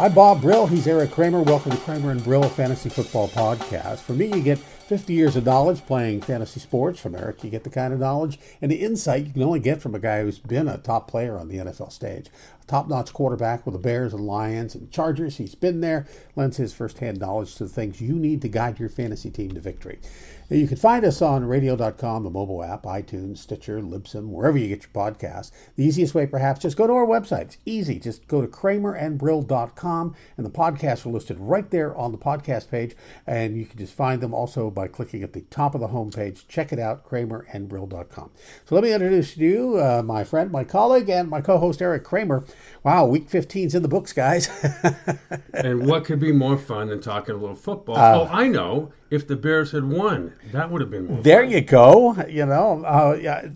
I'm 0.00 0.14
Bob 0.14 0.42
Brill. 0.42 0.68
He's 0.68 0.86
Eric 0.86 1.10
Kramer. 1.10 1.42
Welcome 1.42 1.72
to 1.72 1.78
Kramer 1.78 2.12
and 2.12 2.22
Brill 2.22 2.44
Fantasy 2.44 2.88
Football 2.88 3.26
Podcast. 3.30 3.98
For 3.98 4.12
me, 4.12 4.26
you 4.26 4.40
get 4.40 4.60
50 4.88 5.12
years 5.12 5.36
of 5.36 5.44
knowledge 5.44 5.84
playing 5.84 6.22
fantasy 6.22 6.60
sports. 6.60 6.98
From 6.98 7.14
Eric, 7.14 7.44
you 7.44 7.50
get 7.50 7.62
the 7.62 7.68
kind 7.68 7.92
of 7.92 8.00
knowledge 8.00 8.38
and 8.62 8.72
the 8.72 8.76
insight 8.76 9.26
you 9.26 9.32
can 9.34 9.42
only 9.42 9.60
get 9.60 9.82
from 9.82 9.94
a 9.94 9.98
guy 9.98 10.22
who's 10.22 10.38
been 10.38 10.66
a 10.66 10.78
top 10.78 11.08
player 11.08 11.36
on 11.36 11.48
the 11.48 11.58
NFL 11.58 11.92
stage. 11.92 12.28
A 12.62 12.66
top 12.66 12.88
notch 12.88 13.12
quarterback 13.12 13.66
with 13.66 13.74
the 13.74 13.78
Bears 13.78 14.14
and 14.14 14.26
Lions 14.26 14.74
and 14.74 14.90
Chargers. 14.90 15.36
He's 15.36 15.54
been 15.54 15.82
there, 15.82 16.06
lends 16.36 16.56
his 16.56 16.72
firsthand 16.72 17.20
knowledge 17.20 17.54
to 17.56 17.64
the 17.64 17.70
things 17.70 18.00
you 18.00 18.14
need 18.14 18.40
to 18.40 18.48
guide 18.48 18.80
your 18.80 18.88
fantasy 18.88 19.28
team 19.28 19.52
to 19.52 19.60
victory. 19.60 19.98
You 20.50 20.66
can 20.66 20.78
find 20.78 21.04
us 21.04 21.20
on 21.20 21.44
radio.com, 21.44 22.24
the 22.24 22.30
mobile 22.30 22.64
app, 22.64 22.84
iTunes, 22.84 23.36
Stitcher, 23.36 23.82
Libsyn, 23.82 24.28
wherever 24.28 24.56
you 24.56 24.68
get 24.68 24.82
your 24.82 25.04
podcasts. 25.04 25.50
The 25.76 25.84
easiest 25.84 26.14
way, 26.14 26.26
perhaps, 26.26 26.60
just 26.60 26.78
go 26.78 26.86
to 26.86 26.94
our 26.94 27.04
website. 27.04 27.42
It's 27.42 27.58
easy. 27.66 27.98
Just 27.98 28.26
go 28.28 28.40
to 28.40 28.48
kramerandbrill.com, 28.48 30.14
and 30.38 30.46
the 30.46 30.50
podcasts 30.50 31.04
are 31.04 31.10
listed 31.10 31.36
right 31.38 31.70
there 31.70 31.94
on 31.94 32.12
the 32.12 32.18
podcast 32.18 32.70
page. 32.70 32.96
And 33.26 33.58
you 33.58 33.66
can 33.66 33.78
just 33.78 33.92
find 33.92 34.22
them 34.22 34.32
also 34.32 34.70
by 34.78 34.86
clicking 34.86 35.24
at 35.24 35.32
the 35.32 35.40
top 35.50 35.74
of 35.74 35.80
the 35.80 35.88
homepage. 35.88 36.46
Check 36.46 36.72
it 36.72 36.78
out, 36.78 37.04
kramerandbrill.com. 37.04 38.30
So 38.64 38.74
let 38.76 38.84
me 38.84 38.92
introduce 38.92 39.34
to 39.34 39.40
you, 39.40 39.76
uh, 39.76 40.02
my 40.04 40.22
friend, 40.22 40.52
my 40.52 40.62
colleague, 40.62 41.08
and 41.08 41.28
my 41.28 41.40
co 41.40 41.58
host, 41.58 41.82
Eric 41.82 42.04
Kramer. 42.04 42.44
Wow, 42.84 43.06
week 43.06 43.28
15's 43.28 43.74
in 43.74 43.82
the 43.82 43.88
books, 43.88 44.12
guys. 44.12 44.48
and 45.52 45.84
what 45.84 46.04
could 46.04 46.20
be 46.20 46.30
more 46.30 46.56
fun 46.56 46.90
than 46.90 47.00
talking 47.00 47.34
a 47.34 47.38
little 47.38 47.56
football? 47.56 47.96
Uh, 47.96 48.20
oh, 48.20 48.28
I 48.30 48.46
know. 48.46 48.92
If 49.10 49.26
the 49.26 49.34
Bears 49.34 49.72
had 49.72 49.84
won, 49.84 50.34
that 50.52 50.70
would 50.70 50.80
have 50.80 50.90
been 50.90 51.06
more 51.06 51.22
There 51.22 51.42
fun. 51.42 51.50
you 51.50 51.60
go. 51.62 52.14
You 52.28 52.46
know, 52.46 52.84
uh, 52.84 53.18
yeah, 53.20 53.48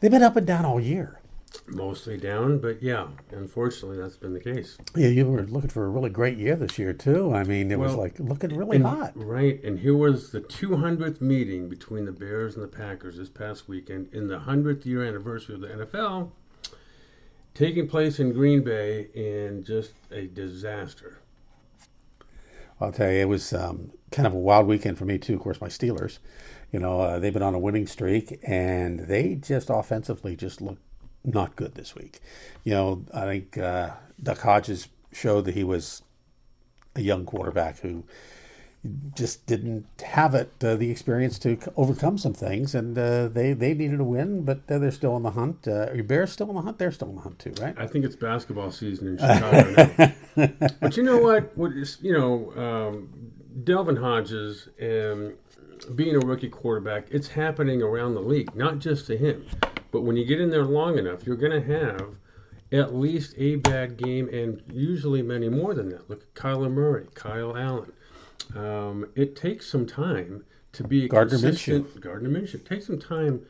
they've 0.00 0.10
been 0.10 0.22
up 0.22 0.36
and 0.36 0.46
down 0.46 0.64
all 0.64 0.80
year. 0.80 1.20
Mostly 1.66 2.16
down, 2.16 2.58
but 2.58 2.82
yeah, 2.82 3.08
unfortunately, 3.30 3.98
that's 3.98 4.16
been 4.16 4.34
the 4.34 4.40
case. 4.40 4.78
Yeah, 4.94 5.08
you 5.08 5.26
were 5.26 5.42
looking 5.42 5.70
for 5.70 5.84
a 5.84 5.88
really 5.88 6.10
great 6.10 6.38
year 6.38 6.56
this 6.56 6.78
year, 6.78 6.92
too. 6.92 7.34
I 7.34 7.42
mean, 7.44 7.70
it 7.70 7.78
well, 7.78 7.88
was 7.88 7.96
like 7.96 8.18
looking 8.18 8.56
really 8.56 8.76
and, 8.76 8.86
hot. 8.86 9.12
Right. 9.14 9.62
And 9.64 9.78
here 9.78 9.96
was 9.96 10.30
the 10.30 10.40
200th 10.40 11.20
meeting 11.20 11.68
between 11.68 12.04
the 12.04 12.12
Bears 12.12 12.54
and 12.54 12.62
the 12.62 12.68
Packers 12.68 13.16
this 13.16 13.28
past 13.28 13.68
weekend 13.68 14.12
in 14.12 14.28
the 14.28 14.40
100th 14.40 14.86
year 14.86 15.04
anniversary 15.04 15.56
of 15.56 15.60
the 15.60 15.68
NFL 15.68 16.30
taking 17.56 17.88
place 17.88 18.20
in 18.20 18.32
Green 18.32 18.62
Bay 18.62 19.08
and 19.16 19.64
just 19.64 19.92
a 20.12 20.26
disaster. 20.26 21.18
I'll 22.80 22.92
tell 22.92 23.10
you, 23.10 23.20
it 23.20 23.28
was 23.28 23.54
um, 23.54 23.92
kind 24.10 24.26
of 24.26 24.34
a 24.34 24.38
wild 24.38 24.66
weekend 24.66 24.98
for 24.98 25.06
me 25.06 25.16
too. 25.16 25.34
Of 25.34 25.40
course, 25.40 25.60
my 25.60 25.68
Steelers, 25.68 26.18
you 26.70 26.78
know, 26.78 27.00
uh, 27.00 27.18
they've 27.18 27.32
been 27.32 27.42
on 27.42 27.54
a 27.54 27.58
winning 27.58 27.86
streak, 27.86 28.38
and 28.46 29.00
they 29.00 29.36
just 29.36 29.70
offensively 29.70 30.36
just 30.36 30.60
look 30.60 30.78
not 31.26 31.56
good 31.56 31.74
this 31.74 31.94
week. 31.94 32.20
You 32.64 32.74
know, 32.74 33.04
I 33.12 33.24
think 33.24 33.58
uh, 33.58 33.90
Duck 34.22 34.38
Hodges 34.38 34.88
showed 35.12 35.44
that 35.46 35.54
he 35.54 35.64
was 35.64 36.02
a 36.94 37.00
young 37.00 37.26
quarterback 37.26 37.80
who 37.80 38.04
just 39.16 39.46
didn't 39.46 39.86
have 40.04 40.34
it 40.34 40.52
uh, 40.62 40.76
the 40.76 40.90
experience 40.90 41.38
to 41.40 41.58
overcome 41.76 42.16
some 42.18 42.32
things, 42.32 42.74
and 42.74 42.96
uh, 42.96 43.28
they 43.28 43.52
they 43.52 43.74
needed 43.74 44.00
a 44.00 44.04
win, 44.04 44.42
but 44.42 44.60
uh, 44.70 44.78
they're 44.78 44.90
still 44.90 45.16
in 45.16 45.22
the 45.22 45.32
hunt. 45.32 45.66
Uh, 45.66 45.90
are 45.90 46.02
Bears 46.02 46.32
still 46.32 46.48
in 46.50 46.54
the 46.54 46.62
hunt? 46.62 46.78
They're 46.78 46.92
still 46.92 47.08
in 47.10 47.16
the 47.16 47.22
hunt 47.22 47.38
too, 47.38 47.54
right? 47.60 47.74
I 47.76 47.86
think 47.86 48.04
it's 48.04 48.16
basketball 48.16 48.70
season 48.70 49.08
in 49.08 49.18
Chicago 49.18 49.94
now. 50.36 50.48
but 50.80 50.96
you 50.96 51.02
know 51.02 51.18
what? 51.18 51.56
What 51.56 51.72
is 51.72 51.98
you 52.00 52.12
know, 52.12 52.52
um, 52.56 53.08
Devlin 53.64 53.96
Hodges 53.96 54.68
and 54.78 55.34
being 55.94 56.14
a 56.14 56.20
rookie 56.20 56.48
quarterback, 56.48 57.06
it's 57.10 57.28
happening 57.28 57.82
around 57.82 58.14
the 58.14 58.20
league, 58.20 58.54
not 58.54 58.78
just 58.78 59.06
to 59.08 59.16
him. 59.16 59.46
But 59.90 60.02
when 60.02 60.16
you 60.16 60.24
get 60.24 60.40
in 60.40 60.50
there 60.50 60.64
long 60.64 60.98
enough, 60.98 61.26
you're 61.26 61.36
going 61.36 61.62
to 61.62 61.66
have 61.66 62.18
at 62.72 62.94
least 62.94 63.34
a 63.36 63.56
bad 63.56 63.96
game, 63.96 64.28
and 64.28 64.62
usually 64.72 65.22
many 65.22 65.48
more 65.48 65.74
than 65.74 65.88
that. 65.90 66.10
Look 66.10 66.22
at 66.22 66.34
Kyler 66.34 66.70
Murray, 66.70 67.06
Kyle 67.14 67.56
Allen. 67.56 67.92
Um, 68.54 69.08
it 69.14 69.36
takes 69.36 69.68
some 69.68 69.86
time 69.86 70.44
to 70.72 70.84
be 70.84 71.04
a 71.04 71.08
Gardner 71.08 71.38
consistent 71.38 71.94
Minshew. 71.94 72.00
Gardner 72.00 72.28
Minshew. 72.28 72.54
It 72.56 72.66
takes 72.66 72.86
some 72.86 72.98
time 72.98 73.46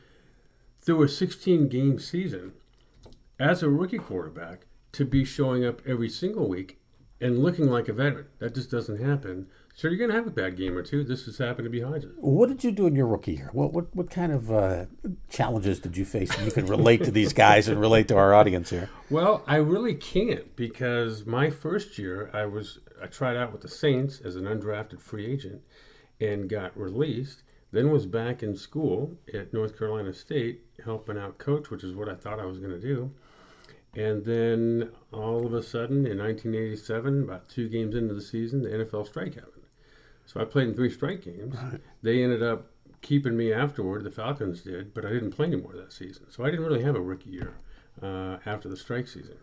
through 0.81 1.03
a 1.03 1.09
16 1.09 1.67
game 1.67 1.99
season 1.99 2.53
as 3.39 3.61
a 3.61 3.69
rookie 3.69 3.97
quarterback 3.97 4.65
to 4.93 5.05
be 5.05 5.25
showing 5.25 5.65
up 5.65 5.81
every 5.85 6.09
single 6.09 6.47
week 6.47 6.79
and 7.19 7.39
looking 7.39 7.67
like 7.67 7.87
a 7.87 7.93
veteran. 7.93 8.27
That 8.39 8.55
just 8.55 8.71
doesn't 8.71 9.03
happen. 9.03 9.47
So 9.77 9.87
you're 9.87 9.97
going 9.97 10.09
to 10.09 10.15
have 10.15 10.25
a 10.25 10.31
bad 10.31 10.57
game 10.57 10.75
or 10.75 10.81
two. 10.81 11.03
This 11.03 11.27
has 11.27 11.37
happened 11.37 11.65
to 11.65 11.69
be 11.69 11.81
Hodges. 11.81 12.15
What 12.17 12.49
did 12.49 12.63
you 12.63 12.71
do 12.71 12.87
in 12.87 12.95
your 12.95 13.05
rookie 13.05 13.33
year? 13.33 13.51
What 13.53 13.73
what, 13.73 13.95
what 13.95 14.09
kind 14.09 14.31
of 14.31 14.51
uh, 14.51 14.85
challenges 15.29 15.79
did 15.79 15.95
you 15.95 16.03
face? 16.03 16.35
You 16.43 16.51
can 16.51 16.65
relate 16.65 17.03
to 17.03 17.11
these 17.11 17.31
guys 17.31 17.67
and 17.67 17.79
relate 17.79 18.07
to 18.07 18.17
our 18.17 18.33
audience 18.33 18.71
here. 18.71 18.89
Well, 19.11 19.43
I 19.45 19.57
really 19.57 19.93
can't 19.93 20.55
because 20.55 21.27
my 21.27 21.51
first 21.51 21.99
year 21.99 22.31
I 22.33 22.47
was 22.47 22.79
I 22.99 23.05
tried 23.05 23.37
out 23.37 23.51
with 23.51 23.61
the 23.61 23.67
Saints 23.67 24.19
as 24.19 24.35
an 24.35 24.45
undrafted 24.45 24.99
free 24.99 25.31
agent 25.31 25.61
and 26.19 26.49
got 26.49 26.75
released. 26.75 27.43
Then 27.71 27.91
was 27.91 28.07
back 28.07 28.41
in 28.41 28.55
school 28.57 29.19
at 29.31 29.53
North 29.53 29.77
Carolina 29.77 30.11
State 30.11 30.61
helping 30.85 31.19
out 31.19 31.37
coach, 31.37 31.69
which 31.69 31.83
is 31.83 31.93
what 31.93 32.09
I 32.09 32.15
thought 32.15 32.39
I 32.39 32.45
was 32.45 32.57
going 32.57 32.71
to 32.71 32.81
do. 32.81 33.11
And 33.93 34.25
then 34.25 34.89
all 35.11 35.45
of 35.45 35.53
a 35.53 35.61
sudden 35.61 36.07
in 36.07 36.17
1987, 36.17 37.23
about 37.25 37.47
two 37.47 37.69
games 37.69 37.95
into 37.95 38.15
the 38.15 38.21
season, 38.21 38.63
the 38.63 38.69
NFL 38.69 39.05
strike 39.05 39.35
happened. 39.35 39.56
So 40.27 40.41
I 40.41 40.45
played 40.45 40.67
in 40.67 40.75
three 40.75 40.91
strike 40.91 41.23
games. 41.23 41.55
Right. 41.55 41.79
They 42.03 42.21
ended 42.21 42.43
up 42.43 42.67
keeping 43.01 43.37
me 43.37 43.53
afterward. 43.53 44.03
The 44.03 44.11
Falcons 44.11 44.61
did, 44.61 44.93
but 44.93 45.05
I 45.05 45.09
didn't 45.09 45.31
play 45.31 45.47
anymore 45.47 45.73
that 45.75 45.93
season. 45.93 46.25
So 46.29 46.43
I 46.43 46.51
didn't 46.51 46.65
really 46.65 46.83
have 46.83 46.95
a 46.95 47.01
rookie 47.01 47.29
year 47.29 47.55
uh, 48.03 48.37
after 48.45 48.67
the 48.67 48.75
strike 48.75 49.07
season. 49.07 49.37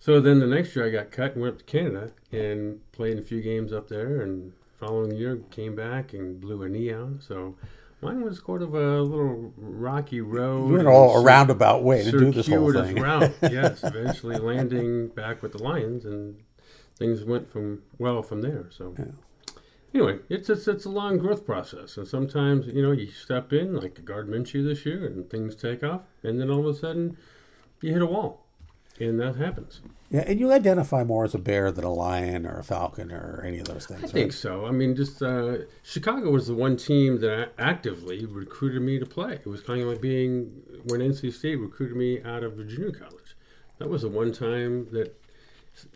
So 0.00 0.20
then 0.20 0.40
the 0.40 0.48
next 0.48 0.74
year 0.74 0.86
I 0.86 0.90
got 0.90 1.12
cut 1.12 1.34
and 1.34 1.42
went 1.42 1.54
up 1.54 1.58
to 1.60 1.64
Canada 1.64 2.10
and 2.32 2.80
played 2.90 3.16
a 3.16 3.22
few 3.22 3.40
games 3.40 3.72
up 3.72 3.88
there. 3.88 4.20
And 4.20 4.52
following 4.74 5.12
year 5.12 5.40
came 5.52 5.76
back 5.76 6.12
and 6.12 6.40
blew 6.40 6.64
a 6.64 6.68
knee 6.68 6.92
out. 6.92 7.22
So 7.22 7.54
mine 8.00 8.22
was 8.22 8.40
sort 8.44 8.62
of 8.62 8.74
a 8.74 9.00
little 9.00 9.54
rocky 9.56 10.20
road. 10.20 10.68
You 10.68 10.74
went 10.74 10.88
all 10.88 11.20
a 11.20 11.22
roundabout 11.22 11.84
way 11.84 12.02
to 12.02 12.10
do 12.10 12.32
this 12.32 12.48
whole 12.48 12.72
thing. 12.72 12.96
route. 12.96 13.32
yes, 13.42 13.84
eventually 13.84 14.38
landing 14.38 15.08
back 15.08 15.40
with 15.40 15.52
the 15.52 15.62
Lions, 15.62 16.04
and 16.04 16.42
things 16.98 17.22
went 17.22 17.48
from 17.48 17.82
well 17.98 18.24
from 18.24 18.42
there. 18.42 18.66
So. 18.70 18.96
Yeah. 18.98 19.04
Anyway, 19.94 20.20
it's, 20.28 20.48
it's 20.48 20.66
it's 20.66 20.84
a 20.86 20.90
long 20.90 21.18
growth 21.18 21.44
process, 21.44 21.96
and 21.96 22.08
sometimes 22.08 22.66
you 22.66 22.82
know 22.82 22.92
you 22.92 23.10
step 23.10 23.52
in 23.52 23.76
like 23.76 24.04
Guard 24.04 24.28
Minshew 24.28 24.64
this 24.64 24.86
year, 24.86 25.06
and 25.06 25.28
things 25.28 25.54
take 25.54 25.84
off, 25.84 26.02
and 26.22 26.40
then 26.40 26.50
all 26.50 26.60
of 26.60 26.74
a 26.74 26.78
sudden 26.78 27.16
you 27.82 27.92
hit 27.92 28.00
a 28.00 28.06
wall, 28.06 28.46
and 28.98 29.20
that 29.20 29.36
happens. 29.36 29.82
Yeah, 30.10 30.24
and 30.26 30.38
you 30.38 30.52
identify 30.52 31.04
more 31.04 31.24
as 31.24 31.34
a 31.34 31.38
bear 31.38 31.72
than 31.72 31.84
a 31.84 31.92
lion 31.92 32.46
or 32.46 32.58
a 32.58 32.64
falcon 32.64 33.10
or 33.10 33.42
any 33.46 33.58
of 33.58 33.68
those 33.68 33.86
things. 33.86 34.04
I 34.04 34.06
think 34.06 34.32
so. 34.32 34.66
I 34.66 34.70
mean, 34.70 34.94
just 34.94 35.22
uh, 35.22 35.58
Chicago 35.82 36.30
was 36.30 36.48
the 36.48 36.54
one 36.54 36.76
team 36.76 37.20
that 37.20 37.52
actively 37.58 38.26
recruited 38.26 38.82
me 38.82 38.98
to 38.98 39.06
play. 39.06 39.34
It 39.34 39.46
was 39.46 39.62
kind 39.62 39.80
of 39.80 39.88
like 39.88 40.02
being 40.02 40.62
when 40.84 41.00
NC 41.00 41.32
State 41.32 41.56
recruited 41.56 41.96
me 41.96 42.22
out 42.22 42.44
of 42.44 42.56
Virginia 42.56 42.92
College. 42.92 43.36
That 43.78 43.88
was 43.88 44.02
the 44.02 44.10
one 44.10 44.32
time 44.32 44.88
that 44.92 45.18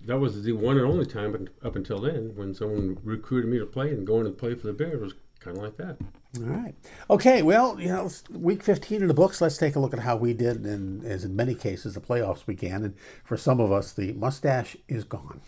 that 0.06 0.18
was 0.18 0.42
the 0.42 0.52
one 0.52 0.78
and 0.78 0.86
only 0.86 1.06
time, 1.06 1.48
up 1.62 1.76
until 1.76 2.00
then, 2.00 2.32
when 2.34 2.54
someone 2.54 2.98
recruited 3.02 3.50
me 3.50 3.58
to 3.58 3.66
play 3.66 3.90
and 3.90 4.06
going 4.06 4.24
to 4.24 4.30
play 4.30 4.54
for 4.54 4.66
the 4.66 4.72
Bears 4.72 5.00
was 5.00 5.14
kind 5.40 5.56
of 5.56 5.62
like 5.62 5.76
that. 5.76 5.98
All 6.38 6.44
right. 6.44 6.74
Okay. 7.08 7.42
Well, 7.42 7.80
you 7.80 7.88
know, 7.88 8.10
week 8.30 8.62
15 8.62 9.02
in 9.02 9.08
the 9.08 9.14
books. 9.14 9.40
Let's 9.40 9.56
take 9.56 9.76
a 9.76 9.80
look 9.80 9.92
at 9.92 10.00
how 10.00 10.16
we 10.16 10.34
did, 10.34 10.64
and 10.64 11.04
as 11.04 11.24
in 11.24 11.36
many 11.36 11.54
cases, 11.54 11.94
the 11.94 12.00
playoffs 12.00 12.44
began. 12.44 12.84
And 12.84 12.94
for 13.24 13.36
some 13.36 13.60
of 13.60 13.72
us, 13.72 13.92
the 13.92 14.12
mustache 14.12 14.76
is 14.88 15.04
gone. 15.04 15.40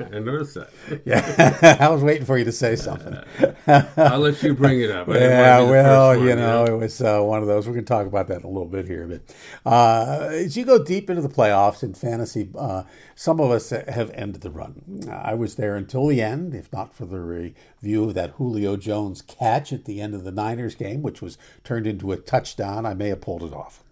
I 0.00 0.18
noticed 0.20 0.54
that. 0.54 0.70
Yeah, 1.04 1.76
I 1.80 1.88
was 1.88 2.02
waiting 2.02 2.26
for 2.26 2.38
you 2.38 2.44
to 2.44 2.52
say 2.52 2.76
something. 2.76 3.18
I'll 3.66 4.20
let 4.20 4.42
you 4.42 4.54
bring 4.54 4.80
it 4.80 4.90
up. 4.90 5.08
I 5.08 5.18
Yeah, 5.18 5.60
wanna 5.60 5.66
be 5.66 5.72
the 5.72 5.72
well, 5.72 6.08
one, 6.10 6.28
you 6.28 6.36
know, 6.36 6.64
it 6.64 6.76
was 6.76 7.00
uh, 7.00 7.20
one 7.20 7.42
of 7.42 7.48
those. 7.48 7.66
We're 7.66 7.74
going 7.74 7.84
to 7.84 7.88
talk 7.88 8.06
about 8.06 8.28
that 8.28 8.40
in 8.40 8.44
a 8.44 8.48
little 8.48 8.68
bit 8.68 8.86
here. 8.86 9.06
But 9.06 9.34
uh, 9.70 10.28
as 10.32 10.56
you 10.56 10.64
go 10.64 10.82
deep 10.82 11.10
into 11.10 11.22
the 11.22 11.28
playoffs 11.28 11.82
in 11.82 11.94
fantasy, 11.94 12.50
uh, 12.58 12.84
some 13.14 13.40
of 13.40 13.50
us 13.50 13.70
have 13.70 14.10
ended 14.12 14.42
the 14.42 14.50
run. 14.50 15.00
I 15.10 15.34
was 15.34 15.56
there 15.56 15.76
until 15.76 16.06
the 16.06 16.22
end, 16.22 16.54
if 16.54 16.72
not 16.72 16.94
for 16.94 17.06
the 17.06 17.20
review 17.20 18.04
of 18.04 18.14
that 18.14 18.30
Julio 18.32 18.76
Jones 18.76 19.22
catch 19.22 19.72
at 19.72 19.84
the 19.84 20.00
end 20.00 20.14
of 20.14 20.24
the 20.24 20.32
Niners 20.32 20.74
game, 20.74 21.02
which 21.02 21.22
was 21.22 21.38
turned 21.64 21.86
into 21.86 22.12
a 22.12 22.16
touchdown. 22.16 22.86
I 22.86 22.94
may 22.94 23.08
have 23.08 23.20
pulled 23.20 23.42
it 23.42 23.52
off. 23.52 23.82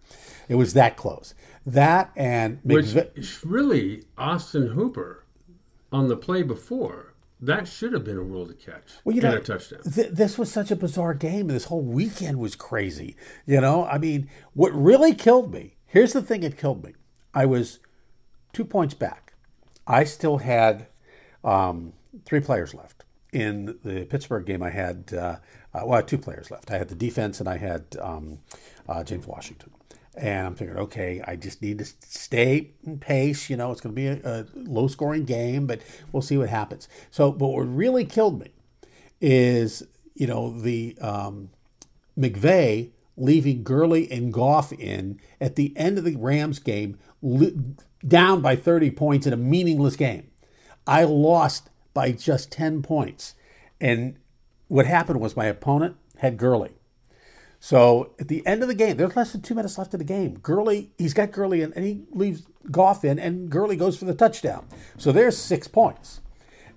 It 0.48 0.56
was 0.56 0.74
that 0.74 0.96
close. 0.96 1.34
That 1.66 2.10
and 2.16 2.58
Which 2.64 3.44
really 3.44 4.04
Austin 4.18 4.68
Hooper 4.68 5.21
on 5.92 6.08
the 6.08 6.16
play 6.16 6.42
before. 6.42 7.14
That 7.40 7.66
should 7.66 7.92
have 7.92 8.04
been 8.04 8.18
a 8.18 8.22
rule 8.22 8.46
to 8.46 8.54
catch 8.54 8.92
Well, 9.04 9.16
you 9.16 9.22
and 9.22 9.32
know, 9.32 9.38
a 9.38 9.42
touchdown. 9.42 9.80
Th- 9.82 10.10
this 10.10 10.38
was 10.38 10.50
such 10.50 10.70
a 10.70 10.76
bizarre 10.76 11.12
game. 11.14 11.48
This 11.48 11.64
whole 11.64 11.82
weekend 11.82 12.38
was 12.38 12.54
crazy. 12.54 13.16
You 13.46 13.60
know, 13.60 13.84
I 13.84 13.98
mean, 13.98 14.30
what 14.54 14.72
really 14.72 15.12
killed 15.12 15.52
me 15.52 15.74
here's 15.92 16.14
the 16.14 16.22
thing 16.22 16.40
that 16.40 16.56
killed 16.56 16.82
me 16.82 16.94
I 17.34 17.46
was 17.46 17.78
two 18.52 18.64
points 18.64 18.94
back. 18.94 19.34
I 19.86 20.04
still 20.04 20.38
had 20.38 20.86
um, 21.44 21.92
three 22.24 22.40
players 22.40 22.74
left. 22.74 23.04
In 23.32 23.78
the 23.82 24.04
Pittsburgh 24.04 24.44
game, 24.44 24.62
I 24.62 24.68
had, 24.68 25.14
uh, 25.14 25.36
uh, 25.72 25.80
well, 25.84 25.92
I 25.92 25.96
had 25.96 26.08
two 26.08 26.18
players 26.18 26.50
left. 26.50 26.70
I 26.70 26.76
had 26.76 26.88
the 26.88 26.94
defense 26.94 27.40
and 27.40 27.48
I 27.48 27.56
had 27.56 27.96
um, 28.00 28.40
uh, 28.86 29.02
James 29.04 29.26
Washington. 29.26 29.70
And 30.14 30.46
I'm 30.46 30.54
thinking, 30.54 30.76
okay, 30.76 31.22
I 31.26 31.36
just 31.36 31.62
need 31.62 31.78
to 31.78 31.84
stay 31.84 32.72
in 32.84 32.98
pace. 32.98 33.48
You 33.48 33.56
know, 33.56 33.72
it's 33.72 33.80
going 33.80 33.94
to 33.94 34.00
be 34.00 34.06
a, 34.08 34.20
a 34.40 34.46
low 34.54 34.86
scoring 34.86 35.24
game, 35.24 35.66
but 35.66 35.80
we'll 36.12 36.22
see 36.22 36.36
what 36.36 36.50
happens. 36.50 36.88
So, 37.10 37.32
but 37.32 37.48
what 37.48 37.62
really 37.62 38.04
killed 38.04 38.40
me 38.40 38.52
is, 39.20 39.82
you 40.14 40.26
know, 40.26 40.58
the 40.58 40.98
um, 41.00 41.50
McVay 42.18 42.90
leaving 43.16 43.62
Gurley 43.62 44.10
and 44.10 44.32
Goff 44.32 44.72
in 44.72 45.20
at 45.40 45.56
the 45.56 45.72
end 45.76 45.98
of 45.98 46.04
the 46.04 46.16
Rams 46.16 46.58
game, 46.58 46.98
li- 47.22 47.56
down 48.06 48.40
by 48.42 48.56
30 48.56 48.90
points 48.90 49.26
in 49.26 49.32
a 49.32 49.36
meaningless 49.36 49.96
game. 49.96 50.30
I 50.86 51.04
lost 51.04 51.70
by 51.94 52.12
just 52.12 52.50
10 52.52 52.82
points. 52.82 53.34
And 53.80 54.16
what 54.68 54.86
happened 54.86 55.20
was 55.20 55.36
my 55.36 55.46
opponent 55.46 55.96
had 56.18 56.36
Gurley. 56.36 56.72
So 57.64 58.10
at 58.18 58.26
the 58.26 58.44
end 58.44 58.62
of 58.62 58.68
the 58.68 58.74
game, 58.74 58.96
there's 58.96 59.14
less 59.14 59.30
than 59.30 59.40
two 59.40 59.54
minutes 59.54 59.78
left 59.78 59.94
of 59.94 59.98
the 59.98 60.04
game. 60.04 60.40
Gurley, 60.42 60.90
he's 60.98 61.14
got 61.14 61.30
Gurley 61.30 61.62
in, 61.62 61.72
and 61.74 61.84
he 61.84 62.02
leaves 62.10 62.42
Goff 62.72 63.04
in, 63.04 63.20
and 63.20 63.48
Gurley 63.48 63.76
goes 63.76 63.96
for 63.96 64.04
the 64.04 64.16
touchdown. 64.16 64.66
So 64.98 65.12
there's 65.12 65.38
six 65.38 65.68
points. 65.68 66.22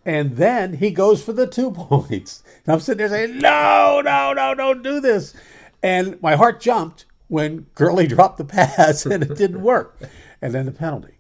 And 0.06 0.38
then 0.38 0.74
he 0.74 0.92
goes 0.92 1.24
for 1.24 1.34
the 1.34 1.48
two 1.48 1.72
points. 1.72 2.44
And 2.64 2.72
I'm 2.76 2.80
sitting 2.80 3.00
there 3.00 3.10
saying, 3.10 3.40
no, 3.40 4.04
no, 4.06 4.34
no, 4.34 4.54
don't 4.54 4.84
do 4.84 5.00
this. 5.00 5.34
And 5.82 6.22
my 6.22 6.36
heart 6.36 6.62
jumped 6.62 7.06
when 7.30 7.66
Gurley 7.74 8.06
dropped 8.16 8.38
the 8.38 8.46
pass 8.46 9.08
and 9.08 9.24
it 9.24 9.36
didn't 9.36 9.64
work. 9.64 10.00
And 10.40 10.54
then 10.54 10.68
the 10.68 10.72
penalty. 10.72 11.18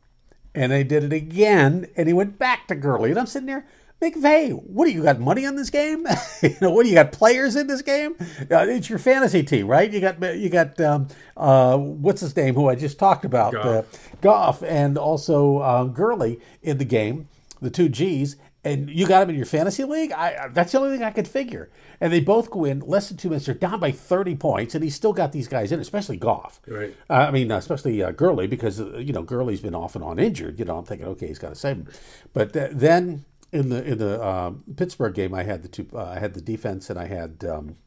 And 0.54 0.72
they 0.72 0.84
did 0.84 1.04
it 1.04 1.12
again, 1.12 1.88
and 1.98 2.08
he 2.08 2.14
went 2.14 2.38
back 2.38 2.68
to 2.68 2.76
Gurley. 2.76 3.10
And 3.10 3.20
I'm 3.20 3.26
sitting 3.26 3.48
there, 3.48 3.66
McVay, 4.06 4.52
what 4.52 4.86
do 4.86 4.92
you 4.92 5.04
got 5.04 5.20
money 5.20 5.46
on 5.46 5.56
this 5.56 5.70
game? 5.70 6.06
you 6.44 6.56
know, 6.62 6.70
what 6.70 6.84
do 6.84 6.90
you 6.90 6.96
got 6.96 7.12
players 7.12 7.56
in 7.56 7.68
this 7.68 7.82
game? 7.82 8.16
Uh, 8.20 8.66
it's 8.68 8.90
your 8.90 9.00
fantasy 9.00 9.44
team, 9.44 9.68
right? 9.68 9.92
You 9.92 10.00
got 10.00 10.38
you 10.38 10.50
got 10.50 10.80
um, 10.80 11.08
uh, 11.36 11.78
what's 11.78 12.22
his 12.22 12.36
name? 12.36 12.56
Who 12.56 12.70
I 12.70 12.76
just 12.76 13.00
talked 13.00 13.26
about, 13.26 13.54
Goff, 13.54 13.66
uh, 13.66 13.82
Goff 14.22 14.64
and 14.64 14.98
also 14.98 15.62
um, 15.62 15.92
Gurley 15.94 16.40
in 16.62 16.78
the 16.78 16.86
game, 16.86 17.28
the 17.62 17.70
two 17.72 17.90
G's, 17.90 18.36
and 18.64 18.90
you 18.90 19.08
got 19.08 19.24
him 19.24 19.30
in 19.30 19.36
your 19.36 19.46
fantasy 19.46 19.84
league. 19.84 20.12
I, 20.12 20.50
that's 20.52 20.72
the 20.72 20.80
only 20.80 20.92
thing 20.92 21.04
I 21.04 21.12
could 21.12 21.28
figure. 21.28 21.70
And 22.02 22.12
they 22.12 22.20
both 22.20 22.50
go 22.50 22.66
in 22.66 22.80
less 22.82 23.10
than 23.10 23.18
two 23.18 23.30
minutes. 23.30 23.46
They're 23.46 23.56
down 23.56 23.80
by 23.80 23.92
thirty 23.92 24.36
points, 24.36 24.76
and 24.76 24.84
he's 24.84 24.96
still 24.96 25.14
got 25.14 25.32
these 25.32 25.48
guys 25.48 25.72
in, 25.72 25.80
especially 25.80 26.18
Goff. 26.18 26.62
Right. 26.68 26.96
Uh, 27.10 27.14
I 27.14 27.32
mean, 27.32 27.52
especially 27.52 28.04
uh, 28.04 28.12
Gurley 28.12 28.48
because 28.48 28.80
uh, 28.82 28.98
you 28.98 29.14
know 29.14 29.24
Gurley's 29.24 29.62
been 29.62 29.76
off 29.76 29.96
and 29.96 30.04
on 30.04 30.20
injured. 30.20 30.60
You 30.60 30.66
know, 30.66 30.78
I'm 30.78 30.86
thinking, 30.86 31.08
okay, 31.08 31.28
he's 31.28 31.40
got 31.40 31.50
to 31.50 31.56
save 31.56 31.78
him. 31.78 31.88
But 32.34 32.54
th- 32.54 32.72
then 32.74 33.26
in 33.56 33.70
the 33.70 33.84
in 33.84 33.98
the 33.98 34.22
uh, 34.22 34.52
Pittsburgh 34.76 35.14
game, 35.14 35.34
I 35.34 35.44
had 35.44 35.64
the 35.64 35.70
two. 35.70 35.88
Uh, 35.94 36.04
I 36.04 36.20
had 36.20 36.34
the 36.34 36.42
defense, 36.42 36.90
and 36.90 37.00
I 37.00 37.06
had 37.06 37.44
um, 37.46 37.78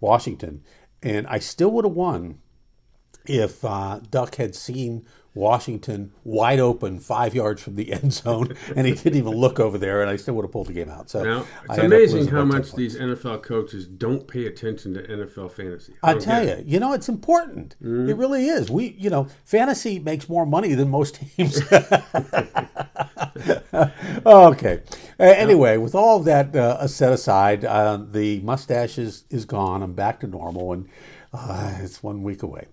Washington, 0.00 0.62
and 1.02 1.26
I 1.26 1.38
still 1.38 1.70
would 1.72 1.84
have 1.84 1.94
won 1.94 2.38
if 3.24 3.64
uh, 3.64 4.00
Duck 4.10 4.36
had 4.36 4.54
seen 4.54 5.04
Washington 5.34 6.12
wide 6.24 6.60
open 6.60 7.00
five 7.00 7.34
yards 7.34 7.62
from 7.62 7.76
the 7.76 7.92
end 8.02 8.12
zone, 8.12 8.54
and 8.74 8.86
he 8.86 8.92
didn't 8.92 9.16
even 9.16 9.32
look 9.32 9.58
over 9.58 9.78
there, 9.78 10.02
and 10.02 10.10
I 10.10 10.16
still 10.16 10.34
would 10.34 10.44
have 10.44 10.52
pulled 10.52 10.68
the 10.68 10.74
game 10.74 10.90
out. 10.90 11.10
So 11.10 11.22
now, 11.22 11.46
it's 11.68 11.78
amazing 11.78 12.28
how 12.28 12.44
much 12.44 12.74
these 12.74 12.96
NFL 12.96 13.42
coaches 13.42 13.86
don't 13.86 14.28
pay 14.28 14.46
attention 14.46 14.94
to 14.94 15.02
NFL 15.02 15.52
fantasy. 15.52 15.94
I, 16.02 16.12
I 16.12 16.18
tell 16.18 16.46
you, 16.46 16.62
you 16.64 16.78
know, 16.78 16.92
it's 16.92 17.08
important. 17.08 17.76
Mm. 17.82 18.08
It 18.08 18.16
really 18.16 18.48
is. 18.48 18.70
We, 18.70 18.94
you 18.98 19.10
know, 19.10 19.28
fantasy 19.44 19.98
makes 19.98 20.28
more 20.28 20.46
money 20.46 20.74
than 20.74 20.90
most 20.90 21.16
teams. 21.16 21.60
okay. 24.26 24.82
Uh, 25.18 25.24
anyway, 25.24 25.78
with 25.78 25.94
all 25.94 26.18
of 26.18 26.24
that 26.26 26.54
uh, 26.54 26.86
set 26.86 27.12
aside, 27.12 27.64
uh, 27.64 27.96
the 27.96 28.40
mustache 28.40 28.98
is, 28.98 29.24
is 29.30 29.46
gone. 29.46 29.82
I'm 29.82 29.94
back 29.94 30.20
to 30.20 30.26
normal, 30.26 30.72
and 30.74 30.88
uh, 31.32 31.78
it's 31.80 32.02
one 32.02 32.22
week 32.22 32.42
away. 32.42 32.66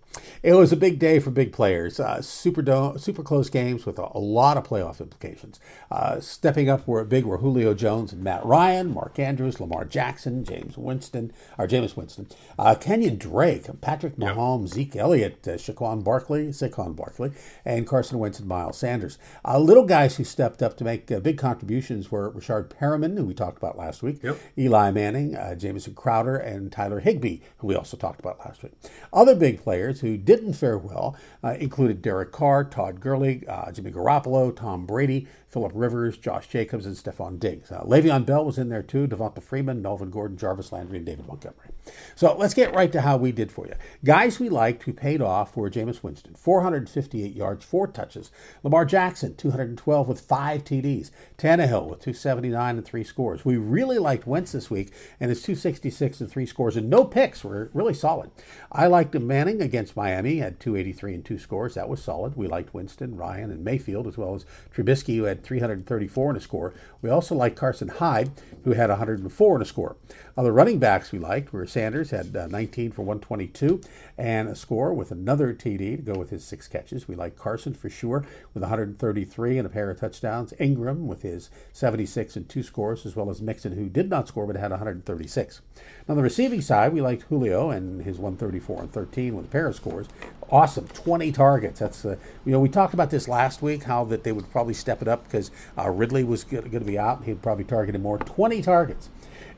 It 0.43 0.55
was 0.55 0.73
a 0.73 0.75
big 0.75 0.99
day 0.99 1.19
for 1.19 1.31
big 1.31 1.53
players. 1.53 2.01
Uh, 2.01 2.21
super 2.21 2.61
do- 2.61 2.95
super 2.97 3.23
close 3.23 3.49
games 3.49 3.85
with 3.85 3.97
a, 3.97 4.09
a 4.13 4.19
lot 4.19 4.57
of 4.57 4.65
playoff 4.65 4.99
implications. 4.99 5.57
Uh, 5.89 6.19
stepping 6.19 6.69
up 6.69 6.85
were 6.85 7.01
big 7.05 7.23
were 7.23 7.37
Julio 7.37 7.73
Jones 7.73 8.11
and 8.11 8.21
Matt 8.21 8.45
Ryan, 8.45 8.93
Mark 8.93 9.17
Andrews, 9.17 9.61
Lamar 9.61 9.85
Jackson, 9.85 10.43
James 10.43 10.77
Winston, 10.77 11.31
or 11.57 11.65
Jameis 11.65 11.95
Winston, 11.95 12.27
uh, 12.59 12.75
Kenyon 12.75 13.17
Drake, 13.17 13.67
Patrick 13.79 14.17
Mahomes, 14.17 14.63
yep. 14.63 14.73
Zeke 14.73 14.95
Elliott, 14.97 15.47
uh, 15.47 15.51
Shaquan 15.51 16.03
Barkley, 16.03 16.47
Saquon 16.47 16.93
Barkley, 16.93 17.31
and 17.63 17.87
Carson 17.87 18.19
Wentz 18.19 18.39
and 18.39 18.47
Miles 18.47 18.77
Sanders. 18.77 19.17
Uh, 19.45 19.57
little 19.59 19.85
guys 19.85 20.17
who 20.17 20.25
stepped 20.25 20.61
up 20.61 20.75
to 20.75 20.83
make 20.83 21.09
uh, 21.09 21.21
big 21.21 21.37
contributions 21.37 22.11
were 22.11 22.29
Rashard 22.33 22.67
Perriman, 22.67 23.17
who 23.17 23.23
we 23.23 23.33
talked 23.33 23.57
about 23.57 23.77
last 23.77 24.03
week, 24.03 24.21
yep. 24.21 24.37
Eli 24.57 24.91
Manning, 24.91 25.37
uh, 25.37 25.55
Jamison 25.55 25.95
Crowder, 25.95 26.35
and 26.35 26.69
Tyler 26.69 26.99
Higbee, 26.99 27.39
who 27.59 27.67
we 27.67 27.75
also 27.75 27.95
talked 27.95 28.19
about 28.19 28.39
last 28.39 28.61
week. 28.61 28.73
Other 29.13 29.35
big 29.35 29.63
players 29.63 30.01
who 30.01 30.17
didn't 30.35 30.53
fare 30.53 30.77
well 30.77 31.15
uh, 31.43 31.55
included 31.59 32.01
Derek 32.01 32.31
Carr, 32.31 32.63
Todd 32.63 32.99
Gurley, 32.99 33.47
uh, 33.47 33.71
Jimmy 33.71 33.91
Garoppolo, 33.91 34.55
Tom 34.55 34.85
Brady, 34.85 35.27
Philip 35.53 35.71
Rivers, 35.75 36.17
Josh 36.17 36.47
Jacobs, 36.47 36.87
and 36.87 36.95
Stefon 36.95 37.39
Diggs. 37.39 37.71
Uh, 37.71 37.83
Le'Veon 37.83 38.25
Bell 38.25 38.43
was 38.43 38.57
in 38.57 38.69
there 38.69 38.81
too, 38.81 39.07
Devonta 39.07 39.41
Freeman, 39.41 39.83
Melvin 39.83 40.09
Gordon, 40.09 40.35
Jarvis 40.35 40.71
Landry, 40.71 40.97
and 40.97 41.05
David 41.05 41.27
Montgomery. 41.27 41.69
So 42.15 42.35
let's 42.35 42.53
get 42.53 42.73
right 42.73 42.91
to 42.91 43.01
how 43.01 43.17
we 43.17 43.31
did 43.31 43.51
for 43.51 43.67
you. 43.67 43.73
Guys 44.03 44.39
we 44.39 44.49
liked 44.49 44.83
who 44.83 44.93
paid 44.93 45.21
off 45.21 45.55
were 45.55 45.69
Jameis 45.69 46.01
Winston, 46.01 46.33
458 46.33 47.35
yards, 47.35 47.63
four 47.63 47.87
touches. 47.87 48.31
Lamar 48.63 48.85
Jackson, 48.85 49.35
212 49.35 50.07
with 50.07 50.21
five 50.21 50.63
TDs. 50.63 51.11
Tannehill 51.37 51.89
with 51.89 51.99
279 51.99 52.77
and 52.77 52.85
three 52.85 53.03
scores. 53.03 53.45
We 53.45 53.57
really 53.57 53.99
liked 53.99 54.25
Wentz 54.25 54.53
this 54.53 54.71
week, 54.71 54.91
and 55.19 55.29
his 55.29 55.43
266 55.43 56.21
and 56.21 56.31
three 56.31 56.45
scores, 56.45 56.77
and 56.77 56.89
no 56.89 57.03
picks 57.05 57.43
were 57.43 57.69
really 57.73 57.93
solid. 57.93 58.31
I 58.71 58.87
liked 58.87 59.13
Manning 59.13 59.61
against 59.61 59.95
Miami, 59.95 60.37
had 60.37 60.59
283 60.59 61.15
and 61.15 61.25
two 61.25 61.37
scores. 61.37 61.75
That 61.75 61.89
was 61.89 62.01
solid. 62.01 62.35
We 62.35 62.47
liked 62.47 62.73
Winston, 62.73 63.15
Ryan, 63.15 63.51
and 63.51 63.63
Mayfield, 63.63 64.07
as 64.07 64.17
well 64.17 64.35
as 64.35 64.45
Trubisky, 64.73 65.17
who 65.17 65.23
had 65.23 65.42
334 65.43 66.31
in 66.31 66.37
a 66.37 66.39
score. 66.39 66.73
We 67.01 67.09
also 67.09 67.35
liked 67.35 67.55
Carlos 67.55 67.83
Hyde, 67.97 68.31
who 68.63 68.71
had 68.71 68.89
104 68.89 69.55
in 69.55 69.61
a 69.61 69.65
score. 69.65 69.95
Other 70.35 70.51
running 70.51 70.79
backs 70.79 71.11
we 71.11 71.19
liked 71.19 71.53
were 71.53 71.67
Sanders, 71.67 72.11
had 72.11 72.35
uh, 72.35 72.47
19 72.47 72.91
for 72.91 73.03
122 73.03 73.81
and 74.17 74.47
a 74.47 74.55
score 74.55 74.93
with 74.93 75.11
another 75.11 75.53
TD 75.53 75.97
to 75.97 76.01
go 76.01 76.13
with 76.13 76.29
his 76.29 76.43
six 76.43 76.67
catches. 76.67 77.07
We 77.07 77.15
like 77.15 77.35
Carson 77.35 77.73
for 77.73 77.89
sure 77.89 78.25
with 78.53 78.61
133 78.61 79.57
and 79.57 79.65
a 79.65 79.69
pair 79.69 79.89
of 79.89 79.99
touchdowns. 79.99 80.53
Ingram 80.59 81.07
with 81.07 81.21
his 81.21 81.49
76 81.71 82.35
and 82.35 82.47
two 82.47 82.63
scores, 82.63 83.05
as 83.05 83.15
well 83.15 83.29
as 83.29 83.41
Mixon, 83.41 83.73
who 83.73 83.89
did 83.89 84.09
not 84.09 84.27
score 84.27 84.47
but 84.47 84.55
had 84.55 84.71
136. 84.71 85.61
On 86.07 86.15
the 86.15 86.21
receiving 86.21 86.61
side, 86.61 86.93
we 86.93 87.01
liked 87.01 87.23
Julio 87.23 87.69
and 87.69 88.03
his 88.03 88.17
134 88.17 88.81
and 88.81 88.91
13 88.91 89.35
with 89.35 89.45
a 89.45 89.49
pair 89.49 89.67
of 89.67 89.75
scores. 89.75 90.07
Awesome, 90.49 90.87
20 90.87 91.31
targets. 91.31 91.79
That's 91.79 92.05
uh, 92.05 92.17
you 92.45 92.51
know 92.51 92.59
we 92.59 92.69
talked 92.69 92.93
about 92.93 93.09
this 93.09 93.27
last 93.27 93.61
week 93.61 93.83
how 93.83 94.03
that 94.05 94.23
they 94.23 94.31
would 94.31 94.49
probably 94.51 94.73
step 94.73 95.01
it 95.01 95.07
up 95.07 95.23
because 95.23 95.51
uh, 95.77 95.89
Ridley 95.89 96.23
was 96.23 96.43
going 96.43 96.69
to 96.69 96.79
be 96.79 96.97
out 96.97 97.19
and 97.19 97.27
he'd 97.27 97.41
probably 97.41 97.63
target 97.63 97.95
him 97.95 98.01
more. 98.01 98.17
20 98.17 98.61
targets. 98.61 99.09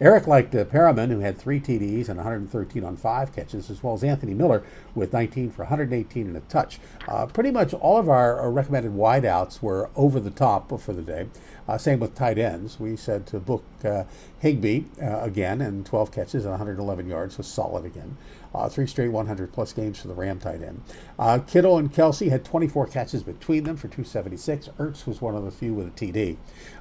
Eric 0.01 0.27
liked 0.27 0.54
uh, 0.54 0.65
Perriman, 0.65 1.10
who 1.10 1.20
had 1.20 1.38
three 1.38 1.60
TDs 1.60 2.10
and 2.10 2.18
113 2.18 2.84
on 2.84 2.98
five 2.98 3.34
catches, 3.34 3.70
as 3.70 3.82
well 3.82 3.94
as 3.94 4.04
Anthony 4.04 4.34
Miller 4.34 4.63
with 4.94 5.13
19 5.13 5.51
for 5.51 5.63
118 5.63 6.27
and 6.27 6.36
a 6.36 6.42
touch. 6.42 6.80
Uh, 7.08 7.25
pretty 7.27 7.51
much 7.51 7.74
all 7.74 7.98
of 7.98 8.10
our 8.10 8.51
recommended 8.51 8.92
wideouts 8.92 9.62
were 9.62 9.89
over 9.96 10.20
the 10.20 10.32
top 10.32 10.80
for 10.82 10.92
the 10.92 11.01
day. 11.01 11.27
Uh, 11.68 11.77
same 11.77 12.00
with 12.00 12.13
tight 12.13 12.38
ends. 12.38 12.80
We 12.80 12.96
said 12.96 13.25
to 13.27 13.39
book 13.39 13.63
uh, 13.84 14.04
Higbee 14.39 14.84
uh, 15.01 15.20
again 15.22 15.62
and 15.62 15.86
12 15.86 16.12
catches 16.12 16.44
and 16.44 16.51
111 16.51 17.08
yards, 17.08 17.36
so 17.36 17.44
solid 17.44 17.86
again. 17.86 18.18
Uh, 18.56 18.70
three 18.70 18.88
straight 18.88 19.10
100 19.10 19.52
plus 19.52 19.74
games 19.74 20.00
for 20.00 20.08
the 20.08 20.14
Ram 20.14 20.40
tight 20.40 20.64
end. 20.64 20.82
Uh, 21.20 21.40
Kittle 21.40 21.78
and 21.78 21.92
Kelsey 21.92 22.30
had 22.30 22.46
24 22.46 22.88
catches 22.88 23.22
between 23.22 23.66
them 23.66 23.76
for 23.76 23.88
276. 23.88 24.70
Ertz 24.80 25.06
was 25.06 25.22
one 25.22 25.36
of 25.36 25.44
the 25.44 25.52
few 25.52 25.74
with 25.74 25.88
a 25.88 25.92
TD. 25.92 26.38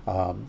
Um, 0.07 0.49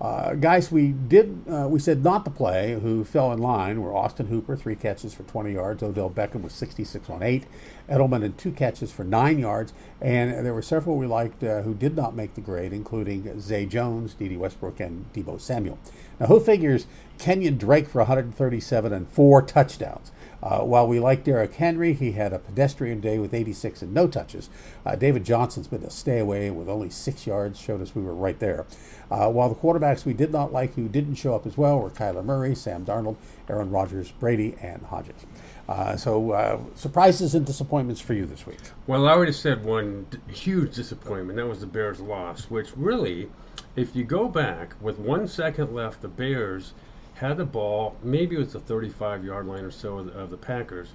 uh, 0.00 0.34
guys, 0.34 0.72
we 0.72 0.88
did 0.88 1.44
uh, 1.48 1.68
we 1.68 1.78
said 1.78 2.02
not 2.02 2.24
to 2.24 2.30
play 2.30 2.78
who 2.80 3.04
fell 3.04 3.32
in 3.32 3.38
line 3.38 3.80
were 3.80 3.94
Austin 3.94 4.26
Hooper, 4.26 4.56
three 4.56 4.74
catches 4.74 5.14
for 5.14 5.22
20 5.22 5.52
yards. 5.52 5.82
Odell 5.82 6.10
Beckham 6.10 6.42
was 6.42 6.52
66 6.52 7.08
on 7.08 7.22
eight. 7.22 7.44
Edelman 7.88 8.24
and 8.24 8.36
two 8.36 8.50
catches 8.50 8.90
for 8.90 9.04
nine 9.04 9.38
yards. 9.38 9.72
And 10.00 10.44
there 10.44 10.52
were 10.52 10.62
several 10.62 10.96
we 10.96 11.06
liked 11.06 11.44
uh, 11.44 11.62
who 11.62 11.74
did 11.74 11.94
not 11.94 12.16
make 12.16 12.34
the 12.34 12.40
grade, 12.40 12.72
including 12.72 13.40
Zay 13.40 13.66
Jones, 13.66 14.14
Dede 14.14 14.36
Westbrook, 14.36 14.80
and 14.80 15.10
Deebo 15.12 15.40
Samuel. 15.40 15.78
Now, 16.18 16.26
who 16.26 16.40
figures 16.40 16.86
Kenyon 17.18 17.56
Drake 17.56 17.86
for 17.86 17.98
137 17.98 18.92
and 18.92 19.08
four 19.08 19.42
touchdowns? 19.42 20.10
Uh, 20.44 20.60
while 20.60 20.86
we 20.86 21.00
like 21.00 21.24
Derrick 21.24 21.54
Henry, 21.54 21.94
he 21.94 22.12
had 22.12 22.34
a 22.34 22.38
pedestrian 22.38 23.00
day 23.00 23.18
with 23.18 23.32
86 23.32 23.80
and 23.80 23.94
no 23.94 24.06
touches. 24.06 24.50
Uh, 24.84 24.94
David 24.94 25.24
Johnson's 25.24 25.68
been 25.68 25.82
a 25.82 25.90
stay 25.90 26.18
away 26.18 26.50
with 26.50 26.68
only 26.68 26.90
six 26.90 27.26
yards, 27.26 27.58
showed 27.58 27.80
us 27.80 27.94
we 27.94 28.02
were 28.02 28.14
right 28.14 28.38
there. 28.38 28.66
Uh, 29.10 29.30
while 29.30 29.48
the 29.48 29.54
quarterbacks 29.54 30.04
we 30.04 30.12
did 30.12 30.30
not 30.30 30.52
like 30.52 30.74
who 30.74 30.86
didn't 30.86 31.14
show 31.14 31.34
up 31.34 31.46
as 31.46 31.56
well 31.56 31.80
were 31.80 31.88
Kyler 31.88 32.22
Murray, 32.22 32.54
Sam 32.54 32.84
Darnold, 32.84 33.16
Aaron 33.48 33.70
Rodgers, 33.70 34.10
Brady, 34.10 34.54
and 34.60 34.82
Hodges. 34.82 35.24
Uh, 35.66 35.96
so, 35.96 36.32
uh, 36.32 36.58
surprises 36.74 37.34
and 37.34 37.46
disappointments 37.46 38.00
for 38.00 38.12
you 38.12 38.26
this 38.26 38.46
week. 38.46 38.60
Well, 38.86 39.08
I 39.08 39.12
already 39.12 39.32
said 39.32 39.64
one 39.64 40.06
d- 40.10 40.18
huge 40.30 40.74
disappointment. 40.74 41.36
That 41.38 41.46
was 41.46 41.60
the 41.60 41.66
Bears' 41.66 42.00
loss, 42.00 42.50
which 42.50 42.76
really, 42.76 43.30
if 43.76 43.96
you 43.96 44.04
go 44.04 44.28
back 44.28 44.74
with 44.78 44.98
one 44.98 45.26
second 45.26 45.74
left, 45.74 46.02
the 46.02 46.08
Bears 46.08 46.74
had 47.14 47.36
the 47.36 47.44
ball, 47.44 47.96
maybe 48.02 48.36
it 48.36 48.40
was 48.40 48.52
the 48.52 48.60
35 48.60 49.24
yard 49.24 49.46
line 49.46 49.64
or 49.64 49.70
so 49.70 49.98
of 49.98 50.06
the, 50.06 50.12
of 50.12 50.30
the 50.30 50.36
Packers, 50.36 50.90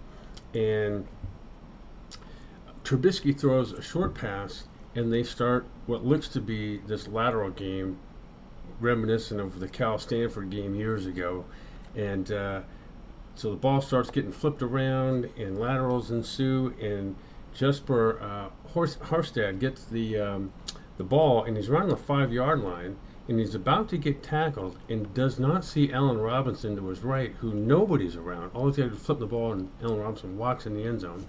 and 0.54 1.08
Trubisky 2.84 3.38
throws 3.38 3.72
a 3.72 3.82
short 3.82 4.16
pass, 4.16 4.66
and 4.96 5.14
they 5.14 5.24
start 5.24 5.66
what 5.86 6.06
looks 6.06 6.28
to 6.30 6.42
be 6.42 6.78
this 6.78 7.08
lateral 7.08 7.50
game, 7.50 7.98
reminiscent 8.80 9.40
of 9.40 9.60
the 9.60 9.68
Cal 9.68 9.98
Stanford 9.98 10.50
game 10.50 10.76
years 10.76 11.06
ago, 11.06 11.46
and 11.96 12.32
uh, 12.32 12.62
so 13.36 13.52
the 13.52 13.56
ball 13.56 13.82
starts 13.82 14.10
getting 14.10 14.32
flipped 14.32 14.62
around, 14.62 15.30
and 15.38 15.58
laterals 15.58 16.12
ensue, 16.12 16.74
and 16.82 17.16
Jesper 17.54 18.20
uh, 18.22 18.50
Horsted 18.74 19.60
gets 19.60 19.86
the 19.86 20.20
um, 20.20 20.54
the 20.98 21.04
ball, 21.04 21.44
and 21.44 21.56
he's 21.56 21.70
around 21.70 21.90
the 21.90 21.98
five 21.98 22.34
yard 22.34 22.60
line, 22.60 22.98
and 23.30 23.40
he's 23.40 23.54
about 23.54 23.88
to 23.90 23.98
get 23.98 24.24
tackled, 24.24 24.80
and 24.90 25.14
does 25.14 25.40
not 25.40 25.64
see 25.64 25.94
Allen 25.94 26.18
Robinson 26.18 26.76
to 26.76 26.88
his 26.88 27.04
right, 27.04 27.32
who 27.40 27.54
nobody's 27.54 28.16
around. 28.16 28.50
All 28.56 28.72
he 28.72 28.82
had 28.82 28.92
to 28.92 28.98
flip 28.98 29.20
the 29.20 29.28
ball, 29.28 29.54
and 29.54 29.70
Allen 29.84 30.00
Robinson 30.00 30.36
walks 30.36 30.66
in 30.66 30.76
the 30.76 30.84
end 30.84 31.02
zone, 31.02 31.28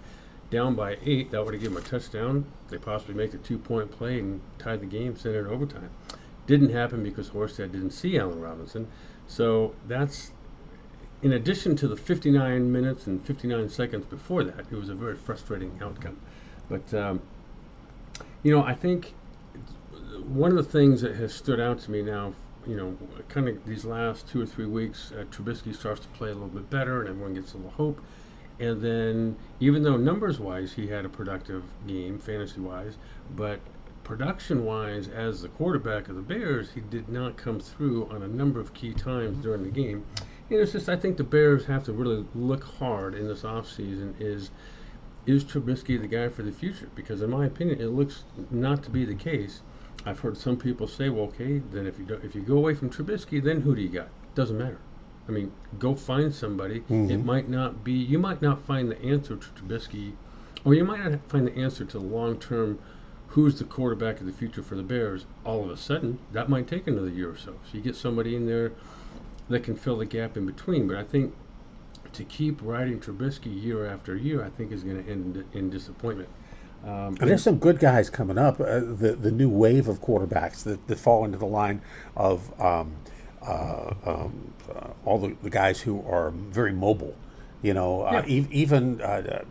down 0.49 0.75
by 0.75 0.97
eight. 1.05 1.31
That 1.31 1.45
would 1.45 1.53
have 1.53 1.63
given 1.63 1.77
him 1.77 1.85
a 1.85 1.87
touchdown. 1.87 2.47
They 2.71 2.79
possibly 2.79 3.15
make 3.15 3.33
the 3.33 3.39
two 3.39 3.59
point 3.59 3.91
play 3.91 4.19
and 4.19 4.41
tie 4.59 4.77
the 4.77 4.87
game, 4.87 5.15
send 5.17 5.35
it 5.35 5.41
in 5.41 5.47
overtime. 5.47 5.91
Didn't 6.47 6.71
happen 6.71 7.03
because 7.03 7.31
Horsted 7.31 7.73
didn't 7.73 7.91
see 7.91 8.19
Allen 8.19 8.41
Robinson. 8.41 8.89
So 9.27 9.75
that's 9.87 10.33
in 11.23 11.33
addition 11.33 11.77
to 11.77 11.87
the 11.87 11.97
59 11.97 12.73
minutes 12.73 13.07
and 13.07 13.23
59 13.23 13.69
seconds 13.69 14.07
before 14.07 14.43
that, 14.43 14.61
it 14.71 14.75
was 14.75 14.89
a 14.89 14.95
very 14.95 15.17
frustrating 15.17 15.79
outcome. 15.83 16.17
But, 16.69 16.95
um, 16.95 17.21
you 18.43 18.57
know, 18.57 18.65
I 18.65 18.73
think 18.73 19.13
one 20.23 20.51
of 20.51 20.57
the 20.57 20.71
things 20.71 21.01
that 21.03 21.17
has 21.17 21.35
stood 21.35 21.61
out 21.61 21.81
to 21.81 21.91
me 21.91 22.03
now, 22.03 22.35
you 22.67 22.77
know, 22.77 22.97
kind 23.29 23.49
of 23.49 23.65
these 23.67 23.85
last 23.85 24.29
two 24.29 24.41
or 24.41 24.47
three 24.47 24.67
weeks, 24.67 25.13
uh, 25.13 25.25
Trubisky 25.25 25.75
starts 25.75 26.01
to 26.03 26.09
play 26.09 26.31
a 26.31 26.35
little 26.35 26.49
bit 26.49 26.71
better 26.71 27.01
and 27.01 27.09
everyone 27.09 27.35
gets 27.35 27.55
a 27.55 27.57
little 27.57 27.73
hope. 27.73 28.01
And 28.59 28.83
then, 28.83 29.37
even 29.59 29.83
though 29.83 29.97
numbers 29.97 30.39
wise 30.39 30.75
he 30.75 30.89
had 30.89 31.05
a 31.07 31.09
productive 31.09 31.65
game, 31.87 32.19
fantasy 32.19 32.61
wise, 32.61 32.99
but 33.35 33.61
production 34.05 34.65
wise, 34.65 35.09
as 35.09 35.43
the 35.43 35.49
quarterback 35.49 36.09
of 36.09 36.17
the 36.17 36.23
Bears, 36.23 36.73
he 36.73 36.81
did 36.81 37.09
not 37.09 37.37
come 37.37 37.61
through 37.61 38.07
on 38.11 38.23
a 38.23 38.29
number 38.29 38.61
of 38.61 38.75
key 38.75 38.93
times 38.93 39.43
during 39.43 39.63
the 39.63 39.71
game 39.71 40.05
And 40.51 40.59
it's 40.61 40.73
just 40.73 40.89
I 40.89 40.97
think 40.97 41.17
the 41.17 41.25
Bears 41.25 41.67
have 41.67 41.85
to 41.85 41.93
really 41.93 42.27
look 42.35 42.65
hard 42.65 43.15
in 43.15 43.29
this 43.29 43.43
offseason 43.43 44.21
is 44.21 44.51
is 45.27 45.45
Trubisky 45.45 46.01
the 46.01 46.07
guy 46.07 46.29
for 46.29 46.43
the 46.43 46.53
future? 46.53 46.89
Because 46.95 47.23
in 47.23 47.31
my 47.31 47.47
opinion, 47.47 47.81
it 47.81 47.89
looks 47.89 48.25
not 48.51 48.83
to 48.85 48.91
be 48.91 49.05
the 49.05 49.15
case. 49.15 49.63
I've 50.07 50.21
heard 50.21 50.37
some 50.37 50.57
people 50.57 50.87
say, 50.87 51.09
well, 51.09 51.25
okay, 51.27 51.59
then 51.59 51.87
if 51.87 51.99
you 51.99 52.05
do, 52.05 52.15
if 52.23 52.35
you 52.35 52.41
go 52.41 52.57
away 52.57 52.75
from 52.75 52.91
Trubisky, 52.91 53.43
then 53.43 53.63
who 53.63 53.75
do 53.75 53.83
you 53.83 53.89
got? 53.89 54.09
Doesn't 54.35 54.57
matter. 54.57 54.79
I 55.29 55.33
mean, 55.33 55.53
go 55.79 55.95
find 55.95 56.35
somebody. 56.35 56.81
Mm-hmm. 56.81 57.11
It 57.11 57.25
might 57.25 57.49
not 57.49 57.85
be 57.85 57.93
you 57.93 58.19
might 58.19 58.41
not 58.41 58.65
find 58.65 58.91
the 58.91 59.01
answer 59.03 59.37
to 59.37 59.47
Trubisky, 59.49 60.13
or 60.65 60.75
you 60.75 60.85
might 60.85 61.05
not 61.05 61.29
find 61.29 61.47
the 61.47 61.57
answer 61.57 61.85
to 61.85 61.99
the 61.99 62.05
long 62.05 62.39
term. 62.39 62.79
Who's 63.29 63.61
the 63.61 63.65
quarterback 63.65 64.19
of 64.19 64.27
the 64.27 64.33
future 64.33 64.63
for 64.63 64.75
the 64.75 64.83
Bears? 64.83 65.25
All 65.45 65.63
of 65.63 65.71
a 65.71 65.77
sudden, 65.77 66.19
that 66.33 66.49
might 66.49 66.67
take 66.67 66.89
another 66.89 67.11
year 67.11 67.31
or 67.31 67.37
so. 67.37 67.53
So 67.65 67.77
you 67.77 67.81
get 67.81 67.95
somebody 67.95 68.35
in 68.35 68.47
there 68.47 68.73
that 69.49 69.63
can 69.63 69.77
fill 69.77 69.99
the 69.99 70.07
gap 70.07 70.37
in 70.37 70.47
between. 70.47 70.89
But 70.89 70.97
I 70.97 71.05
think 71.05 71.33
to 72.13 72.25
keep 72.25 72.59
riding 72.61 72.99
Trubisky 72.99 73.63
year 73.63 73.87
after 73.87 74.17
year, 74.17 74.45
I 74.45 74.51
think 74.51 74.73
is 74.73 74.83
going 74.83 75.05
to 75.05 75.09
end 75.09 75.45
in 75.53 75.71
disappointment. 75.71 76.29
Um, 76.85 77.17
and 77.21 77.29
there's 77.29 77.43
some 77.43 77.59
good 77.59 77.79
guys 77.79 78.09
coming 78.09 78.39
up. 78.39 78.59
Uh, 78.61 78.81
the 78.81 79.17
the 79.21 79.31
new 79.31 79.51
wave 79.51 79.87
of 79.89 80.01
quarterbacks 80.01 80.63
that, 80.65 80.87
that 80.87 80.99
fall 80.99 81.25
into 81.25 81.37
the 81.37 81.47
line 81.47 81.83
of 82.17 82.59
um, 82.61 82.97
uh, 83.43 83.93
um, 84.07 84.53
uh, 84.69 84.89
all 85.05 85.19
the, 85.19 85.37
the 85.43 85.51
guys 85.51 85.81
who 85.83 86.03
are 86.09 86.31
very 86.31 86.73
mobile. 86.73 87.15
You 87.63 87.75
know, 87.75 88.03
uh, 88.03 88.25
yeah. 88.27 88.35
e- 88.35 88.49
even 88.51 89.01
uh, 89.03 89.45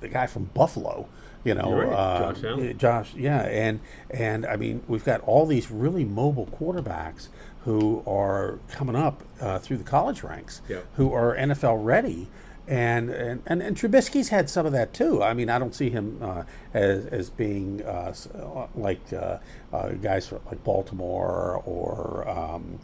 the 0.00 0.08
guy 0.08 0.26
from 0.26 0.44
Buffalo. 0.44 1.08
You 1.44 1.54
know, 1.54 1.74
right. 1.74 1.92
Uh, 1.92 2.32
Josh 2.32 2.76
Josh, 2.78 3.14
yeah, 3.14 3.42
and 3.42 3.80
and 4.10 4.46
I 4.46 4.56
mean, 4.56 4.82
we've 4.88 5.04
got 5.04 5.20
all 5.22 5.44
these 5.44 5.70
really 5.70 6.04
mobile 6.04 6.46
quarterbacks 6.46 7.28
who 7.64 8.02
are 8.06 8.58
coming 8.70 8.96
up 8.96 9.22
uh, 9.40 9.58
through 9.58 9.76
the 9.78 9.84
college 9.84 10.22
ranks, 10.22 10.62
who 10.96 11.12
are 11.12 11.36
NFL 11.36 11.84
ready. 11.84 12.28
And, 12.66 13.10
and, 13.10 13.42
and, 13.46 13.62
and 13.62 13.76
Trubisky's 13.76 14.30
had 14.30 14.48
some 14.48 14.64
of 14.64 14.72
that 14.72 14.94
too. 14.94 15.22
I 15.22 15.34
mean, 15.34 15.50
I 15.50 15.58
don't 15.58 15.74
see 15.74 15.90
him 15.90 16.18
uh, 16.22 16.44
as, 16.72 17.06
as 17.06 17.30
being 17.30 17.82
uh, 17.82 18.14
uh 18.34 18.66
like 18.74 19.00
uh, 19.12 19.38
uh, 19.72 19.88
guys 19.90 20.32
like 20.46 20.64
Baltimore 20.64 21.62
or 21.66 22.26
um, 22.28 22.78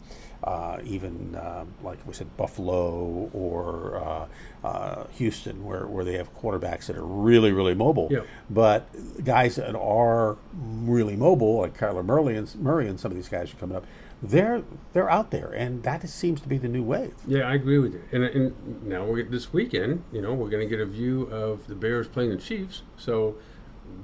even 0.83 1.33
like 1.83 2.05
we 2.05 2.13
said 2.13 2.35
Buffalo 2.37 3.29
or 3.33 4.27
Houston, 5.13 5.65
where, 5.65 5.87
where 5.87 6.05
they 6.05 6.13
have 6.13 6.35
quarterbacks 6.35 6.85
that 6.85 6.95
are 6.95 7.05
really 7.05 7.51
really 7.51 7.73
mobile. 7.73 8.09
But 8.49 8.87
guys 9.23 9.55
that 9.55 9.75
are 9.75 10.37
really 10.53 11.15
mobile, 11.15 11.59
like 11.61 11.77
Kyler 11.77 12.05
Murray 12.05 12.37
and, 12.37 12.53
Murray 12.55 12.87
and 12.87 12.99
some 12.99 13.11
of 13.11 13.15
these 13.15 13.29
guys 13.29 13.51
are 13.51 13.57
coming 13.57 13.77
up 13.77 13.85
they're 14.21 14.63
they're 14.93 15.09
out 15.09 15.31
there, 15.31 15.51
and 15.51 15.83
that 15.83 16.03
is, 16.03 16.13
seems 16.13 16.41
to 16.41 16.47
be 16.47 16.57
the 16.57 16.67
new 16.67 16.83
wave. 16.83 17.15
Yeah, 17.25 17.41
I 17.41 17.55
agree 17.55 17.79
with 17.79 17.93
you. 17.93 18.03
And, 18.11 18.23
and 18.23 18.83
now 18.83 19.05
we 19.05 19.23
this 19.23 19.51
weekend, 19.51 20.03
you 20.11 20.21
know, 20.21 20.33
we're 20.33 20.49
going 20.49 20.67
to 20.67 20.69
get 20.69 20.79
a 20.79 20.85
view 20.85 21.23
of 21.23 21.67
the 21.67 21.75
Bears 21.75 22.07
playing 22.07 22.29
the 22.29 22.37
Chiefs. 22.37 22.83
So 22.97 23.35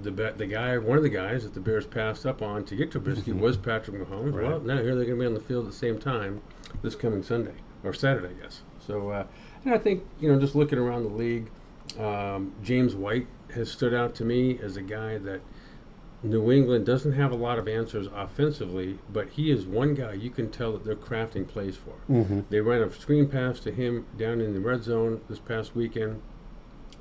the 0.02 0.12
the 0.12 0.48
guy, 0.48 0.78
one 0.78 0.98
of 0.98 1.04
the 1.04 1.10
guys 1.10 1.44
that 1.44 1.54
the 1.54 1.60
Bears 1.60 1.86
passed 1.86 2.26
up 2.26 2.42
on 2.42 2.66
to 2.66 2.76
get 2.76 2.92
Trubisky 2.92 3.34
was 3.40 3.58
Patrick 3.58 4.02
Mahomes. 4.02 4.34
Right. 4.34 4.48
Well, 4.48 4.60
now 4.60 4.78
here 4.78 4.96
they're 4.96 5.06
going 5.06 5.18
to 5.18 5.22
be 5.22 5.26
on 5.28 5.34
the 5.36 5.40
field 5.40 5.66
at 5.66 5.72
the 5.72 5.78
same 5.78 6.00
time 6.00 6.42
this 6.82 6.96
coming 6.96 7.22
Sunday 7.22 7.56
or 7.84 7.94
Saturday, 7.94 8.30
I 8.30 8.44
guess. 8.44 8.62
So, 8.80 9.10
uh, 9.10 9.28
and 9.66 9.74
I 9.74 9.78
think 9.78 10.04
you 10.20 10.32
know, 10.32 10.40
just 10.40 10.56
looking 10.56 10.80
around 10.80 11.04
the 11.04 11.10
league, 11.10 11.50
um, 12.00 12.54
James 12.64 12.96
White 12.96 13.28
has 13.54 13.72
stood 13.72 13.94
out 13.94 14.16
to 14.16 14.26
me 14.26 14.60
as 14.62 14.78
a 14.78 14.82
guy 14.82 15.18
that 15.20 15.42
New 16.24 16.52
England 16.52 16.86
doesn't 16.86 17.14
have 17.14 17.32
a 17.32 17.36
lot 17.36 17.60
of 17.60 17.68
answers 17.68 18.08
offensively, 18.14 18.98
but 19.12 19.30
he 19.30 19.52
is 19.52 19.66
one 19.66 19.94
guy 19.94 20.14
you 20.14 20.32
can 20.32 20.50
tell 20.50 20.72
that 20.74 20.84
they're 20.84 20.96
crafting 20.96 21.48
plays 21.48 21.78
for. 21.78 21.94
Mm-hmm. 22.12 22.42
They 22.50 22.60
ran 22.60 22.82
a 22.82 22.92
screen 22.92 23.28
pass 23.28 23.60
to 23.62 23.72
him 23.72 24.08
down 24.18 24.42
in 24.42 24.54
the 24.54 24.60
red 24.60 24.84
zone 24.84 25.22
this 25.30 25.40
past 25.40 25.76
weekend, 25.76 26.22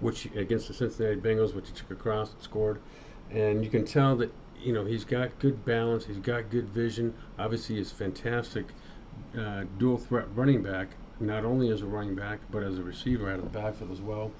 which 0.00 0.26
against 0.36 0.68
the 0.68 0.74
Cincinnati 0.74 1.16
Bengals, 1.16 1.54
which 1.54 1.68
he 1.68 1.74
took 1.74 1.90
across 1.90 2.32
and 2.32 2.42
scored. 2.42 2.80
And 3.30 3.64
you 3.64 3.70
can 3.70 3.86
tell 3.86 4.16
that 4.16 4.32
you 4.60 4.72
know 4.72 4.84
he's 4.84 5.04
got 5.04 5.38
good 5.38 5.64
balance, 5.64 6.06
he's 6.06 6.18
got 6.18 6.50
good 6.50 6.68
vision. 6.68 7.14
Obviously, 7.38 7.76
he's 7.76 7.92
fantastic 7.92 8.66
uh, 9.38 9.64
dual 9.78 9.96
threat 9.96 10.26
running 10.34 10.62
back, 10.62 10.88
not 11.18 11.44
only 11.44 11.70
as 11.70 11.80
a 11.80 11.86
running 11.86 12.14
back 12.14 12.40
but 12.50 12.62
as 12.62 12.78
a 12.78 12.82
receiver 12.82 13.30
out 13.30 13.38
of 13.38 13.50
the 13.50 13.58
backfield 13.58 13.90
as 13.90 14.02
well. 14.02 14.30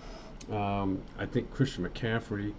Um, 0.53 1.03
I 1.19 1.25
think 1.25 1.51
Christian 1.51 1.89
McCaffrey 1.89 2.53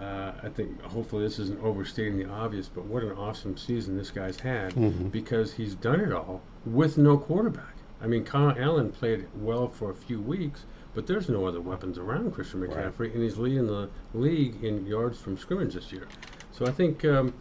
uh, 0.00 0.32
I 0.42 0.48
think 0.48 0.80
hopefully 0.82 1.24
this 1.24 1.38
isn't 1.38 1.62
overstating 1.62 2.18
the 2.18 2.28
obvious, 2.28 2.68
but 2.68 2.84
what 2.84 3.02
an 3.02 3.12
awesome 3.12 3.56
season 3.56 3.96
this 3.96 4.10
guy's 4.10 4.40
had 4.40 4.74
mm-hmm. 4.74 5.08
because 5.08 5.54
he's 5.54 5.74
done 5.74 6.00
it 6.00 6.12
all 6.12 6.42
with 6.64 6.96
no 6.98 7.18
quarterback. 7.18 7.74
I 8.00 8.06
mean, 8.06 8.24
Kyle 8.24 8.54
Allen 8.56 8.92
played 8.92 9.26
well 9.34 9.68
for 9.68 9.90
a 9.90 9.94
few 9.94 10.20
weeks, 10.20 10.64
but 10.94 11.06
there's 11.06 11.28
no 11.28 11.46
other 11.46 11.60
weapons 11.60 11.98
around 11.98 12.32
Christian 12.32 12.60
McCaffrey, 12.60 13.00
right. 13.00 13.14
and 13.14 13.22
he's 13.22 13.38
leading 13.38 13.66
the 13.66 13.90
league 14.14 14.62
in 14.62 14.86
yards 14.86 15.20
from 15.20 15.36
scrimmage 15.36 15.74
this 15.74 15.92
year. 15.92 16.06
So 16.52 16.66
I 16.66 16.70
think, 16.70 17.04
um, 17.04 17.34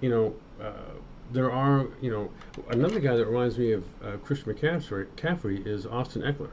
you 0.00 0.10
know, 0.10 0.34
uh, 0.60 0.72
there 1.32 1.50
are, 1.52 1.86
you 2.00 2.10
know, 2.10 2.30
another 2.70 2.98
guy 2.98 3.14
that 3.14 3.26
reminds 3.26 3.56
me 3.56 3.72
of 3.72 3.84
uh, 4.04 4.16
Christian 4.16 4.52
McCaffrey, 4.52 5.06
McCaffrey 5.14 5.64
is 5.64 5.86
Austin 5.86 6.22
Ekeler. 6.22 6.50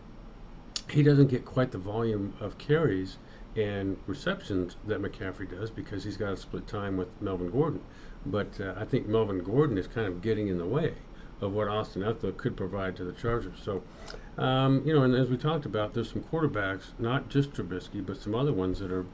He 0.89 1.01
doesn't 1.01 1.27
get 1.27 1.45
quite 1.45 1.71
the 1.71 1.79
volume 1.79 2.35
of 2.39 2.59
carries 2.59 3.17
and 3.57 3.97
receptions 4.05 4.75
that 4.85 5.01
McCaffrey 5.01 5.49
does 5.49 5.71
because 5.71 6.03
he's 6.03 6.15
got 6.15 6.29
to 6.29 6.37
split 6.37 6.67
time 6.67 6.95
with 6.95 7.09
Melvin 7.19 7.49
Gordon. 7.49 7.81
But 8.25 8.61
uh, 8.61 8.75
I 8.77 8.85
think 8.85 9.07
Melvin 9.07 9.39
Gordon 9.39 9.77
is 9.77 9.87
kind 9.87 10.07
of 10.07 10.21
getting 10.21 10.47
in 10.47 10.59
the 10.59 10.65
way 10.65 10.93
of 11.41 11.53
what 11.53 11.67
Austin 11.67 12.03
Ekeler 12.03 12.35
could 12.37 12.55
provide 12.55 12.95
to 12.97 13.03
the 13.03 13.13
Chargers. 13.13 13.59
So, 13.61 13.83
um, 14.37 14.83
you 14.85 14.93
know, 14.93 15.03
and 15.03 15.15
as 15.15 15.29
we 15.29 15.37
talked 15.37 15.65
about, 15.65 15.93
there's 15.93 16.11
some 16.11 16.21
quarterbacks, 16.23 16.91
not 16.99 17.29
just 17.29 17.51
Trubisky, 17.51 18.05
but 18.05 18.17
some 18.17 18.35
other 18.35 18.53
ones 18.53 18.79
that 18.79 18.91
are 18.91 19.05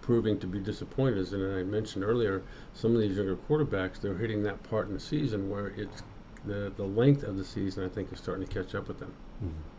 proving 0.00 0.38
to 0.40 0.46
be 0.46 0.58
disappointers. 0.58 1.32
And 1.32 1.54
I 1.54 1.62
mentioned 1.62 2.04
earlier, 2.04 2.42
some 2.72 2.94
of 2.94 3.00
these 3.00 3.16
younger 3.16 3.36
quarterbacks, 3.36 4.00
they're 4.00 4.18
hitting 4.18 4.42
that 4.44 4.62
part 4.64 4.88
in 4.88 4.94
the 4.94 5.00
season 5.00 5.48
where 5.48 5.68
it's 5.68 6.02
the, 6.44 6.72
the 6.76 6.84
length 6.84 7.22
of 7.22 7.36
the 7.36 7.44
season, 7.44 7.84
I 7.84 7.88
think, 7.88 8.12
is 8.12 8.18
starting 8.18 8.46
to 8.46 8.52
catch 8.52 8.74
up 8.74 8.88
with 8.88 8.98
them. 8.98 9.14
Mm-hmm. 9.44 9.71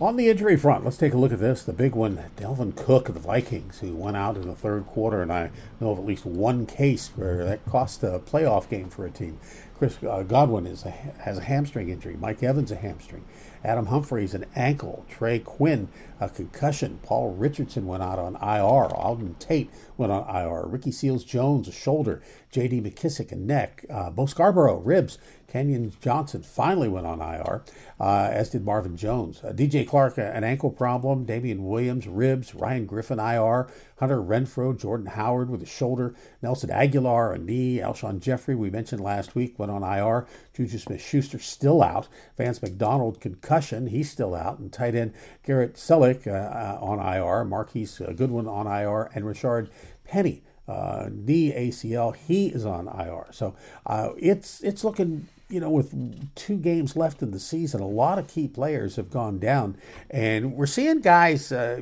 On 0.00 0.14
the 0.14 0.28
injury 0.28 0.56
front, 0.56 0.84
let's 0.84 0.96
take 0.96 1.12
a 1.12 1.16
look 1.16 1.32
at 1.32 1.40
this. 1.40 1.64
The 1.64 1.72
big 1.72 1.96
one, 1.96 2.30
Dalvin 2.36 2.76
Cook 2.76 3.08
of 3.08 3.16
the 3.16 3.20
Vikings, 3.20 3.80
who 3.80 3.96
went 3.96 4.16
out 4.16 4.36
in 4.36 4.46
the 4.46 4.54
third 4.54 4.86
quarter, 4.86 5.22
and 5.22 5.32
I 5.32 5.50
know 5.80 5.90
of 5.90 5.98
at 5.98 6.06
least 6.06 6.24
one 6.24 6.66
case 6.66 7.10
where 7.16 7.44
that 7.44 7.66
cost 7.66 8.04
a 8.04 8.20
playoff 8.20 8.68
game 8.68 8.90
for 8.90 9.04
a 9.04 9.10
team. 9.10 9.40
Chris 9.76 9.98
uh, 10.04 10.22
Godwin 10.22 10.66
is 10.66 10.84
a, 10.84 10.90
has 10.90 11.38
a 11.38 11.42
hamstring 11.42 11.88
injury. 11.88 12.16
Mike 12.16 12.44
Evans 12.44 12.70
a 12.70 12.76
hamstring. 12.76 13.24
Adam 13.64 13.86
Humphries 13.86 14.34
an 14.34 14.44
ankle. 14.54 15.04
Trey 15.08 15.40
Quinn 15.40 15.88
a 16.20 16.28
concussion. 16.28 17.00
Paul 17.02 17.34
Richardson 17.34 17.86
went 17.86 18.02
out 18.02 18.18
on 18.20 18.34
IR. 18.34 18.88
Auden 18.90 19.36
Tate 19.38 19.70
went 19.96 20.12
on 20.12 20.28
IR. 20.28 20.66
Ricky 20.66 20.92
Seals 20.92 21.24
Jones 21.24 21.68
a 21.68 21.72
shoulder. 21.72 22.22
J.D. 22.50 22.80
McKissic 22.80 23.30
a 23.30 23.36
neck. 23.36 23.84
Uh, 23.90 24.10
Bo 24.10 24.26
Scarborough 24.26 24.78
ribs. 24.78 25.18
Kerryon 25.52 25.98
Johnson 26.00 26.42
finally 26.42 26.88
went 26.88 27.06
on 27.06 27.20
IR, 27.20 27.62
uh, 27.98 28.28
as 28.30 28.50
did 28.50 28.64
Marvin 28.64 28.96
Jones. 28.96 29.42
Uh, 29.42 29.52
DJ 29.52 29.88
Chark, 29.88 30.18
an 30.18 30.44
ankle 30.44 30.70
problem. 30.70 31.24
Damien 31.24 31.64
Williams, 31.66 32.06
ribs. 32.06 32.54
Ryan 32.54 32.84
Griffin, 32.84 33.18
IR. 33.18 33.68
Hunter 33.96 34.18
Renfrow, 34.18 34.78
Jordan 34.78 35.06
Howard 35.06 35.48
with 35.48 35.62
a 35.62 35.66
shoulder. 35.66 36.14
Nelson 36.42 36.68
Agholor, 36.68 37.34
a 37.34 37.38
knee. 37.38 37.78
Alshon 37.78 38.20
Jeffery, 38.20 38.54
we 38.54 38.68
mentioned 38.68 39.00
last 39.00 39.34
week, 39.34 39.58
went 39.58 39.72
on 39.72 39.82
IR. 39.82 40.26
Juju 40.54 40.78
Smith 40.78 41.02
Schuster, 41.02 41.38
still 41.38 41.82
out. 41.82 42.08
Vance 42.36 42.60
McDonald, 42.60 43.20
concussion. 43.20 43.86
He's 43.86 44.10
still 44.10 44.34
out. 44.34 44.58
And 44.58 44.70
tight 44.70 44.94
end 44.94 45.14
Garrett 45.44 45.74
Celek 45.74 46.26
uh, 46.26 46.30
uh, 46.30 46.78
on 46.80 46.98
IR. 46.98 47.44
Marquise 47.44 48.00
Goodwin 48.14 48.46
on 48.46 48.66
IR. 48.66 49.10
And 49.14 49.24
Rashaad 49.24 49.70
Penny. 50.04 50.42
Uh, 50.68 51.08
knee 51.10 51.50
ACL, 51.50 52.14
he 52.14 52.48
is 52.48 52.66
on 52.66 52.88
IR. 52.88 53.28
So 53.30 53.54
uh, 53.86 54.10
it's 54.18 54.62
it's 54.62 54.84
looking 54.84 55.26
you 55.48 55.60
know, 55.60 55.70
with 55.70 56.34
two 56.34 56.58
games 56.58 56.96
left 56.96 57.22
in 57.22 57.30
the 57.30 57.40
season, 57.40 57.80
a 57.80 57.86
lot 57.86 58.18
of 58.18 58.28
key 58.28 58.48
players 58.48 58.96
have 58.96 59.10
gone 59.10 59.38
down, 59.38 59.76
and 60.10 60.52
we're 60.52 60.66
seeing 60.66 61.00
guys 61.00 61.50
uh, 61.52 61.80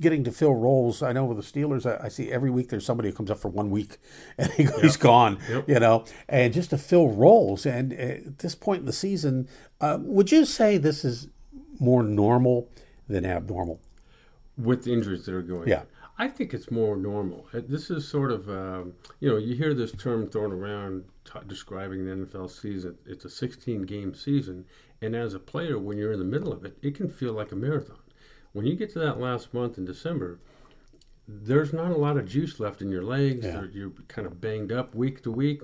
getting 0.00 0.24
to 0.24 0.32
fill 0.32 0.54
roles. 0.54 1.02
I 1.02 1.12
know 1.12 1.24
with 1.26 1.36
the 1.36 1.60
Steelers, 1.60 1.86
I, 1.86 2.06
I, 2.06 2.08
see 2.08 2.32
every 2.32 2.50
week 2.50 2.70
there's 2.70 2.86
somebody 2.86 3.10
who 3.10 3.14
comes 3.14 3.30
up 3.30 3.38
for 3.38 3.48
one 3.48 3.70
week 3.70 3.98
and 4.38 4.50
he, 4.52 4.64
has 4.64 4.96
gone, 4.96 5.38
yep. 5.48 5.68
you 5.68 5.78
know, 5.78 6.04
and 6.28 6.52
just 6.52 6.70
to 6.70 6.78
fill 6.78 7.08
roles. 7.08 7.66
And 7.66 7.92
at 7.92 8.38
this 8.38 8.54
point 8.54 8.80
in 8.80 8.86
the 8.86 8.92
season, 8.92 9.48
uh, 9.80 9.98
would 10.00 10.32
you 10.32 10.44
say 10.44 10.78
this 10.78 11.04
is 11.04 11.28
more 11.78 12.02
normal 12.02 12.68
than 13.08 13.26
abnormal? 13.26 13.80
With 14.56 14.84
the 14.84 14.92
injuries 14.92 15.26
that 15.26 15.34
are 15.34 15.42
going 15.42 15.68
yeah. 15.68 15.82
I 16.18 16.28
think 16.28 16.52
it's 16.52 16.70
more 16.70 16.96
normal. 16.96 17.46
This 17.54 17.90
is 17.90 18.06
sort 18.06 18.30
of, 18.30 18.46
um, 18.50 18.92
you 19.20 19.30
know, 19.30 19.38
you 19.38 19.54
hear 19.54 19.72
this 19.72 19.92
term 19.92 20.28
thrown 20.28 20.52
around 20.52 21.04
t- 21.32 21.38
describing 21.46 22.04
the 22.04 22.12
NFL 22.12 22.50
season. 22.50 22.98
It's 23.06 23.24
a 23.24 23.30
16 23.30 23.82
game 23.82 24.14
season. 24.14 24.66
And 25.02 25.14
as 25.16 25.34
a 25.34 25.38
player, 25.38 25.78
when 25.78 25.98
you're 25.98 26.12
in 26.12 26.18
the 26.18 26.24
middle 26.24 26.52
of 26.52 26.64
it, 26.64 26.76
it 26.82 26.94
can 26.94 27.08
feel 27.08 27.32
like 27.32 27.52
a 27.52 27.56
marathon. 27.56 27.98
When 28.52 28.66
you 28.66 28.74
get 28.74 28.92
to 28.92 28.98
that 28.98 29.20
last 29.20 29.54
month 29.54 29.78
in 29.78 29.84
December, 29.84 30.40
there's 31.26 31.72
not 31.72 31.92
a 31.92 31.96
lot 31.96 32.16
of 32.16 32.26
juice 32.26 32.58
left 32.58 32.82
in 32.82 32.90
your 32.90 33.04
legs. 33.04 33.46
Yeah. 33.46 33.64
You're 33.72 33.92
kind 34.08 34.26
of 34.26 34.40
banged 34.40 34.72
up 34.72 34.94
week 34.94 35.22
to 35.22 35.30
week. 35.30 35.62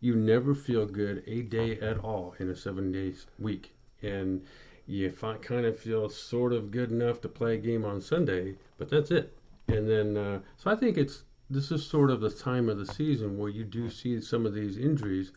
You 0.00 0.14
never 0.14 0.54
feel 0.54 0.86
good 0.86 1.24
a 1.26 1.42
day 1.42 1.78
at 1.80 1.98
all 1.98 2.34
in 2.38 2.50
a 2.50 2.56
seven 2.56 2.92
day 2.92 3.14
week. 3.38 3.74
And 4.02 4.44
you 4.86 5.10
kind 5.10 5.66
of 5.66 5.78
feel 5.78 6.08
sort 6.08 6.52
of 6.52 6.70
good 6.70 6.90
enough 6.90 7.20
to 7.22 7.28
play 7.28 7.54
a 7.54 7.58
game 7.58 7.84
on 7.84 8.00
Sunday, 8.00 8.56
but 8.76 8.90
that's 8.90 9.10
it 9.10 9.38
and 9.68 9.88
then, 9.88 10.16
uh, 10.16 10.40
so 10.56 10.70
I 10.70 10.74
think 10.74 10.96
it's 10.96 11.24
this 11.50 11.70
is 11.70 11.86
sort 11.86 12.10
of 12.10 12.20
the 12.20 12.30
time 12.30 12.68
of 12.68 12.78
the 12.78 12.86
season 12.86 13.38
where 13.38 13.48
you 13.48 13.64
do 13.64 13.90
see 13.90 14.20
some 14.20 14.46
of 14.46 14.54
these 14.54 14.76
injuries. 14.76 15.32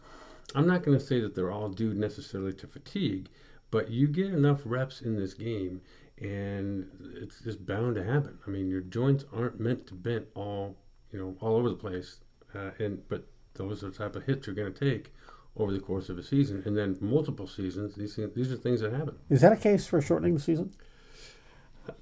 I'm 0.53 0.67
not 0.67 0.83
going 0.83 0.97
to 0.97 1.05
say 1.05 1.19
that 1.21 1.35
they're 1.35 1.51
all 1.51 1.69
due 1.69 1.93
necessarily 1.93 2.53
to 2.53 2.67
fatigue, 2.67 3.29
but 3.69 3.89
you 3.89 4.07
get 4.07 4.27
enough 4.27 4.61
reps 4.65 5.01
in 5.01 5.15
this 5.15 5.33
game, 5.33 5.81
and 6.19 6.87
it's 7.21 7.41
just 7.41 7.65
bound 7.65 7.95
to 7.95 8.03
happen. 8.03 8.37
I 8.45 8.49
mean, 8.49 8.69
your 8.69 8.81
joints 8.81 9.23
aren't 9.33 9.59
meant 9.59 9.87
to 9.87 9.93
bend 9.93 10.25
all 10.35 10.77
you 11.11 11.19
know 11.19 11.35
all 11.39 11.55
over 11.55 11.69
the 11.69 11.75
place, 11.75 12.19
uh, 12.53 12.71
and 12.79 13.07
but 13.07 13.27
those 13.53 13.83
are 13.83 13.89
the 13.89 13.97
type 13.97 14.15
of 14.15 14.23
hits 14.23 14.47
you're 14.47 14.55
going 14.55 14.73
to 14.73 14.79
take 14.79 15.13
over 15.57 15.71
the 15.71 15.79
course 15.79 16.09
of 16.09 16.17
a 16.17 16.23
season, 16.23 16.63
and 16.65 16.77
then 16.77 16.97
multiple 16.99 17.47
seasons. 17.47 17.95
These 17.95 18.19
these 18.35 18.51
are 18.51 18.57
things 18.57 18.81
that 18.81 18.93
happen. 18.93 19.15
Is 19.29 19.41
that 19.41 19.53
a 19.53 19.57
case 19.57 19.85
for 19.87 20.01
shortening 20.01 20.35
the 20.35 20.41
season? 20.41 20.71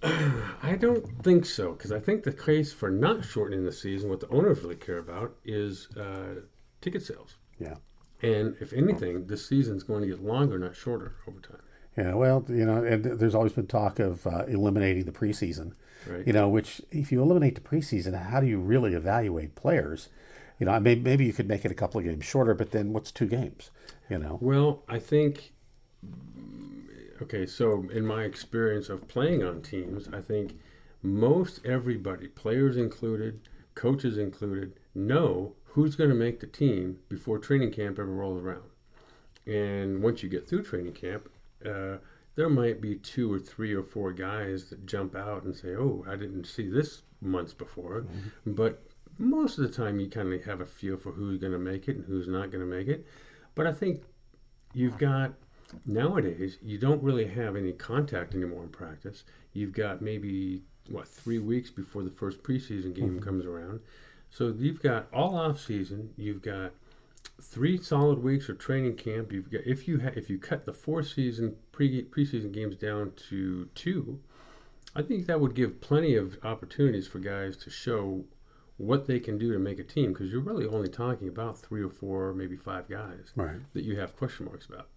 I 0.01 0.75
don't 0.79 1.23
think 1.23 1.45
so 1.45 1.73
because 1.73 1.91
I 1.91 1.99
think 1.99 2.23
the 2.23 2.31
case 2.31 2.73
for 2.73 2.89
not 2.89 3.25
shortening 3.25 3.65
the 3.65 3.71
season, 3.71 4.09
what 4.09 4.19
the 4.19 4.29
owners 4.29 4.61
really 4.61 4.75
care 4.75 4.97
about, 4.97 5.35
is 5.43 5.87
uh, 5.97 6.41
ticket 6.81 7.03
sales. 7.03 7.35
Yeah. 7.59 7.75
And 8.21 8.55
if 8.59 8.73
anything, 8.73 9.27
the 9.27 9.37
season's 9.37 9.83
going 9.83 10.01
to 10.01 10.07
get 10.07 10.23
longer, 10.23 10.59
not 10.59 10.75
shorter, 10.75 11.15
over 11.27 11.39
time. 11.39 11.61
Yeah, 11.97 12.13
well, 12.13 12.45
you 12.47 12.65
know, 12.65 12.83
and 12.83 13.03
there's 13.03 13.35
always 13.35 13.53
been 13.53 13.67
talk 13.67 13.99
of 13.99 14.25
uh, 14.27 14.45
eliminating 14.47 15.05
the 15.05 15.11
preseason. 15.11 15.73
Right. 16.07 16.25
You 16.25 16.33
know, 16.33 16.47
which 16.47 16.81
if 16.91 17.11
you 17.11 17.21
eliminate 17.21 17.55
the 17.55 17.61
preseason, 17.61 18.21
how 18.29 18.39
do 18.39 18.47
you 18.47 18.59
really 18.59 18.93
evaluate 18.93 19.55
players? 19.55 20.09
You 20.59 20.65
know, 20.65 20.79
maybe 20.79 21.01
maybe 21.01 21.25
you 21.25 21.33
could 21.33 21.47
make 21.47 21.65
it 21.65 21.71
a 21.71 21.75
couple 21.75 21.99
of 21.99 22.05
games 22.05 22.25
shorter, 22.25 22.53
but 22.53 22.71
then 22.71 22.93
what's 22.93 23.11
two 23.11 23.27
games? 23.27 23.71
You 24.09 24.17
know. 24.17 24.37
Well, 24.41 24.83
I 24.87 24.99
think 24.99 25.53
okay, 27.21 27.45
so 27.45 27.85
in 27.91 28.05
my 28.05 28.23
experience 28.23 28.89
of 28.89 29.07
playing 29.07 29.43
on 29.43 29.61
teams, 29.61 30.07
I 30.13 30.21
think 30.21 30.57
most 31.01 31.65
everybody, 31.65 32.27
players 32.27 32.77
included, 32.77 33.41
coaches 33.75 34.17
included, 34.17 34.73
know 34.93 35.53
who's 35.65 35.95
going 35.95 36.09
to 36.09 36.15
make 36.15 36.39
the 36.39 36.47
team 36.47 36.99
before 37.07 37.37
training 37.37 37.71
camp 37.71 37.99
ever 37.99 38.11
rolls 38.11 38.41
around. 38.41 38.63
And 39.45 40.03
once 40.03 40.21
you 40.21 40.29
get 40.29 40.47
through 40.47 40.63
training 40.63 40.93
camp, 40.93 41.29
uh, 41.65 41.97
there 42.35 42.49
might 42.49 42.81
be 42.81 42.95
two 42.95 43.31
or 43.31 43.39
three 43.39 43.73
or 43.73 43.83
four 43.83 44.13
guys 44.13 44.69
that 44.69 44.85
jump 44.85 45.15
out 45.15 45.43
and 45.43 45.55
say, 45.55 45.75
"Oh, 45.75 46.05
I 46.07 46.15
didn't 46.15 46.45
see 46.45 46.69
this 46.69 47.01
months 47.21 47.53
before," 47.53 48.01
mm-hmm. 48.01 48.53
but 48.53 48.83
most 49.17 49.57
of 49.57 49.63
the 49.63 49.73
time 49.73 49.99
you 49.99 50.09
kind 50.09 50.33
of 50.33 50.43
have 50.45 50.61
a 50.61 50.65
feel 50.65 50.97
for 50.97 51.11
who's 51.11 51.37
going 51.37 51.51
to 51.51 51.59
make 51.59 51.87
it 51.87 51.97
and 51.97 52.05
who's 52.05 52.27
not 52.27 52.51
going 52.51 52.61
to 52.61 52.77
make 52.77 52.87
it. 52.87 53.05
But 53.55 53.67
I 53.67 53.73
think 53.73 54.03
you've 54.73 54.97
got 54.97 55.33
Nowadays, 55.85 56.57
you 56.61 56.77
don't 56.77 57.03
really 57.03 57.27
have 57.27 57.55
any 57.55 57.71
contact 57.71 58.33
anymore 58.33 58.63
in 58.63 58.69
practice. 58.69 59.23
You've 59.53 59.73
got 59.73 60.01
maybe 60.01 60.63
what 60.89 61.07
three 61.07 61.39
weeks 61.39 61.69
before 61.69 62.03
the 62.03 62.09
first 62.09 62.41
preseason 62.43 62.93
game 62.95 63.15
mm-hmm. 63.15 63.19
comes 63.19 63.45
around, 63.45 63.81
so 64.29 64.53
you've 64.57 64.81
got 64.81 65.07
all 65.13 65.35
off 65.35 65.59
season. 65.59 66.13
You've 66.17 66.41
got 66.41 66.71
three 67.41 67.77
solid 67.77 68.23
weeks 68.23 68.49
of 68.49 68.57
training 68.57 68.95
camp. 68.95 69.31
You've 69.31 69.51
got 69.51 69.61
if 69.65 69.87
you 69.87 70.01
ha- 70.01 70.11
if 70.15 70.29
you 70.29 70.37
cut 70.39 70.65
the 70.65 70.73
four 70.73 71.03
season 71.03 71.55
pre 71.71 72.03
preseason 72.03 72.51
games 72.51 72.75
down 72.75 73.13
to 73.29 73.69
two, 73.75 74.19
I 74.95 75.01
think 75.01 75.27
that 75.27 75.39
would 75.39 75.55
give 75.55 75.81
plenty 75.81 76.15
of 76.15 76.37
opportunities 76.43 77.07
for 77.07 77.19
guys 77.19 77.57
to 77.57 77.69
show 77.69 78.25
what 78.77 79.07
they 79.07 79.19
can 79.19 79.37
do 79.37 79.51
to 79.51 79.59
make 79.59 79.77
a 79.77 79.83
team 79.83 80.13
because 80.13 80.31
you're 80.31 80.41
really 80.41 80.65
only 80.65 80.87
talking 80.87 81.27
about 81.27 81.59
three 81.59 81.83
or 81.83 81.89
four, 81.89 82.33
maybe 82.33 82.55
five 82.55 82.87
guys 82.89 83.31
right. 83.35 83.57
that 83.73 83.83
you 83.83 83.99
have 83.99 84.15
question 84.15 84.45
marks 84.45 84.65
about. 84.65 84.87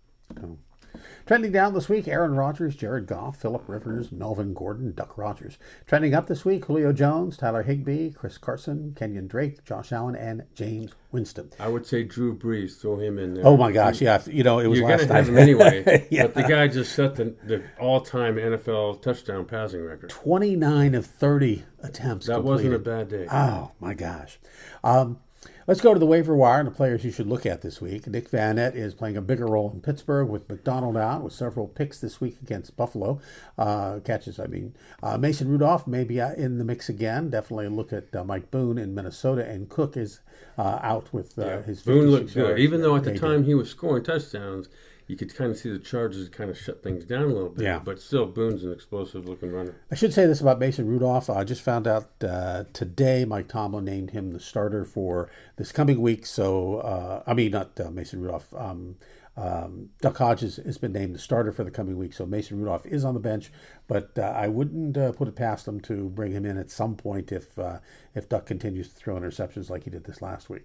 Trending 1.24 1.52
down 1.52 1.72
this 1.72 1.88
week, 1.88 2.06
Aaron 2.06 2.34
Rodgers, 2.34 2.76
Jared 2.76 3.06
Goff, 3.06 3.36
Philip 3.40 3.62
Rivers, 3.66 4.12
Melvin 4.12 4.52
Gordon, 4.52 4.92
Duck 4.92 5.14
Hodges. 5.16 5.56
Trending 5.86 6.12
up 6.14 6.26
this 6.26 6.44
week, 6.44 6.64
Julio 6.66 6.92
Jones, 6.92 7.36
Tyler 7.38 7.62
Higbee, 7.62 8.10
Chris 8.10 8.36
Carson, 8.38 8.92
Kenyon 8.94 9.26
Drake, 9.28 9.64
Josh 9.64 9.90
Allen, 9.92 10.14
and 10.16 10.42
James 10.54 10.92
Winston. 11.10 11.50
I 11.58 11.68
would 11.68 11.86
say 11.86 12.02
Drew 12.02 12.36
Brees, 12.36 12.78
throw 12.78 12.98
him 12.98 13.18
in 13.18 13.34
there. 13.34 13.46
Oh 13.46 13.56
my 13.56 13.72
gosh, 13.72 14.02
yeah. 14.02 14.20
You 14.26 14.42
know, 14.42 14.58
it 14.58 14.66
was 14.66 14.80
You're 14.80 14.88
last 14.88 15.06
gonna 15.06 15.14
have 15.14 15.28
him 15.28 15.38
anyway. 15.38 16.06
yeah. 16.10 16.26
But 16.26 16.34
the 16.34 16.42
guy 16.42 16.68
just 16.68 16.92
set 16.94 17.14
the, 17.14 17.36
the 17.44 17.62
all-time 17.80 18.34
NFL 18.36 19.00
touchdown 19.00 19.46
passing 19.46 19.82
record. 19.82 20.10
29 20.10 20.94
of 20.94 21.06
30 21.06 21.64
attempts 21.82 22.26
That 22.26 22.34
completed. 22.34 22.70
wasn't 22.70 22.74
a 22.74 22.78
bad 22.80 23.08
day. 23.08 23.26
Oh 23.30 23.70
my 23.80 23.94
gosh. 23.94 24.38
Um, 24.84 25.20
Let's 25.66 25.80
go 25.80 25.92
to 25.94 26.00
the 26.00 26.06
waiver 26.06 26.34
wire 26.34 26.58
and 26.58 26.66
the 26.66 26.72
players 26.72 27.04
you 27.04 27.12
should 27.12 27.28
look 27.28 27.46
at 27.46 27.62
this 27.62 27.80
week. 27.80 28.06
Nick 28.08 28.30
Vannett 28.30 28.74
is 28.74 28.94
playing 28.94 29.16
a 29.16 29.22
bigger 29.22 29.46
role 29.46 29.70
in 29.72 29.80
Pittsburgh 29.80 30.28
with 30.28 30.48
McDonald 30.48 30.96
out, 30.96 31.22
with 31.22 31.32
several 31.32 31.68
picks 31.68 32.00
this 32.00 32.20
week 32.20 32.38
against 32.42 32.76
Buffalo. 32.76 33.20
Uh, 33.56 34.00
catches, 34.04 34.40
I 34.40 34.46
mean. 34.46 34.74
Uh, 35.02 35.18
Mason 35.18 35.48
Rudolph 35.48 35.86
may 35.86 36.02
be 36.02 36.18
in 36.18 36.58
the 36.58 36.64
mix 36.64 36.88
again. 36.88 37.30
Definitely 37.30 37.68
look 37.68 37.92
at 37.92 38.14
uh, 38.14 38.24
Mike 38.24 38.50
Boone 38.50 38.76
in 38.76 38.94
Minnesota, 38.94 39.48
and 39.48 39.68
Cook 39.68 39.96
is 39.96 40.20
uh, 40.58 40.80
out 40.82 41.12
with 41.12 41.38
uh, 41.38 41.46
yeah. 41.46 41.62
his. 41.62 41.82
Boone 41.82 42.10
looked 42.10 42.34
good, 42.34 42.58
even 42.58 42.82
though 42.82 42.96
at 42.96 43.04
the 43.04 43.16
time 43.16 43.44
he 43.44 43.54
was 43.54 43.70
scoring 43.70 44.02
touchdowns 44.02 44.68
you 45.12 45.18
could 45.18 45.34
kind 45.34 45.50
of 45.50 45.58
see 45.58 45.68
the 45.68 45.78
Chargers 45.78 46.30
kind 46.30 46.48
of 46.48 46.58
shut 46.58 46.82
things 46.82 47.04
down 47.04 47.24
a 47.24 47.26
little 47.26 47.50
bit. 47.50 47.64
Yeah. 47.64 47.80
But 47.84 48.00
still, 48.00 48.24
Boone's 48.24 48.64
an 48.64 48.72
explosive 48.72 49.28
looking 49.28 49.52
runner. 49.52 49.76
I 49.90 49.94
should 49.94 50.14
say 50.14 50.24
this 50.24 50.40
about 50.40 50.58
Mason 50.58 50.86
Rudolph. 50.86 51.28
I 51.28 51.44
just 51.44 51.60
found 51.60 51.86
out 51.86 52.08
uh, 52.26 52.64
today 52.72 53.26
Mike 53.26 53.46
Tomlin 53.46 53.84
named 53.84 54.12
him 54.12 54.32
the 54.32 54.40
starter 54.40 54.86
for 54.86 55.30
this 55.56 55.70
coming 55.70 56.00
week. 56.00 56.24
So, 56.24 56.76
uh, 56.76 57.22
I 57.26 57.34
mean, 57.34 57.50
not 57.50 57.78
uh, 57.78 57.90
Mason 57.90 58.22
Rudolph. 58.22 58.54
Um, 58.56 58.96
um, 59.36 59.90
Duck 60.00 60.16
Hodges 60.16 60.56
has 60.56 60.78
been 60.78 60.92
named 60.92 61.14
the 61.14 61.18
starter 61.18 61.52
for 61.52 61.62
the 61.62 61.70
coming 61.70 61.98
week, 61.98 62.14
so 62.14 62.24
Mason 62.24 62.58
Rudolph 62.58 62.86
is 62.86 63.04
on 63.04 63.12
the 63.12 63.20
bench, 63.20 63.50
but 63.88 64.18
uh, 64.18 64.22
I 64.22 64.48
wouldn't 64.48 64.96
uh, 64.96 65.12
put 65.12 65.28
it 65.28 65.36
past 65.36 65.68
him 65.68 65.80
to 65.82 66.08
bring 66.08 66.32
him 66.32 66.44
in 66.46 66.56
at 66.58 66.70
some 66.70 66.96
point 66.96 67.32
if 67.32 67.58
uh, 67.58 67.78
if 68.14 68.28
Duck 68.28 68.44
continues 68.46 68.88
to 68.88 68.94
throw 68.94 69.16
interceptions 69.16 69.68
like 69.68 69.84
he 69.84 69.90
did 69.90 70.04
this 70.04 70.20
last 70.20 70.50
week. 70.50 70.64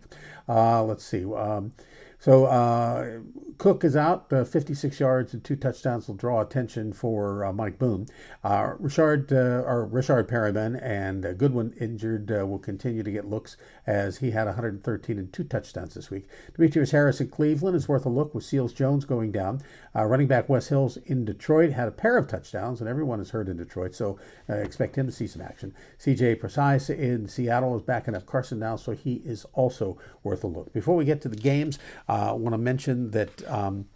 Uh, 0.50 0.84
let's 0.84 1.06
see. 1.06 1.26
Um, 1.34 1.72
So 2.20 2.46
uh, 2.46 3.20
Cook 3.58 3.84
is 3.84 3.96
out, 3.96 4.32
uh, 4.32 4.44
56 4.44 5.00
yards 5.00 5.34
and 5.34 5.44
two 5.44 5.56
touchdowns 5.56 6.08
will 6.08 6.16
draw 6.16 6.42
attention 6.42 6.94
for 6.94 7.44
uh, 7.44 7.52
Mike 7.52 7.80
Boone. 7.80 8.06
Uh, 8.44 8.74
Richard 8.78 9.34
uh, 9.34 9.64
or 9.66 9.86
Richard 9.86 10.28
Perriman 10.28 10.80
and 10.82 11.26
uh, 11.26 11.34
Goodwin 11.34 11.74
injured 11.80 12.30
will 12.30 12.60
continue 12.60 13.02
to 13.02 13.12
get 13.12 13.28
looks 13.28 13.58
as 13.88 14.18
he 14.18 14.32
had 14.32 14.46
113 14.46 15.18
and 15.18 15.34
two 15.34 15.44
touchdowns 15.44 15.96
this 15.96 16.12
week. 16.12 16.26
Demetrius 16.56 16.92
Harris 16.92 17.20
in 17.20 17.30
Cleveland 17.30 17.76
is 17.76 17.88
worth 17.88 18.06
a 18.06 18.10
look 18.10 18.36
with 18.36 18.44
Seals 18.44 18.74
Jones 18.74 19.06
going 19.06 19.32
down. 19.32 19.62
running 19.96 20.28
back 20.28 20.48
Wes 20.50 20.68
Hills 20.68 20.98
in 21.06 21.26
Detroit 21.26 21.72
had 21.72 21.88
a 21.88 21.92
pair 21.92 22.18
of 22.18 22.28
touchdowns, 22.28 22.80
and 22.80 22.88
everyone 22.88 23.20
is 23.20 23.32
hurt 23.32 23.50
in 23.50 23.58
Detroit, 23.58 23.96
so 23.96 24.20
expect 24.48 24.98
him 24.98 25.08
to 25.08 25.12
see 25.12 25.26
some 25.26 25.42
action. 25.42 25.74
CJ 26.00 26.40
Prosise 26.40 26.90
in 26.90 27.28
Seattle 27.28 27.76
is 27.76 27.82
backing 27.82 28.16
up 28.16 28.28
Carson 28.28 28.60
now, 28.60 28.76
so 28.76 28.92
he 28.92 29.22
is 29.26 29.46
also 29.54 29.98
worth 30.24 30.44
a 30.44 30.48
look. 30.48 30.72
Before 30.74 30.96
we 30.96 31.06
get 31.06 31.22
to 31.22 31.30
the 31.30 31.36
games, 31.36 31.80
I 32.08 32.32
want 32.32 32.54
to 32.54 32.58
mention 32.58 33.12
that. 33.12 33.48
Um, 33.50 33.88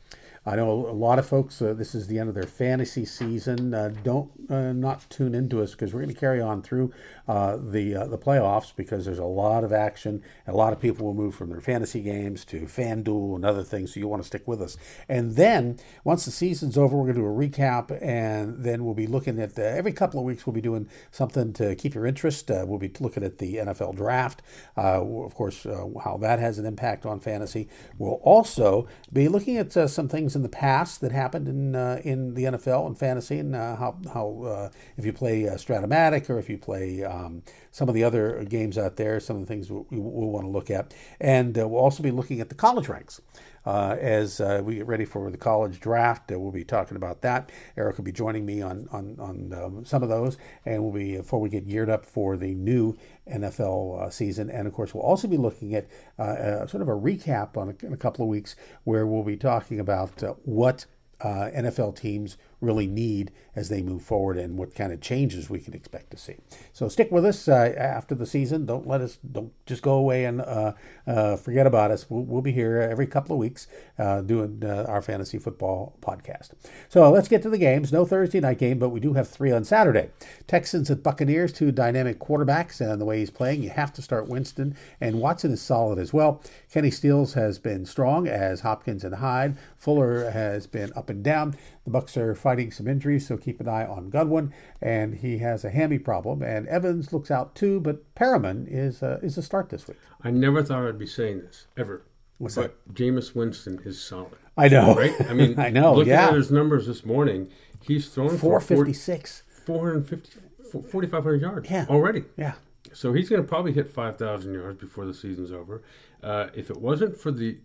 I 0.43 0.56
know 0.56 0.71
a 0.71 0.91
lot 0.91 1.19
of 1.19 1.27
folks. 1.27 1.62
Uh, 1.62 1.75
this 1.75 1.93
is 1.93 2.08
the 2.08 2.17
end 2.17 2.27
of 2.27 2.34
their 2.34 2.47
fantasy 2.47 3.06
season. 3.06 3.75
Uh, 3.75 3.93
don't 4.04 4.32
uh, 4.49 4.73
not 4.73 5.08
tune 5.08 5.36
into 5.36 5.62
us 5.62 5.73
because 5.73 5.93
we're 5.93 6.01
going 6.01 6.15
to 6.15 6.19
carry 6.19 6.41
on 6.41 6.63
through 6.63 6.91
uh, 7.27 7.58
the 7.58 7.95
uh, 7.95 8.08
the 8.08 8.17
playoffs 8.17 8.75
because 8.75 9.06
there's 9.06 9.19
a 9.19 9.23
lot 9.23 9.63
of 9.63 9.71
action. 9.71 10.23
A 10.47 10.54
lot 10.54 10.73
of 10.73 10.80
people 10.80 11.06
will 11.06 11.13
move 11.13 11.36
from 11.36 11.49
their 11.51 11.62
fantasy 11.62 12.01
games 12.01 12.43
to 12.45 12.62
FanDuel 12.62 13.36
and 13.36 13.45
other 13.45 13.62
things. 13.62 13.93
So 13.93 13.99
you 13.99 14.08
want 14.08 14.23
to 14.23 14.25
stick 14.25 14.47
with 14.47 14.63
us. 14.63 14.77
And 15.08 15.36
then 15.36 15.77
once 16.04 16.25
the 16.25 16.32
season's 16.32 16.75
over, 16.75 16.97
we're 16.97 17.13
going 17.13 17.17
to 17.17 17.21
do 17.21 17.27
a 17.27 17.30
recap, 17.30 17.95
and 18.01 18.63
then 18.63 18.84
we'll 18.84 18.95
be 18.95 19.06
looking 19.06 19.39
at 19.39 19.54
the, 19.54 19.69
every 19.69 19.93
couple 19.93 20.19
of 20.19 20.25
weeks. 20.25 20.47
We'll 20.47 20.56
be 20.56 20.62
doing 20.62 20.89
something 21.12 21.54
to 21.54 21.75
keep 21.75 21.93
your 21.93 22.08
interest. 22.08 22.49
Uh, 22.49 22.65
we'll 22.67 22.80
be 22.80 22.91
looking 22.99 23.23
at 23.23 23.38
the 23.38 23.58
NFL 23.58 23.95
draft, 23.95 24.41
of 24.75 25.36
course, 25.36 25.67
how 26.04 26.17
that 26.19 26.39
has 26.39 26.58
an 26.58 26.65
impact 26.65 27.06
on 27.06 27.19
fantasy. 27.19 27.69
We'll 27.99 28.19
also 28.23 28.88
be 29.13 29.27
looking 29.27 29.58
at 29.58 29.71
some 29.71 30.10
things 30.10 30.30
things 30.31 30.35
in 30.35 30.43
the 30.43 30.49
past 30.49 31.01
that 31.01 31.11
happened 31.11 31.47
in 31.47 31.75
uh, 31.75 32.01
in 32.03 32.33
the 32.33 32.43
NFL 32.45 32.87
and 32.87 32.97
fantasy, 32.97 33.39
and 33.39 33.55
uh, 33.55 33.75
how 33.75 33.97
how 34.13 34.43
uh, 34.43 34.69
if 34.97 35.05
you 35.05 35.13
play 35.13 35.47
uh, 35.47 35.55
Strat-O-Matic 35.55 36.29
or 36.29 36.39
if 36.39 36.49
you 36.49 36.57
play 36.57 37.03
um, 37.03 37.43
some 37.71 37.89
of 37.89 37.95
the 37.95 38.03
other 38.03 38.43
games 38.45 38.77
out 38.77 38.95
there, 38.95 39.19
some 39.19 39.37
of 39.37 39.41
the 39.41 39.47
things 39.47 39.69
we, 39.69 39.81
we, 39.89 39.99
will 39.99 40.31
want 40.31 40.45
to 40.45 40.49
look 40.49 40.69
at, 40.69 40.93
and 41.19 41.57
uh, 41.57 41.67
we'll 41.67 41.81
also 41.81 42.01
be 42.03 42.11
looking 42.11 42.39
at 42.39 42.49
the 42.49 42.55
college 42.55 42.87
ranks. 42.87 43.21
Uh, 43.63 43.95
as 43.99 44.41
uh, 44.41 44.59
we 44.65 44.73
get 44.77 44.87
ready 44.87 45.05
for 45.05 45.29
the 45.29 45.37
college 45.37 45.79
draft. 45.79 46.31
Uh, 46.31 46.39
we'll 46.39 46.51
be 46.51 46.63
talking 46.63 46.97
about 46.97 47.21
that. 47.21 47.51
Eric 47.77 47.95
will 47.97 48.03
be 48.03 48.11
joining 48.11 48.43
me 48.43 48.59
on 48.63 48.87
on, 48.91 49.15
on 49.19 49.53
um, 49.53 49.85
some 49.85 50.01
of 50.01 50.09
those, 50.09 50.35
and 50.65 50.81
we'll 50.81 50.91
be 50.91 51.17
before 51.17 51.39
we 51.39 51.47
get 51.47 51.67
geared 51.67 51.89
up 51.89 52.03
for 52.03 52.37
the 52.37 52.55
new 52.55 52.97
NFL 53.31 54.01
uh, 54.01 54.09
season. 54.09 54.49
And 54.49 54.67
of 54.67 54.73
course, 54.73 54.93
we'll 54.93 55.03
also 55.03 55.27
be 55.27 55.37
looking 55.37 55.75
at 55.75 55.87
uh, 56.19 56.65
sort 56.67 56.81
of 56.81 56.89
a 56.89 56.95
recap 56.95 57.57
on 57.57 57.69
a, 57.69 57.85
in 57.85 57.93
a 57.93 57.97
couple 57.97 58.23
of 58.23 58.29
weeks, 58.29 58.55
where 58.83 59.05
we'll 59.05 59.23
be 59.23 59.37
talking 59.37 59.79
about 59.79 60.21
what 60.43 60.85
NFL 61.23 61.95
teams 61.95 62.37
really 62.62 62.88
need 62.88 63.32
as 63.56 63.69
they 63.69 63.82
move 63.82 64.02
forward 64.02 64.38
and 64.38 64.58
what 64.58 64.74
kind 64.74 64.93
of 64.93 65.02
changes 65.02 65.50
we 65.50 65.60
can 65.60 65.74
expect 65.74 66.12
to 66.12 66.17
see. 66.17 66.36
So 66.71 66.88
stick 66.88 67.12
with 67.12 67.26
us 67.26 67.47
uh, 67.47 67.74
after 67.78 68.15
the 68.15 68.26
season. 68.26 68.65
Don't 68.65 68.88
let 68.88 69.02
us 69.02 69.17
don't 69.30 69.52
just 69.65 69.82
go 69.82 69.93
away 69.93 70.26
and 70.26 70.41
uh, 70.41 70.74
uh, 71.08 71.36
forget 71.36 71.67
about 71.67 71.91
us. 71.91 72.10
We'll, 72.10 72.24
we'll, 72.24 72.41
be 72.41 72.52
here 72.52 72.80
every 72.80 73.06
couple 73.06 73.36
of 73.36 73.39
weeks 73.39 73.67
uh, 74.00 74.21
doing 74.21 74.63
uh, 74.65 74.86
our 74.88 75.02
fantasy 75.02 75.38
football 75.38 75.95
podcast. 76.02 76.52
So 76.89 77.10
let's 77.12 77.28
get 77.28 77.41
to 77.43 77.50
the 77.50 77.58
games. 77.58 77.91
No 77.91 78.06
Thursday 78.06 78.39
night 78.39 78.58
game, 78.58 78.80
but 78.80 78.89
we 78.89 79.00
do 79.00 79.13
have 79.13 79.28
three 79.28 79.52
on 79.52 79.63
Saturday. 79.63 80.10
Texans 80.47 80.89
at 80.89 81.04
Buccaneers, 81.04 81.54
two 81.54 81.71
dynamic 81.71 82.19
quarterbacks, 82.19 82.82
and 82.82 83.00
the 83.00 83.06
way 83.06 83.19
he's 83.19 83.30
playing, 83.30 83.62
you 83.62 83.69
have 83.69 83.93
to 83.93 84.02
start 84.02 84.28
Winston. 84.28 84.76
And 85.00 85.19
Watson 85.19 85.52
is 85.52 85.62
solid 85.62 86.00
as 86.00 86.13
well. 86.13 86.41
Kenny 86.71 86.89
Stills 86.89 87.34
has 87.34 87.60
been 87.60 87.86
strong 87.86 88.28
as 88.28 88.62
Hopkins 88.62 89.04
and 89.04 89.15
Hyde. 89.15 89.58
Fuller 89.78 90.32
has 90.32 90.67
been 90.67 90.91
up 90.95 91.10
and 91.10 91.24
down. 91.24 91.56
The 91.83 91.91
Bucks 91.91 92.15
are 92.15 92.35
fighting 92.35 92.71
some 92.71 92.87
injuries, 92.87 93.27
so 93.27 93.37
keep 93.37 93.59
an 93.59 93.67
eye 93.67 93.85
on 93.85 94.11
Godwin, 94.11 94.53
and 94.81 95.15
he 95.15 95.39
has 95.39 95.65
a 95.65 95.71
hammy 95.71 95.97
problem. 95.97 96.43
And 96.43 96.67
Evans 96.67 97.11
looks 97.11 97.31
out 97.31 97.55
too, 97.55 97.79
but 97.79 98.13
Perriman 98.13 98.67
is 98.69 99.01
uh, 99.01 99.19
is 99.23 99.37
a 99.37 99.41
start 99.41 99.69
this 99.69 99.87
week. 99.87 99.97
I 100.23 100.29
never 100.29 100.63
thought 100.63 100.87
I'd 100.87 100.99
be 100.99 101.07
saying 101.07 101.39
this 101.41 101.67
ever. 101.75 102.03
What's 102.37 102.55
but 102.55 102.85
that? 102.85 102.95
Jameis 102.95 103.35
Winston 103.35 103.79
is 103.83 104.01
solid. 104.01 104.37
I 104.57 104.67
know, 104.67 104.95
right? 104.95 105.13
I 105.29 105.33
mean, 105.33 105.59
I 105.59 105.69
know. 105.69 105.95
Looking 105.95 106.13
yeah. 106.13 106.27
at 106.27 106.33
his 106.33 106.51
numbers 106.51 106.87
this 106.87 107.05
morning, 107.05 107.49
he's 107.81 108.09
thrown 108.09 108.37
456, 108.37 109.43
450, 109.65 110.39
4,500 110.71 111.41
yards 111.41 111.69
yeah. 111.69 111.85
already. 111.89 112.23
Yeah. 112.37 112.53
So 112.93 113.13
he's 113.13 113.29
going 113.29 113.41
to 113.41 113.47
probably 113.47 113.73
hit 113.73 113.89
5,000 113.89 114.53
yards 114.53 114.79
before 114.79 115.05
the 115.05 115.13
season's 115.13 115.51
over. 115.51 115.83
Uh, 116.21 116.47
if 116.53 116.69
it 116.69 116.77
wasn't 116.77 117.17
for 117.17 117.31
the 117.31 117.57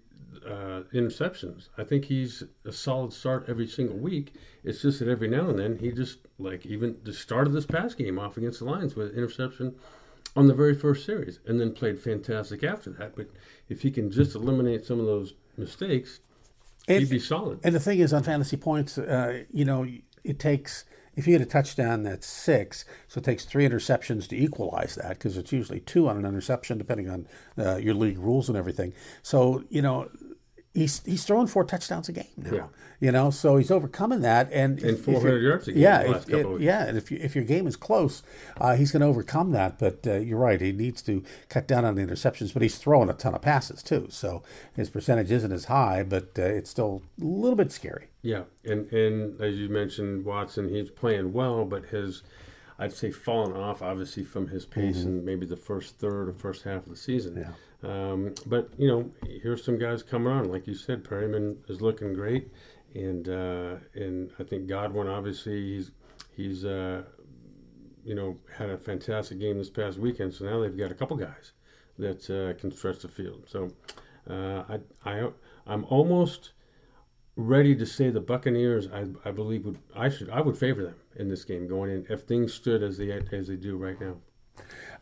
uh, 0.45 0.83
interceptions. 0.95 1.69
I 1.79 1.85
think 1.85 2.07
he's 2.07 2.43
a 2.65 2.73
solid 2.73 3.13
start 3.13 3.47
every 3.49 3.67
single 3.67 3.97
week. 3.97 4.35
It's 4.65 4.83
just 4.83 4.99
that 4.99 5.09
every 5.09 5.29
now 5.29 5.49
and 5.49 5.59
then 5.59 5.79
he 5.79 5.91
just 5.93 6.19
like 6.39 6.67
even 6.67 6.97
the 7.05 7.13
start 7.13 7.47
of 7.47 7.53
this 7.53 7.67
past 7.67 7.99
game 7.99 8.19
off 8.19 8.37
against 8.37 8.59
the 8.61 8.65
Lions 8.65 8.97
with 8.97 9.17
interception 9.17 9.75
on 10.35 10.49
the 10.49 10.55
very 10.55 10.75
first 10.75 11.07
series, 11.07 11.39
and 11.47 11.59
then 11.59 11.73
played 11.73 11.99
fantastic 11.99 12.63
after 12.63 12.91
that. 12.91 13.17
But 13.17 13.29
if 13.69 13.83
he 13.83 13.91
can 13.91 14.11
just 14.11 14.35
eliminate 14.35 14.85
some 14.85 15.01
of 15.01 15.07
those 15.07 15.33
mistakes, 15.57 16.21
and, 16.89 17.01
he'd 17.01 17.11
be 17.11 17.19
solid. 17.19 17.61
And 17.65 17.75
the 17.75 17.81
thing 17.81 18.01
is, 18.01 18.13
on 18.13 18.23
fantasy 18.23 18.59
points, 18.59 18.99
uh, 18.99 19.45
you 19.51 19.65
know, 19.65 19.87
it 20.25 20.39
takes 20.39 20.85
if 21.17 21.27
you 21.27 21.33
get 21.33 21.41
a 21.41 21.51
touchdown, 21.51 22.03
that's 22.03 22.27
six. 22.27 22.85
So 23.09 23.19
it 23.19 23.25
takes 23.25 23.47
three 23.47 23.67
interceptions 23.67 24.29
to 24.29 24.37
equalize 24.37 24.95
that 24.97 25.11
because 25.11 25.39
it's 25.39 25.51
usually 25.51 25.81
two 25.81 26.09
on 26.09 26.19
an 26.19 26.27
interception, 26.27 26.77
depending 26.77 27.09
on 27.09 27.27
uh, 27.59 27.77
your 27.77 27.95
league 27.95 28.19
rules 28.19 28.49
and 28.49 28.57
everything. 28.57 28.93
So, 29.23 29.65
you 29.71 29.81
know, 29.81 30.11
he's 30.77 31.03
he's 31.05 31.25
throwing 31.25 31.47
four 31.47 31.65
touchdowns 31.65 32.09
a 32.09 32.13
game 32.13 32.27
now. 32.37 32.53
Yeah. 32.53 32.67
You 32.99 33.13
know, 33.13 33.31
so 33.31 33.59
he's 33.59 33.71
overcoming 33.71 34.23
that, 34.23 34.51
and 34.53 34.83
and 34.83 34.99
400 34.99 35.43
yards 35.43 35.69
a 35.69 35.73
game. 35.73 35.83
Yeah, 35.83 36.01
if, 36.17 36.29
it, 36.31 36.61
yeah, 36.63 36.87
and 36.87 36.97
if 36.97 37.11
you, 37.11 37.19
if 37.21 37.35
your 37.35 37.45
game 37.45 37.67
is 37.67 37.77
close, 37.77 38.23
uh, 38.59 38.75
he's 38.75 38.91
going 38.91 39.03
to 39.03 39.07
overcome 39.07 39.53
that. 39.53 39.79
But 39.79 40.07
uh, 40.07 40.15
you're 40.15 40.39
right, 40.39 40.59
he 40.59 40.73
needs 40.73 41.03
to 41.03 41.23
cut 41.51 41.69
down 41.69 41.85
on 41.85 41.95
the 41.95 42.03
interceptions. 42.03 42.55
But 42.55 42.63
he's 42.63 42.79
throwing 42.79 43.11
a 43.11 43.13
ton 43.13 43.35
of 43.35 43.43
passes 43.43 43.83
too, 43.83 44.07
so 44.09 44.43
his 44.75 44.89
percentage 44.89 45.31
isn't 45.31 45.53
as 45.53 45.67
high, 45.67 46.05
but 46.05 46.39
uh, 46.39 46.43
it's 46.43 46.71
still 46.71 47.03
a 47.21 47.25
little 47.25 47.57
bit 47.57 47.71
scary. 47.71 48.09
Yeah, 48.23 48.45
and 48.65 48.91
and 48.91 49.41
as 49.43 49.57
you 49.57 49.69
mentioned, 49.69 50.25
Watson, 50.25 50.71
he's 50.71 50.91
playing 50.91 51.35
well, 51.35 51.67
but 51.67 51.87
his 51.87 52.23
I'd 52.79 52.95
say 52.95 53.11
fallen 53.11 53.53
off 53.53 53.83
obviously 53.83 54.25
from 54.25 54.49
his 54.49 54.65
pace 54.65 54.99
mm-hmm. 54.99 55.09
in 55.09 55.25
maybe 55.25 55.45
the 55.45 55.57
first 55.57 55.99
third 55.99 56.29
or 56.29 56.33
first 56.33 56.63
half 56.63 56.85
of 56.85 56.89
the 56.89 56.97
season. 56.97 57.37
Yeah. 57.37 57.53
Um, 57.87 58.35
but 58.47 58.71
you 58.77 58.89
know, 58.89 59.11
here's 59.43 59.65
some 59.65 59.79
guys 59.79 60.03
coming 60.03 60.33
on, 60.33 60.51
like 60.51 60.67
you 60.67 60.75
said. 60.75 61.05
Perriman 61.05 61.59
is 61.71 61.81
looking 61.81 62.15
great, 62.15 62.51
and 62.95 63.29
uh, 63.29 63.77
and 63.95 64.31
I 64.39 64.43
think 64.43 64.67
Godwin 64.67 65.07
obviously 65.07 65.63
he's 65.63 65.93
he's 66.37 66.65
uh, 66.65 67.03
you 68.05 68.15
know 68.15 68.39
had 68.59 68.71
a 68.71 68.79
fantastic 68.79 69.39
game 69.39 69.59
this 69.59 69.71
past 69.71 69.99
weekend. 69.99 70.35
So 70.35 70.47
now 70.47 70.61
they've 70.61 70.77
got 70.77 70.91
a 70.91 70.95
couple 70.95 71.17
guys 71.17 71.53
that 71.99 72.29
uh, 72.29 72.59
can 72.61 72.73
stretch 72.73 73.01
the 73.01 73.09
field. 73.09 73.45
So 73.47 73.71
uh, 74.29 74.65
I 74.69 74.81
I 75.05 75.29
I'm 75.65 75.85
almost 75.85 76.51
ready 77.37 77.77
to 77.77 77.87
say 77.87 78.11
the 78.11 78.21
Buccaneers. 78.21 78.89
I, 78.93 79.07
I 79.25 79.31
believe 79.31 79.65
would 79.65 79.79
I 79.95 80.09
should 80.09 80.31
I 80.31 80.41
would 80.41 80.59
favor 80.59 80.83
them 80.83 80.97
in 81.15 81.29
this 81.29 81.45
game 81.45 81.69
going 81.69 81.91
in 81.93 82.07
if 82.11 82.23
things 82.23 82.53
stood 82.53 82.83
as 82.83 82.97
they 82.99 83.13
as 83.13 83.47
they 83.47 83.57
do 83.57 83.77
right 83.77 84.01
now. 84.01 84.17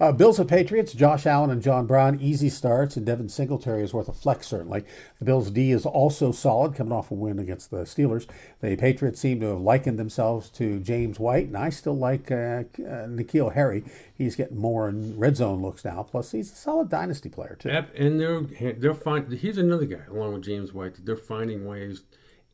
Uh, 0.00 0.12
Bills 0.12 0.38
and 0.38 0.48
Patriots, 0.48 0.92
Josh 0.92 1.26
Allen 1.26 1.50
and 1.50 1.62
John 1.62 1.86
Brown, 1.86 2.18
easy 2.20 2.48
starts, 2.48 2.96
and 2.96 3.06
Devin 3.06 3.28
Singletary 3.28 3.82
is 3.82 3.94
worth 3.94 4.08
a 4.08 4.12
flex, 4.12 4.46
certainly. 4.46 4.84
The 5.18 5.24
Bills' 5.24 5.50
D 5.50 5.70
is 5.70 5.86
also 5.86 6.32
solid, 6.32 6.74
coming 6.74 6.92
off 6.92 7.10
a 7.10 7.14
win 7.14 7.38
against 7.38 7.70
the 7.70 7.78
Steelers. 7.78 8.26
The 8.60 8.76
Patriots 8.76 9.20
seem 9.20 9.40
to 9.40 9.46
have 9.46 9.60
likened 9.60 9.98
themselves 9.98 10.50
to 10.50 10.80
James 10.80 11.20
White, 11.20 11.46
and 11.46 11.56
I 11.56 11.70
still 11.70 11.96
like 11.96 12.30
uh, 12.30 12.34
uh, 12.34 13.06
N'Keal 13.06 13.54
Harry. 13.54 13.84
He's 14.14 14.36
getting 14.36 14.58
more 14.58 14.88
in 14.88 15.18
red 15.18 15.36
zone 15.36 15.62
looks 15.62 15.84
now. 15.84 16.02
Plus, 16.02 16.32
he's 16.32 16.52
a 16.52 16.56
solid 16.56 16.88
dynasty 16.88 17.28
player, 17.28 17.56
too. 17.58 17.68
Yep, 17.68 17.94
and 17.96 18.20
they're, 18.20 18.72
they're 18.72 18.94
find, 18.94 19.32
he's 19.32 19.58
another 19.58 19.86
guy, 19.86 20.02
along 20.10 20.34
with 20.34 20.42
James 20.42 20.72
White, 20.72 21.04
they're 21.04 21.16
finding 21.16 21.64
ways 21.66 22.02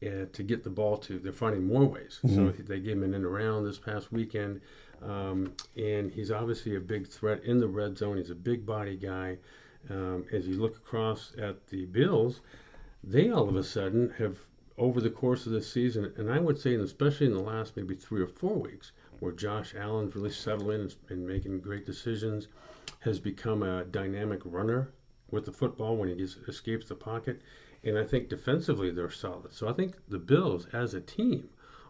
uh, 0.05 0.27
to 0.33 0.43
get 0.43 0.65
the 0.65 0.71
ball 0.71 0.97
to. 0.99 1.19
They're 1.19 1.33
finding 1.33 1.67
more 1.67 1.85
ways. 1.85 2.21
Mm-hmm. 2.25 2.35
So 2.35 2.63
they 2.63 2.81
gave 2.81 2.97
him 2.97 3.05
an 3.05 3.15
end 3.15 3.25
around 3.25 3.65
this 3.65 3.79
past 3.79 4.13
weekend. 4.13 4.61
Um, 5.03 5.55
and 5.77 6.13
he's 6.13 6.31
obviously 6.31 6.77
a 6.77 6.81
big 6.81 7.09
threat 7.09 7.43
in 7.45 7.59
the 7.59 7.69
red 7.69 7.97
zone. 7.97 8.19
He's 8.19 8.31
a 8.31 8.35
big 8.35 8.67
body 8.67 8.97
guy. 8.97 9.39
Um, 9.89 10.27
as 10.31 10.47
you 10.47 10.61
look 10.61 10.77
across 10.77 11.33
at 11.39 11.69
the 11.69 11.87
Bills, 11.87 12.41
they 13.03 13.31
all 13.31 13.49
of 13.49 13.57
a 13.57 13.65
sudden 13.65 14.15
have, 14.19 14.37
over 14.77 15.01
the 15.01 15.11
course 15.11 15.47
of 15.47 15.53
this 15.53 15.73
season, 15.73 16.13
and 16.17 16.31
I 16.31 16.39
would 16.39 16.59
say, 16.59 16.75
especially 16.75 17.27
in 17.27 17.35
the 17.35 17.41
last 17.41 17.77
maybe 17.77 17.95
three 17.95 18.21
or 18.21 18.27
four 18.27 18.57
weeks, 18.57 18.93
where 19.21 19.33
Josh 19.33 19.75
Allen's 19.75 20.15
really 20.15 20.31
settled 20.31 20.71
in 20.71 20.91
and 21.09 21.27
making 21.27 21.61
great 21.61 21.87
decisions, 21.87 22.49
has 23.01 23.19
become 23.19 23.63
a 23.63 23.85
dynamic 23.85 24.41
runner 24.45 24.91
with 25.31 25.47
the 25.47 25.53
football 25.53 25.97
when 25.97 26.09
he 26.11 26.15
gets, 26.15 26.37
escapes 26.49 26.89
the 26.89 26.95
pocket. 26.95 27.41
And 27.83 27.97
I 27.97 28.05
think 28.05 28.29
defensively 28.29 28.91
they're 28.91 29.11
solid. 29.11 29.55
So 29.55 29.69
I 29.69 29.73
think 29.73 29.95
the 30.09 30.19
Bills 30.19 30.67
as 30.73 30.93
a 30.93 31.01
team 31.01 31.49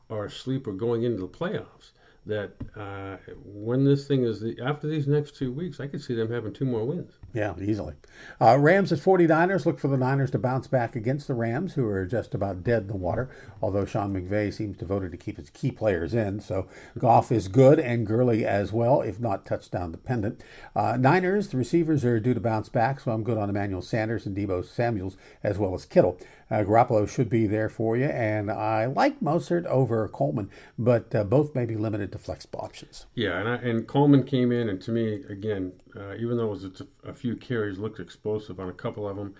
are 0.08 0.26
a 0.26 0.30
sleeper 0.30 0.72
going 0.72 1.02
into 1.02 1.20
the 1.20 1.28
playoffs. 1.28 1.90
That 2.26 2.52
uh, 2.76 3.16
when 3.44 3.84
this 3.84 4.06
thing 4.06 4.24
is 4.24 4.40
the, 4.40 4.58
after 4.62 4.86
these 4.86 5.06
next 5.06 5.36
two 5.36 5.50
weeks, 5.52 5.80
I 5.80 5.86
could 5.86 6.02
see 6.02 6.14
them 6.14 6.30
having 6.30 6.52
two 6.52 6.66
more 6.66 6.84
wins. 6.84 7.12
Yeah, 7.32 7.54
easily. 7.60 7.94
Uh, 8.40 8.58
Rams 8.58 8.92
at 8.92 8.98
49ers. 8.98 9.64
Look 9.64 9.78
for 9.78 9.88
the 9.88 9.96
Niners 9.96 10.30
to 10.32 10.38
bounce 10.38 10.66
back 10.66 10.94
against 10.94 11.28
the 11.28 11.34
Rams, 11.34 11.74
who 11.74 11.86
are 11.86 12.04
just 12.04 12.34
about 12.34 12.62
dead 12.62 12.82
in 12.82 12.88
the 12.88 12.96
water, 12.96 13.30
although 13.62 13.84
Sean 13.84 14.12
McVay 14.12 14.52
seems 14.52 14.76
devoted 14.76 15.12
to 15.12 15.16
keep 15.16 15.38
his 15.38 15.48
key 15.50 15.70
players 15.70 16.12
in. 16.12 16.40
So 16.40 16.68
Goff 16.98 17.32
is 17.32 17.48
good 17.48 17.80
and 17.80 18.06
Gurley 18.06 18.44
as 18.44 18.72
well, 18.72 19.00
if 19.00 19.18
not 19.18 19.46
touchdown 19.46 19.92
dependent. 19.92 20.42
Uh, 20.76 20.96
Niners, 20.98 21.48
the 21.48 21.56
receivers 21.56 22.04
are 22.04 22.20
due 22.20 22.34
to 22.34 22.40
bounce 22.40 22.68
back, 22.68 23.00
so 23.00 23.12
I'm 23.12 23.24
good 23.24 23.38
on 23.38 23.48
Emmanuel 23.48 23.82
Sanders 23.82 24.26
and 24.26 24.36
Deebo 24.36 24.64
Samuels 24.64 25.16
as 25.42 25.56
well 25.56 25.74
as 25.74 25.84
Kittle. 25.84 26.18
Uh, 26.50 26.64
Garoppolo 26.64 27.08
should 27.08 27.28
be 27.28 27.46
there 27.46 27.68
for 27.68 27.96
you, 27.96 28.06
and 28.06 28.50
I 28.50 28.86
like 28.86 29.20
Mostert 29.20 29.66
over 29.66 30.08
Coleman, 30.08 30.50
but 30.76 31.14
uh, 31.14 31.22
both 31.22 31.54
may 31.54 31.64
be 31.64 31.76
limited 31.76 32.10
to 32.12 32.18
flex 32.18 32.46
options. 32.52 33.06
Yeah, 33.14 33.38
and 33.38 33.48
I, 33.48 33.54
and 33.56 33.86
Coleman 33.86 34.24
came 34.24 34.50
in, 34.50 34.68
and 34.68 34.80
to 34.82 34.90
me, 34.90 35.22
again, 35.28 35.72
uh, 35.96 36.14
even 36.16 36.36
though 36.36 36.46
it 36.46 36.50
was 36.50 36.64
a, 36.64 37.08
a, 37.08 37.14
few 37.14 37.36
carries, 37.36 37.78
looked 37.78 38.00
explosive 38.00 38.58
on 38.58 38.68
a 38.68 38.72
couple 38.72 39.08
of 39.08 39.16
them. 39.16 39.34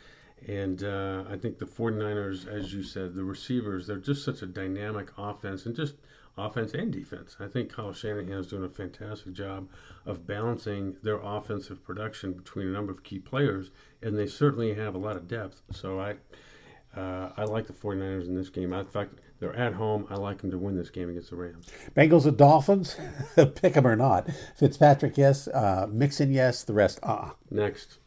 And 0.47 0.83
uh, 0.83 1.25
I 1.29 1.37
think 1.37 1.59
the 1.59 1.67
49ers, 1.67 2.47
as 2.47 2.73
you 2.73 2.83
said, 2.83 3.15
the 3.15 3.25
receivers, 3.25 3.87
they're 3.87 3.97
just 3.97 4.25
such 4.25 4.41
a 4.41 4.47
dynamic 4.47 5.09
offense 5.19 5.67
and 5.67 5.77
just 5.77 5.97
offense 6.39 6.73
and 6.73 6.93
defense. 6.93 7.37
I 7.39 7.47
think 7.47 7.73
Kyle 7.73 7.93
Shanahan 7.93 8.33
is 8.33 8.47
doing 8.47 8.65
a 8.65 8.69
fantastic 8.69 9.33
job 9.33 9.69
of 10.07 10.27
balancing 10.27 10.97
their 11.03 11.21
offensive 11.23 11.85
production 11.85 12.33
between 12.33 12.69
a 12.69 12.71
number 12.71 12.93
of 12.93 13.03
key 13.03 13.19
players, 13.19 13.71
and 14.03 14.19
they 14.19 14.27
certainly 14.27 14.75
have 14.75 14.95
a 14.95 14.99
lot 14.99 15.17
of 15.17 15.29
depth. 15.29 15.61
So 15.73 16.01
I 16.01 16.17
uh, 16.97 17.31
I 17.37 17.45
like 17.45 17.67
the 17.67 17.73
49ers 17.73 18.27
in 18.27 18.35
this 18.35 18.49
game. 18.49 18.73
In 18.73 18.87
fact, 18.87 19.21
they're 19.39 19.57
at 19.57 19.75
home. 19.75 20.07
I 20.11 20.17
like 20.17 20.39
them 20.39 20.51
to 20.51 20.59
win 20.59 20.77
this 20.77 20.91
game 20.91 21.09
against 21.09 21.31
the 21.31 21.37
Rams. 21.37 21.67
Bengals 21.97 22.27
and 22.27 22.37
Dolphins, 22.37 22.97
pick 23.37 23.75
them 23.75 23.87
or 23.87 23.97
not. 23.97 24.29
Fitzpatrick, 24.57 25.17
yes. 25.17 25.49
Uh, 25.49 25.87
Mixon, 25.91 26.33
yes. 26.33 26.63
The 26.65 26.75
rest, 26.75 26.99
uh 27.03 27.13
uh 27.13 27.31
Next. 27.51 27.99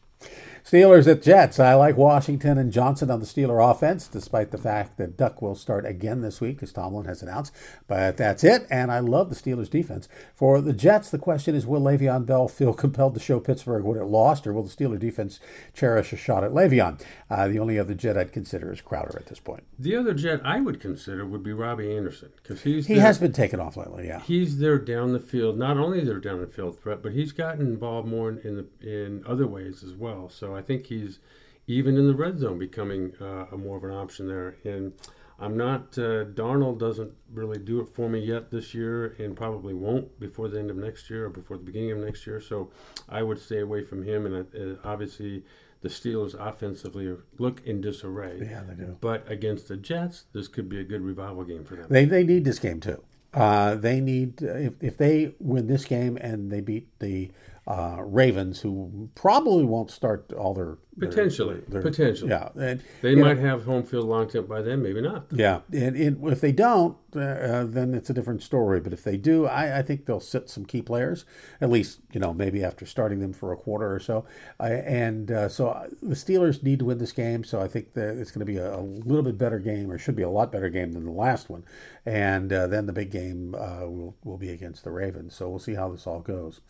Steelers 0.64 1.06
at 1.06 1.20
Jets. 1.20 1.60
I 1.60 1.74
like 1.74 1.98
Washington 1.98 2.56
and 2.56 2.72
Johnson 2.72 3.10
on 3.10 3.20
the 3.20 3.26
Steeler 3.26 3.70
offense, 3.70 4.08
despite 4.08 4.50
the 4.50 4.56
fact 4.56 4.96
that 4.96 5.14
Duck 5.14 5.42
will 5.42 5.54
start 5.54 5.84
again 5.84 6.22
this 6.22 6.40
week, 6.40 6.62
as 6.62 6.72
Tomlin 6.72 7.04
has 7.04 7.20
announced. 7.20 7.52
But 7.86 8.16
that's 8.16 8.42
it, 8.42 8.66
and 8.70 8.90
I 8.90 9.00
love 9.00 9.28
the 9.28 9.36
Steelers 9.36 9.68
defense. 9.68 10.08
For 10.34 10.62
the 10.62 10.72
Jets, 10.72 11.10
the 11.10 11.18
question 11.18 11.54
is 11.54 11.66
will 11.66 11.82
Le'Veon 11.82 12.24
Bell 12.24 12.48
feel 12.48 12.72
compelled 12.84 13.12
to 13.12 13.20
show 13.20 13.40
Pittsburgh 13.40 13.84
what 13.84 13.98
it 13.98 14.04
lost, 14.04 14.46
or 14.46 14.54
will 14.54 14.62
the 14.62 14.70
Steeler 14.70 14.98
defense 14.98 15.38
cherish 15.74 16.14
a 16.14 16.16
shot 16.16 16.42
at 16.42 16.52
Le'Veon? 16.52 16.98
Uh, 17.28 17.46
the 17.46 17.58
only 17.58 17.78
other 17.78 17.92
Jet 17.92 18.16
I'd 18.16 18.32
consider 18.32 18.72
is 18.72 18.80
Crowder 18.80 19.18
at 19.18 19.26
this 19.26 19.40
point. 19.40 19.64
The 19.78 19.94
other 19.94 20.14
Jet 20.14 20.40
I 20.46 20.60
would 20.60 20.80
consider 20.80 21.26
would 21.26 21.42
be 21.42 21.52
Robbie 21.52 21.94
Anderson, 21.94 22.30
because 22.42 22.62
he's 22.62 22.86
He 22.86 22.96
has 23.00 23.18
been 23.18 23.32
taken 23.32 23.60
off 23.60 23.76
lately, 23.76 24.06
yeah. 24.06 24.20
He's 24.20 24.56
there 24.56 24.78
down 24.78 25.12
the 25.12 25.20
field, 25.20 25.58
not 25.58 25.76
only 25.76 26.02
their 26.02 26.20
down 26.20 26.40
the 26.40 26.46
field 26.46 26.78
threat, 26.80 27.02
but 27.02 27.12
he's 27.12 27.32
gotten 27.32 27.60
involved 27.66 28.08
more 28.08 28.30
in, 28.30 28.38
in, 28.38 28.56
the, 28.56 29.04
in 29.04 29.22
other 29.26 29.46
ways 29.46 29.84
as 29.84 29.92
well. 29.92 30.30
So 30.30 30.53
I 30.54 30.62
think 30.62 30.86
he's 30.86 31.18
even 31.66 31.96
in 31.96 32.06
the 32.06 32.14
red 32.14 32.38
zone 32.38 32.58
becoming 32.58 33.12
uh, 33.20 33.46
a 33.52 33.56
more 33.56 33.76
of 33.76 33.84
an 33.84 33.90
option 33.90 34.28
there. 34.28 34.56
And 34.64 34.92
I'm 35.38 35.56
not 35.56 35.98
uh, 35.98 36.24
Darnold 36.24 36.78
doesn't 36.78 37.12
really 37.32 37.58
do 37.58 37.80
it 37.80 37.88
for 37.88 38.08
me 38.08 38.20
yet 38.20 38.50
this 38.50 38.74
year, 38.74 39.16
and 39.18 39.36
probably 39.36 39.74
won't 39.74 40.18
before 40.20 40.48
the 40.48 40.58
end 40.58 40.70
of 40.70 40.76
next 40.76 41.10
year 41.10 41.26
or 41.26 41.30
before 41.30 41.56
the 41.56 41.64
beginning 41.64 41.92
of 41.92 41.98
next 41.98 42.26
year. 42.26 42.40
So 42.40 42.70
I 43.08 43.22
would 43.22 43.40
stay 43.40 43.60
away 43.60 43.82
from 43.82 44.04
him. 44.04 44.26
And 44.26 44.46
uh, 44.54 44.78
obviously, 44.84 45.44
the 45.80 45.88
Steelers 45.88 46.34
offensively 46.38 47.14
look 47.38 47.62
in 47.66 47.80
disarray. 47.80 48.38
Yeah, 48.40 48.62
they 48.68 48.74
do. 48.74 48.96
But 49.00 49.30
against 49.30 49.68
the 49.68 49.76
Jets, 49.76 50.24
this 50.32 50.48
could 50.48 50.68
be 50.68 50.80
a 50.80 50.84
good 50.84 51.02
revival 51.02 51.44
game 51.44 51.64
for 51.64 51.76
them. 51.76 51.86
They 51.90 52.04
they 52.04 52.24
need 52.24 52.44
this 52.44 52.58
game 52.58 52.80
too. 52.80 53.02
Uh, 53.32 53.74
they 53.74 54.00
need 54.00 54.40
if 54.40 54.74
if 54.80 54.96
they 54.96 55.34
win 55.40 55.66
this 55.66 55.84
game 55.84 56.16
and 56.16 56.50
they 56.52 56.60
beat 56.60 56.88
the 57.00 57.30
uh, 57.66 57.96
Ravens, 58.00 58.60
who 58.60 59.08
probably 59.14 59.64
won't 59.64 59.90
start 59.90 60.30
all 60.34 60.52
their, 60.52 60.76
their 60.98 61.08
potentially, 61.08 61.62
their, 61.66 61.80
potentially, 61.80 62.30
yeah, 62.30 62.50
and 62.60 62.82
they 63.00 63.14
might 63.14 63.38
know, 63.38 63.48
have 63.48 63.64
home 63.64 63.82
field 63.82 64.04
locked 64.04 64.36
up 64.36 64.46
by 64.46 64.60
then, 64.60 64.82
maybe 64.82 65.00
not. 65.00 65.24
Yeah, 65.32 65.60
and, 65.72 65.96
and 65.96 66.28
if 66.30 66.42
they 66.42 66.52
don't, 66.52 66.94
uh, 67.16 67.64
then 67.64 67.94
it's 67.94 68.10
a 68.10 68.12
different 68.12 68.42
story. 68.42 68.80
But 68.80 68.92
if 68.92 69.02
they 69.02 69.16
do, 69.16 69.46
I, 69.46 69.78
I, 69.78 69.82
think 69.82 70.04
they'll 70.04 70.20
sit 70.20 70.50
some 70.50 70.66
key 70.66 70.82
players, 70.82 71.24
at 71.58 71.70
least 71.70 72.00
you 72.12 72.20
know 72.20 72.34
maybe 72.34 72.62
after 72.62 72.84
starting 72.84 73.20
them 73.20 73.32
for 73.32 73.50
a 73.50 73.56
quarter 73.56 73.94
or 73.94 73.98
so. 73.98 74.26
and 74.60 75.30
uh, 75.30 75.48
so 75.48 75.68
uh, 75.68 75.88
the 76.02 76.14
Steelers 76.14 76.62
need 76.62 76.80
to 76.80 76.84
win 76.84 76.98
this 76.98 77.12
game, 77.12 77.44
so 77.44 77.62
I 77.62 77.68
think 77.68 77.94
that 77.94 78.18
it's 78.18 78.30
going 78.30 78.46
to 78.46 78.52
be 78.52 78.58
a, 78.58 78.76
a, 78.76 78.82
little 78.82 79.22
bit 79.22 79.38
better 79.38 79.58
game, 79.58 79.90
or 79.90 79.96
should 79.96 80.16
be 80.16 80.22
a 80.22 80.28
lot 80.28 80.52
better 80.52 80.68
game 80.68 80.92
than 80.92 81.06
the 81.06 81.12
last 81.12 81.48
one. 81.48 81.64
And 82.04 82.52
uh, 82.52 82.66
then 82.66 82.84
the 82.84 82.92
big 82.92 83.10
game 83.10 83.54
uh, 83.54 83.86
will 83.88 84.16
will 84.22 84.36
be 84.36 84.50
against 84.50 84.84
the 84.84 84.90
Ravens. 84.90 85.34
So 85.34 85.48
we'll 85.48 85.58
see 85.58 85.76
how 85.76 85.88
this 85.88 86.06
all 86.06 86.20
goes. 86.20 86.60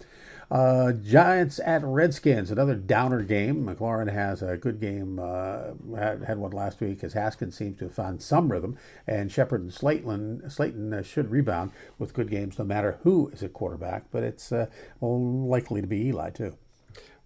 Uh, 0.50 0.92
Giants 0.92 1.59
at 1.64 1.83
Redskins, 1.83 2.50
another 2.50 2.74
downer 2.74 3.22
game. 3.22 3.64
McLaurin 3.66 4.12
has 4.12 4.42
a 4.42 4.57
good 4.57 4.80
game, 4.80 5.18
uh, 5.18 5.72
had, 5.96 6.24
had 6.24 6.38
one 6.38 6.52
last 6.52 6.80
week 6.80 7.02
as 7.02 7.14
Haskins 7.14 7.57
seems 7.57 7.78
to 7.78 7.85
have 7.85 7.94
found 7.94 8.22
some 8.22 8.52
rhythm, 8.52 8.76
and 9.07 9.33
Shepard 9.33 9.62
and 9.62 9.72
Slayton, 9.72 10.48
Slayton 10.48 10.92
uh, 10.92 11.02
should 11.02 11.30
rebound 11.30 11.72
with 11.98 12.14
good 12.14 12.30
games 12.30 12.59
no 12.59 12.64
matter 12.64 12.98
who 13.02 13.28
is 13.28 13.42
at 13.42 13.52
quarterback, 13.52 14.04
but 14.11 14.22
it's 14.22 14.52
uh, 14.52 14.66
likely 15.00 15.80
to 15.80 15.87
be 15.87 16.07
Eli 16.09 16.30
too. 16.30 16.57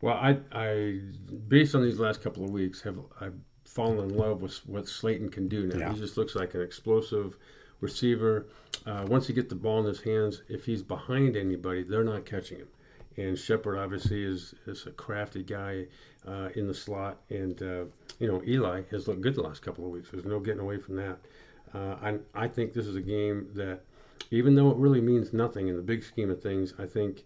Well, 0.00 0.14
I, 0.14 0.38
I, 0.52 1.00
based 1.48 1.74
on 1.74 1.82
these 1.82 1.98
last 1.98 2.22
couple 2.22 2.44
of 2.44 2.50
weeks, 2.50 2.82
have 2.82 2.98
I've 3.20 3.34
fallen 3.64 3.98
in 3.98 4.16
love 4.16 4.42
with 4.42 4.58
what 4.66 4.88
Slayton 4.88 5.30
can 5.30 5.48
do 5.48 5.66
now. 5.66 5.78
Yeah. 5.78 5.92
He 5.92 5.98
just 5.98 6.16
looks 6.16 6.36
like 6.36 6.54
an 6.54 6.62
explosive 6.62 7.36
receiver. 7.80 8.46
Uh, 8.86 9.04
once 9.08 9.26
he 9.26 9.32
gets 9.32 9.48
the 9.48 9.56
ball 9.56 9.80
in 9.80 9.86
his 9.86 10.02
hands, 10.02 10.42
if 10.48 10.66
he's 10.66 10.82
behind 10.82 11.36
anybody, 11.36 11.82
they're 11.82 12.04
not 12.04 12.24
catching 12.24 12.58
him 12.58 12.68
and 13.18 13.36
Shepard 13.36 13.76
obviously 13.76 14.24
is, 14.24 14.54
is 14.66 14.86
a 14.86 14.90
crafty 14.90 15.42
guy 15.42 15.86
uh, 16.26 16.48
in 16.54 16.66
the 16.68 16.74
slot, 16.74 17.18
and 17.28 17.60
uh, 17.60 17.84
you 18.18 18.28
know 18.28 18.42
Eli 18.46 18.82
has 18.90 19.08
looked 19.08 19.20
good 19.20 19.34
the 19.34 19.42
last 19.42 19.60
couple 19.60 19.84
of 19.84 19.90
weeks. 19.90 20.10
There's 20.10 20.24
no 20.24 20.40
getting 20.40 20.60
away 20.60 20.78
from 20.78 20.96
that. 20.96 21.18
Uh, 21.74 21.96
I 22.00 22.18
I 22.34 22.48
think 22.48 22.72
this 22.72 22.86
is 22.86 22.96
a 22.96 23.00
game 23.00 23.48
that, 23.54 23.80
even 24.30 24.54
though 24.54 24.70
it 24.70 24.76
really 24.76 25.00
means 25.00 25.32
nothing 25.32 25.68
in 25.68 25.76
the 25.76 25.82
big 25.82 26.04
scheme 26.04 26.30
of 26.30 26.42
things, 26.42 26.74
I 26.78 26.86
think 26.86 27.24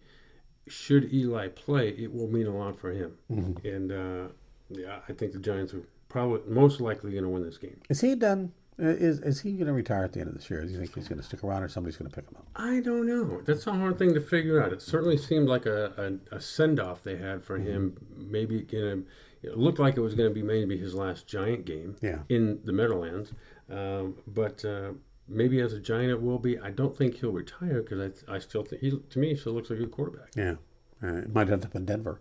should 0.67 1.13
Eli 1.13 1.49
play, 1.49 1.91
it 1.91 2.13
will 2.13 2.29
mean 2.29 2.47
a 2.47 2.57
lot 2.57 2.79
for 2.79 2.93
him. 2.93 3.19
Mm-hmm. 3.31 3.67
And 3.67 3.93
uh, 3.93 4.33
yeah, 4.71 5.01
I 5.09 5.13
think 5.13 5.33
the 5.33 5.39
Giants 5.39 5.75
are 5.75 5.83
probably 6.09 6.41
most 6.47 6.81
likely 6.81 7.13
going 7.13 7.25
to 7.25 7.31
win 7.31 7.43
this 7.43 7.59
game. 7.59 7.81
Is 7.89 8.01
he 8.01 8.15
done? 8.15 8.53
Is 8.79 9.21
is 9.21 9.41
he 9.41 9.53
going 9.53 9.67
to 9.67 9.73
retire 9.73 10.05
at 10.05 10.13
the 10.13 10.21
end 10.21 10.29
of 10.29 10.35
this 10.35 10.49
year? 10.49 10.65
Do 10.65 10.73
you 10.73 10.79
think 10.79 10.95
he's 10.95 11.07
going 11.07 11.21
to 11.21 11.25
stick 11.25 11.45
around, 11.45 11.63
or 11.63 11.69
somebody's 11.69 11.99
going 11.99 12.11
to 12.11 12.15
pick 12.15 12.29
him 12.29 12.37
up? 12.39 12.47
I 12.57 12.81
don't 12.81 13.07
know. 13.07 13.43
That's 13.45 13.67
a 13.67 13.73
hard 13.73 13.99
thing 13.99 14.15
to 14.15 14.21
figure 14.21 14.63
out. 14.63 14.73
It 14.73 14.81
certainly 14.81 15.19
seemed 15.19 15.47
like 15.47 15.67
a, 15.67 16.19
a, 16.33 16.37
a 16.37 16.41
send 16.41 16.81
off 16.81 17.03
they 17.03 17.17
had 17.17 17.45
for 17.45 17.59
mm-hmm. 17.59 17.69
him. 17.69 18.07
Maybe 18.17 18.63
going 18.63 19.03
to 19.03 19.07
it 19.43 19.59
looked 19.59 19.79
like 19.79 19.97
it 19.97 20.01
was 20.01 20.15
going 20.15 20.31
to 20.31 20.35
be 20.35 20.43
maybe 20.43 20.79
his 20.79 20.95
last 20.95 21.27
giant 21.27 21.65
game 21.65 21.97
yeah. 22.01 22.19
in 22.29 22.61
the 22.65 22.73
Meadowlands. 22.73 23.33
Um, 23.69 24.17
but 24.27 24.65
uh, 24.65 24.93
maybe 25.29 25.61
as 25.61 25.73
a 25.73 25.81
giant 25.81 26.11
it 26.11 26.23
will 26.23 26.39
be. 26.39 26.59
I 26.59 26.71
don't 26.71 26.97
think 26.97 27.17
he'll 27.17 27.33
retire 27.33 27.83
because 27.83 28.25
I, 28.29 28.37
I 28.37 28.39
still 28.39 28.65
think 28.65 28.81
he 28.81 28.91
to 28.91 29.19
me 29.19 29.31
he 29.31 29.37
still 29.37 29.53
looks 29.53 29.71
like 29.71 29.81
a 29.81 29.83
good 29.83 29.93
quarterback. 29.93 30.29
Yeah, 30.37 30.55
uh, 31.03 31.19
it 31.19 31.35
might 31.35 31.51
end 31.51 31.65
up 31.65 31.75
in 31.75 31.85
Denver 31.85 32.21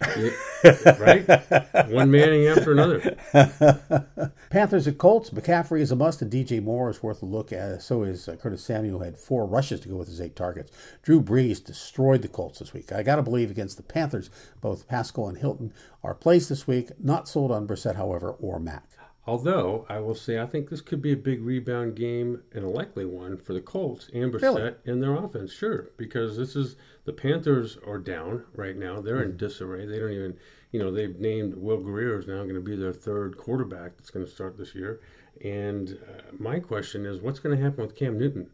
right? 0.00 1.26
One 1.88 2.10
manning 2.10 2.46
after 2.46 2.72
another. 2.72 3.16
Panthers 4.50 4.86
at 4.86 4.98
Colts. 4.98 5.30
McCaffrey 5.30 5.80
is 5.80 5.90
a 5.90 5.96
must, 5.96 6.22
and 6.22 6.30
DJ 6.30 6.62
Moore 6.62 6.90
is 6.90 7.02
worth 7.02 7.22
a 7.22 7.26
look 7.26 7.52
at. 7.52 7.82
So 7.82 8.02
is 8.02 8.28
uh, 8.28 8.36
Curtis 8.36 8.62
Samuel, 8.62 9.00
had 9.00 9.18
four 9.18 9.46
rushes 9.46 9.80
to 9.80 9.88
go 9.88 9.96
with 9.96 10.08
his 10.08 10.20
eight 10.20 10.36
targets. 10.36 10.72
Drew 11.02 11.22
Brees 11.22 11.64
destroyed 11.64 12.22
the 12.22 12.28
Colts 12.28 12.58
this 12.58 12.72
week. 12.72 12.92
I 12.92 13.02
got 13.02 13.16
to 13.16 13.22
believe 13.22 13.50
against 13.50 13.76
the 13.76 13.82
Panthers, 13.82 14.30
both 14.60 14.88
Pascal 14.88 15.28
and 15.28 15.38
Hilton 15.38 15.72
are 16.02 16.14
plays 16.14 16.48
this 16.48 16.66
week. 16.66 16.90
Not 17.02 17.28
sold 17.28 17.50
on 17.50 17.66
Brissett, 17.66 17.96
however, 17.96 18.30
or 18.30 18.60
Mack. 18.60 18.95
Although 19.26 19.86
I 19.88 19.98
will 19.98 20.14
say 20.14 20.38
I 20.38 20.46
think 20.46 20.68
this 20.68 20.80
could 20.80 21.02
be 21.02 21.12
a 21.12 21.16
big 21.16 21.42
rebound 21.42 21.96
game 21.96 22.42
and 22.52 22.64
a 22.64 22.68
likely 22.68 23.04
one 23.04 23.36
for 23.36 23.54
the 23.54 23.60
Colts 23.60 24.08
and 24.14 24.32
Brissett 24.32 24.54
really? 24.54 24.74
and 24.84 25.02
their 25.02 25.16
offense. 25.16 25.52
Sure, 25.52 25.90
because 25.96 26.36
this 26.36 26.54
is 26.54 26.76
the 27.04 27.12
Panthers 27.12 27.76
are 27.84 27.98
down 27.98 28.44
right 28.54 28.76
now. 28.76 29.00
They're 29.00 29.22
in 29.22 29.30
mm-hmm. 29.30 29.38
disarray. 29.38 29.84
They 29.84 29.98
don't 29.98 30.12
even, 30.12 30.36
you 30.70 30.78
know, 30.78 30.92
they've 30.92 31.18
named 31.18 31.56
Will 31.56 31.78
Grier 31.78 32.18
is 32.18 32.28
now 32.28 32.42
going 32.44 32.54
to 32.54 32.60
be 32.60 32.76
their 32.76 32.92
third 32.92 33.36
quarterback 33.36 33.96
that's 33.96 34.10
going 34.10 34.24
to 34.24 34.30
start 34.30 34.56
this 34.56 34.76
year. 34.76 35.00
And 35.44 35.98
uh, 36.08 36.22
my 36.38 36.60
question 36.60 37.04
is, 37.04 37.20
what's 37.20 37.40
going 37.40 37.56
to 37.56 37.62
happen 37.62 37.84
with 37.84 37.96
Cam 37.96 38.16
Newton? 38.16 38.50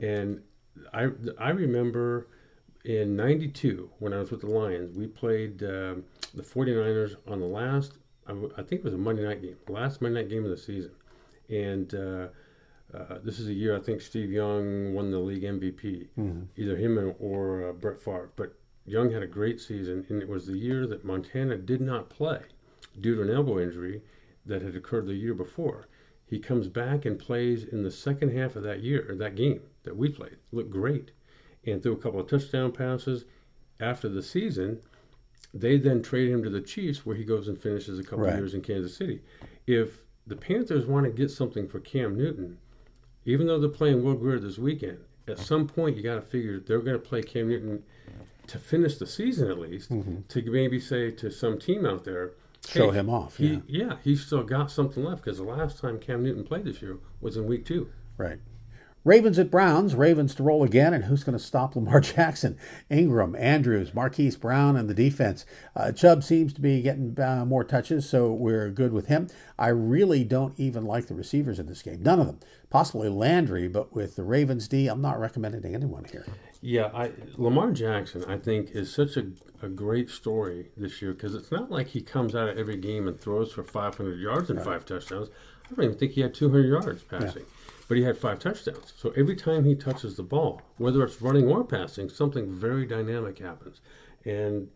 And 0.00 0.42
I 0.92 1.08
I 1.38 1.50
remember 1.50 2.26
in 2.84 3.14
92 3.14 3.90
when 4.00 4.12
I 4.12 4.18
was 4.18 4.32
with 4.32 4.40
the 4.40 4.48
Lions, 4.48 4.96
we 4.96 5.06
played 5.06 5.62
uh, 5.62 5.94
the 6.34 6.42
49ers 6.42 7.14
on 7.28 7.38
the 7.38 7.46
last 7.46 7.99
I, 8.30 8.62
think 8.62 8.80
it 8.80 8.84
was 8.84 8.94
a 8.94 8.98
Monday 8.98 9.22
night 9.22 9.42
game, 9.42 9.56
last 9.68 10.00
Monday 10.00 10.22
night 10.22 10.30
game 10.30 10.44
of 10.44 10.50
the 10.50 10.56
season, 10.56 10.92
and 11.48 11.94
uh, 11.94 12.28
uh, 12.94 13.18
this 13.22 13.38
is 13.38 13.48
a 13.48 13.52
year 13.52 13.76
I 13.76 13.80
think 13.80 14.00
Steve 14.00 14.30
Young 14.30 14.94
won 14.94 15.10
the 15.10 15.18
league 15.18 15.42
MVP, 15.42 16.08
mm-hmm. 16.18 16.42
either 16.56 16.76
him 16.76 17.14
or 17.18 17.68
uh, 17.68 17.72
Brett 17.72 17.98
Favre. 17.98 18.30
But 18.36 18.54
Young 18.84 19.10
had 19.12 19.22
a 19.22 19.28
great 19.28 19.60
season, 19.60 20.06
and 20.08 20.22
it 20.22 20.28
was 20.28 20.46
the 20.46 20.58
year 20.58 20.86
that 20.86 21.04
Montana 21.04 21.56
did 21.56 21.80
not 21.80 22.10
play 22.10 22.40
due 23.00 23.16
to 23.16 23.22
an 23.22 23.30
elbow 23.30 23.60
injury 23.60 24.02
that 24.46 24.62
had 24.62 24.74
occurred 24.74 25.06
the 25.06 25.14
year 25.14 25.34
before. 25.34 25.86
He 26.26 26.38
comes 26.38 26.68
back 26.68 27.04
and 27.04 27.18
plays 27.18 27.64
in 27.64 27.82
the 27.82 27.90
second 27.90 28.36
half 28.36 28.56
of 28.56 28.62
that 28.62 28.80
year, 28.80 29.06
or 29.08 29.14
that 29.16 29.34
game 29.34 29.62
that 29.82 29.96
we 29.96 30.08
played. 30.08 30.36
Looked 30.52 30.70
great. 30.70 31.12
and 31.66 31.82
threw 31.82 31.92
a 31.92 31.96
couple 31.96 32.20
of 32.20 32.28
touchdown 32.28 32.72
passes. 32.72 33.24
After 33.78 34.08
the 34.08 34.22
season, 34.22 34.80
they 35.52 35.78
then 35.78 36.02
trade 36.02 36.30
him 36.30 36.42
to 36.42 36.50
the 36.50 36.60
Chiefs, 36.60 37.04
where 37.04 37.16
he 37.16 37.24
goes 37.24 37.48
and 37.48 37.58
finishes 37.60 37.98
a 37.98 38.02
couple 38.02 38.20
Right. 38.24 38.34
of 38.34 38.38
years 38.38 38.54
in 38.54 38.62
Kansas 38.62 38.96
City. 38.96 39.20
If 39.66 40.04
the 40.26 40.36
Panthers 40.36 40.86
want 40.86 41.06
to 41.06 41.12
get 41.12 41.30
something 41.30 41.68
for 41.68 41.80
Cam 41.80 42.16
Newton, 42.16 42.58
even 43.24 43.46
though 43.46 43.58
they're 43.58 43.68
playing 43.68 44.04
Will 44.04 44.14
Grier 44.14 44.38
this 44.38 44.58
weekend, 44.58 44.98
at 45.26 45.38
some 45.38 45.66
point 45.66 45.96
you 45.96 46.02
got 46.02 46.14
to 46.16 46.22
figure 46.22 46.60
they're 46.60 46.80
going 46.80 47.00
to 47.00 47.08
play 47.08 47.22
Cam 47.22 47.48
Newton 47.48 47.82
to 48.46 48.58
finish 48.58 48.96
the 48.96 49.06
season 49.06 49.50
at 49.50 49.58
least, 49.58 49.90
mm-hmm. 49.90 50.18
to 50.28 50.50
maybe 50.50 50.80
say 50.80 51.10
to 51.12 51.30
some 51.30 51.58
team 51.58 51.84
out 51.86 52.04
there, 52.04 52.32
Show 52.68 52.90
hey, 52.90 52.98
him 52.98 53.08
off, 53.08 53.36
He, 53.38 53.62
yeah. 53.66 53.96
he's 54.04 54.24
still 54.26 54.42
got 54.42 54.70
something 54.70 55.02
left 55.02 55.24
because 55.24 55.38
the 55.38 55.44
last 55.44 55.78
time 55.78 55.98
Cam 55.98 56.22
Newton 56.22 56.44
played 56.44 56.64
this 56.64 56.82
year 56.82 56.98
was 57.20 57.36
in 57.36 57.46
week 57.46 57.64
two. 57.64 57.90
Right. 58.18 58.38
Ravens 59.02 59.38
at 59.38 59.50
Browns. 59.50 59.94
Ravens 59.94 60.34
to 60.34 60.42
roll 60.42 60.62
again, 60.62 60.92
and 60.92 61.04
who's 61.04 61.24
going 61.24 61.36
to 61.36 61.42
stop 61.42 61.74
Lamar 61.74 62.00
Jackson? 62.00 62.58
Ingram, 62.90 63.34
Andrews, 63.36 63.94
Marquise 63.94 64.36
Brown, 64.36 64.76
and 64.76 64.90
the 64.90 64.94
defense. 64.94 65.46
Uh, 65.74 65.90
Chubb 65.92 66.22
seems 66.22 66.52
to 66.52 66.60
be 66.60 66.82
getting 66.82 67.18
uh, 67.18 67.44
more 67.46 67.64
touches, 67.64 68.08
so 68.08 68.32
we're 68.32 68.70
good 68.70 68.92
with 68.92 69.06
him. 69.06 69.28
I 69.58 69.68
really 69.68 70.22
don't 70.24 70.58
even 70.58 70.84
like 70.84 71.06
the 71.06 71.14
receivers 71.14 71.58
in 71.58 71.66
this 71.66 71.82
game. 71.82 72.02
None 72.02 72.20
of 72.20 72.26
them. 72.26 72.40
Possibly 72.68 73.08
Landry, 73.08 73.68
but 73.68 73.94
with 73.94 74.16
the 74.16 74.22
Ravens 74.22 74.68
D, 74.68 74.86
I'm 74.86 75.00
not 75.00 75.18
recommending 75.18 75.74
anyone 75.74 76.04
here. 76.04 76.26
Yeah, 76.60 76.90
I, 76.94 77.12
Lamar 77.36 77.72
Jackson, 77.72 78.24
I 78.26 78.36
think, 78.36 78.70
is 78.72 78.92
such 78.94 79.16
a, 79.16 79.28
a 79.62 79.68
great 79.68 80.10
story 80.10 80.68
this 80.76 81.00
year 81.00 81.12
because 81.12 81.34
it's 81.34 81.50
not 81.50 81.70
like 81.70 81.88
he 81.88 82.02
comes 82.02 82.34
out 82.34 82.50
of 82.50 82.58
every 82.58 82.76
game 82.76 83.08
and 83.08 83.18
throws 83.18 83.50
for 83.52 83.64
500 83.64 84.20
yards 84.20 84.50
and 84.50 84.60
five 84.60 84.84
touchdowns. 84.84 85.30
I 85.64 85.74
don't 85.74 85.84
even 85.84 85.98
think 85.98 86.12
he 86.12 86.20
had 86.20 86.34
200 86.34 86.66
yards 86.66 87.02
passing, 87.04 87.46
but 87.90 87.98
he 87.98 88.04
had 88.04 88.16
five 88.16 88.38
touchdowns. 88.38 88.92
So 88.96 89.10
every 89.16 89.34
time 89.34 89.64
he 89.64 89.74
touches 89.74 90.14
the 90.14 90.22
ball, 90.22 90.62
whether 90.76 91.02
it's 91.02 91.20
running 91.20 91.48
or 91.48 91.64
passing, 91.64 92.08
something 92.08 92.48
very 92.48 92.86
dynamic 92.86 93.40
happens. 93.40 93.80
And 94.24 94.68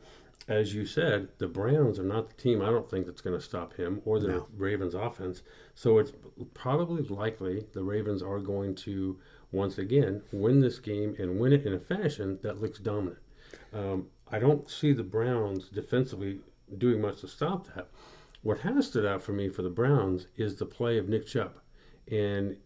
as 0.49 0.75
you 0.75 0.85
said, 0.85 1.29
the 1.39 1.47
Browns 1.47 2.01
are 2.01 2.05
not 2.05 2.27
the 2.29 2.35
team 2.35 2.61
I 2.61 2.71
don't 2.71 2.91
think 2.91 3.07
that's 3.07 3.21
going 3.21 3.39
to 3.39 3.41
stop 3.41 3.75
him 3.75 4.03
or 4.05 4.19
the 4.19 4.27
No. 4.27 4.49
Ravens 4.57 4.95
offense. 4.95 5.43
So 5.77 5.99
it's 5.99 6.11
probably 6.55 7.05
likely 7.05 7.65
the 7.73 7.85
Ravens 7.85 8.21
are 8.21 8.41
going 8.41 8.75
to 8.75 9.17
once 9.53 9.79
again 9.79 10.23
win 10.33 10.59
this 10.59 10.81
game 10.81 11.15
and 11.17 11.39
win 11.39 11.53
it 11.53 11.65
in 11.65 11.73
a 11.73 11.79
fashion 11.79 12.41
that 12.43 12.61
looks 12.61 12.81
dominant. 12.81 13.23
Um, 13.73 14.09
I 14.33 14.41
don't 14.41 14.69
see 14.69 14.93
the 14.93 15.05
Browns 15.05 15.69
defensively 15.69 16.41
doing 16.79 17.01
much 17.01 17.21
to 17.21 17.29
stop 17.29 17.73
that. 17.77 17.87
What 18.43 18.59
has 18.63 18.89
stood 18.89 19.07
out 19.07 19.23
for 19.23 19.33
me 19.33 19.51
for 19.51 19.63
the 19.63 19.71
Browns 19.71 20.27
is 20.35 20.57
the 20.57 20.67
play 20.67 20.99
of 20.99 21.09
Nick 21.09 21.29
Chubb. 21.29 21.61
And 22.11 22.57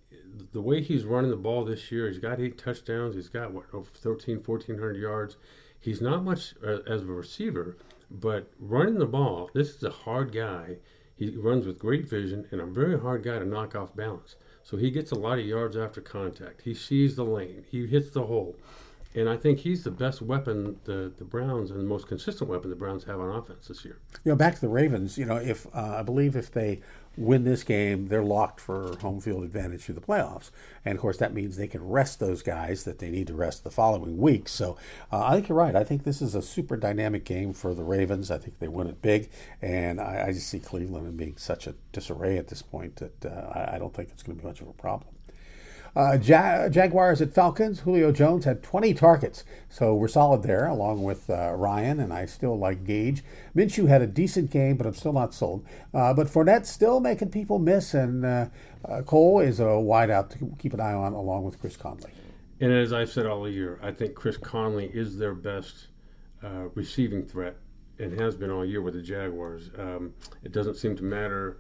the 0.53 0.61
way 0.61 0.83
he's 0.83 1.05
running 1.05 1.31
the 1.31 1.37
ball 1.37 1.64
this 1.64 1.90
year, 1.92 2.09
he's 2.09 2.18
got 2.18 2.40
eight 2.40 2.59
touchdowns. 2.59 3.14
He's 3.14 3.29
got, 3.29 3.53
what, 3.53 3.64
over 3.72 3.88
13, 3.90 4.42
1,400 4.44 4.96
yards. 4.96 5.37
He's 5.81 6.01
not 6.01 6.24
much 6.24 6.55
uh, 6.64 6.79
as 6.87 7.03
a 7.03 7.07
receiver, 7.07 7.77
but 8.11 8.51
running 8.59 8.98
the 8.98 9.07
ball, 9.07 9.51
this 9.55 9.74
is 9.74 9.83
a 9.83 9.90
hard 9.90 10.33
guy. 10.33 10.77
He 11.14 11.31
runs 11.31 11.66
with 11.66 11.79
great 11.79 12.09
vision 12.09 12.46
and 12.51 12.61
a 12.61 12.66
very 12.66 12.98
hard 12.98 13.22
guy 13.22 13.38
to 13.38 13.44
knock 13.44 13.74
off 13.74 13.94
balance. 13.94 14.37
So 14.62 14.77
he 14.77 14.90
gets 14.90 15.11
a 15.11 15.14
lot 15.14 15.38
of 15.38 15.46
yards 15.46 15.77
after 15.77 16.01
contact. 16.01 16.62
He 16.62 16.74
sees 16.74 17.16
the 17.16 17.24
lane. 17.24 17.64
He 17.70 17.87
hits 17.87 18.11
the 18.11 18.24
hole. 18.24 18.57
And 19.14 19.29
I 19.29 19.37
think 19.37 19.61
he's 19.61 19.85
the 19.85 19.90
best 19.90 20.20
weapon 20.20 20.79
the, 20.85 21.12
the 21.16 21.24
Browns 21.24 21.70
and 21.70 21.81
the 21.81 21.85
most 21.85 22.07
consistent 22.07 22.51
weapon 22.51 22.70
the 22.70 22.77
Browns 22.77 23.05
have 23.05 23.18
on 23.18 23.35
offense 23.35 23.68
this 23.68 23.85
year. 23.85 23.98
You 24.24 24.33
know, 24.33 24.37
back 24.37 24.55
to 24.57 24.61
the 24.61 24.68
Ravens. 24.68 25.16
You 25.16 25.24
know, 25.24 25.37
if 25.37 25.66
uh, 25.74 25.96
I 25.98 26.03
believe 26.03 26.37
if 26.37 26.53
they 26.53 26.81
win 27.18 27.44
this 27.44 27.64
game, 27.64 28.09
they're 28.09 28.22
locked 28.22 28.61
for 28.61 28.96
home 28.98 29.20
field 29.20 29.42
advantage 29.42 29.83
through 29.83 29.96
the 29.96 30.00
playoffs, 30.00 30.50
and 30.85 30.94
of 30.94 31.00
course 31.00 31.18
that 31.18 31.35
means 31.35 31.57
they 31.57 31.66
can 31.66 31.87
rest 31.87 32.20
those 32.20 32.42
guys 32.42 32.85
that 32.85 32.98
they 32.98 33.11
need 33.11 33.26
to 33.26 33.35
rest 33.35 33.64
the 33.64 33.70
following 33.70 34.18
week. 34.18 34.48
So 34.48 34.76
uh, 35.12 35.24
I 35.24 35.35
think 35.35 35.48
you're 35.48 35.59
right. 35.59 35.74
I 35.74 35.85
think 35.85 36.04
this 36.04 36.22
is 36.22 36.35
a 36.35 36.42
super 36.42 36.76
dynamic 36.76 37.24
game 37.24 37.52
for 37.52 37.74
the 37.74 37.83
Ravens. 37.83 38.31
I 38.31 38.38
think 38.38 38.59
they 38.59 38.68
win 38.68 38.87
it 38.87 39.02
big, 39.02 39.31
and 39.61 40.00
I, 40.00 40.26
I 40.28 40.33
just 40.33 40.48
see 40.48 40.61
Cleveland 40.61 41.16
being 41.16 41.37
such 41.37 41.66
a 41.66 41.74
disarray 41.92 42.38
at 42.38 42.48
this 42.48 42.62
point 42.62 42.96
that 42.96 43.24
uh, 43.26 43.52
I, 43.52 43.76
I 43.76 43.78
don't 43.78 43.92
think 43.92 44.11
it's 44.11 44.22
going 44.22 44.37
to 44.37 44.42
be 44.42 44.48
much 44.48 44.61
of 44.61 44.68
a 44.68 44.72
problem. 44.72 45.17
Uh, 45.96 46.18
ja- 46.22 46.68
Jaguars 46.68 47.20
at 47.20 47.33
Falcons. 47.33 47.81
Julio 47.81 48.12
Jones 48.12 48.44
had 48.44 48.62
20 48.62 48.94
targets, 48.94 49.44
so 49.68 49.94
we're 49.94 50.09
solid 50.09 50.42
there, 50.42 50.66
along 50.66 51.03
with 51.03 51.29
uh, 51.29 51.53
Ryan, 51.55 52.01
and 52.01 52.12
I 52.12 52.27
still 52.27 52.59
like 52.59 52.85
Gage. 52.85 53.24
Minshew 53.57 53.88
had 53.88 54.03
a 54.03 54.07
decent 54.07 54.51
game, 54.51 54.77
but 54.77 54.87
I'm 54.87 54.94
still 54.94 55.12
not 55.12 55.35
sold. 55.35 55.66
Uh, 55.92 56.14
but 56.14 56.29
Fournette 56.29 56.66
still 56.66 57.01
making 57.01 57.31
people 57.31 57.59
miss, 57.59 57.94
and 57.94 58.24
uh, 58.24 58.46
uh, 58.85 59.03
Cole 59.03 59.40
is 59.40 59.61
a 59.61 59.64
wideout 59.64 60.31
to 60.31 60.55
keep 60.59 60.72
an 60.74 60.81
eye 60.81 60.94
on, 60.94 61.12
along 61.12 61.44
with 61.44 61.61
Chris 61.61 61.77
Conley. 61.77 62.11
And 62.61 62.72
as 62.72 62.92
I've 62.92 63.11
said 63.11 63.27
all 63.27 63.48
year, 63.48 63.79
I 63.83 63.92
think 63.92 64.14
Chris 64.14 64.37
Conley 64.37 64.87
is 64.92 65.18
their 65.18 65.35
best 65.35 65.88
uh, 66.42 66.68
receiving 66.74 67.24
threat 67.24 67.57
and 67.98 68.18
has 68.18 68.37
been 68.37 68.51
all 68.51 68.64
year 68.64 68.83
with 68.83 68.94
the 68.94 69.03
Jaguars. 69.03 69.70
Um, 69.77 70.14
it 70.44 70.53
doesn't 70.53 70.77
seem 70.77 70.96
to 70.96 71.03
matter 71.05 71.59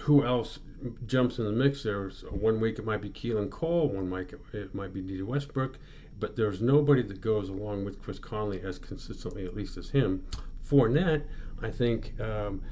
who 0.00 0.24
else 0.24 0.58
jumps 1.06 1.38
in 1.38 1.44
the 1.44 1.52
mix 1.52 1.82
there. 1.82 2.08
One 2.30 2.60
week 2.60 2.78
it 2.78 2.84
might 2.84 3.00
be 3.00 3.10
Keelan 3.10 3.50
Cole, 3.50 3.88
one 3.88 4.10
week 4.10 4.34
it 4.52 4.74
might 4.74 4.92
be 4.92 5.00
Dede 5.00 5.24
Westbrook, 5.24 5.78
but 6.18 6.36
there's 6.36 6.60
nobody 6.60 7.02
that 7.02 7.20
goes 7.20 7.48
along 7.48 7.84
with 7.84 8.00
Chris 8.02 8.18
Conley 8.18 8.60
as 8.62 8.78
consistently, 8.78 9.44
at 9.44 9.54
least 9.54 9.76
as 9.76 9.90
him. 9.90 10.24
Fournette, 10.66 11.24
I 11.60 11.70
think, 11.70 12.20
um, 12.20 12.62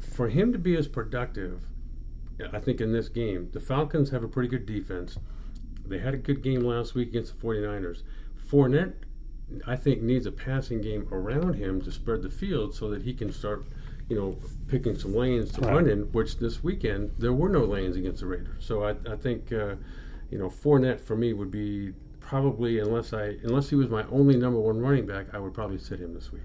for 0.00 0.28
him 0.28 0.52
to 0.52 0.58
be 0.58 0.76
as 0.76 0.88
productive, 0.88 1.62
I 2.52 2.60
think 2.60 2.80
in 2.80 2.92
this 2.92 3.08
game, 3.08 3.50
the 3.52 3.60
Falcons 3.60 4.10
have 4.10 4.22
a 4.22 4.28
pretty 4.28 4.48
good 4.48 4.66
defense. 4.66 5.18
They 5.84 5.98
had 5.98 6.14
a 6.14 6.18
good 6.18 6.42
game 6.42 6.60
last 6.60 6.94
week 6.94 7.08
against 7.08 7.38
the 7.38 7.46
49ers. 7.46 8.02
Fournette, 8.48 8.94
I 9.66 9.76
think, 9.76 10.02
needs 10.02 10.26
a 10.26 10.32
passing 10.32 10.80
game 10.80 11.08
around 11.10 11.54
him 11.54 11.80
to 11.82 11.90
spread 11.90 12.22
the 12.22 12.30
field 12.30 12.74
so 12.74 12.90
that 12.90 13.02
he 13.02 13.14
can 13.14 13.32
start, 13.32 13.64
you 14.08 14.16
know, 14.16 14.36
picking 14.68 14.96
some 14.98 15.14
lanes 15.14 15.52
to 15.52 15.60
Right. 15.60 15.74
run 15.74 15.88
in, 15.88 16.00
which 16.12 16.38
this 16.38 16.62
weekend 16.62 17.12
there 17.18 17.32
were 17.32 17.48
no 17.48 17.64
lanes 17.64 17.96
against 17.96 18.20
the 18.20 18.26
Raiders. 18.26 18.64
So 18.64 18.82
I, 18.84 18.90
I 19.10 19.16
think, 19.16 19.52
uh, 19.52 19.74
you 20.30 20.38
know, 20.38 20.48
Fournette 20.48 21.00
for 21.00 21.16
me 21.16 21.32
would 21.32 21.50
be 21.50 21.92
probably, 22.20 22.78
unless 22.78 23.12
I 23.12 23.36
unless 23.42 23.70
he 23.70 23.76
was 23.76 23.88
my 23.88 24.04
only 24.10 24.36
number 24.36 24.60
one 24.60 24.78
running 24.80 25.06
back, 25.06 25.26
I 25.34 25.38
would 25.38 25.54
probably 25.54 25.78
sit 25.78 26.00
him 26.00 26.14
this 26.14 26.32
week. 26.32 26.42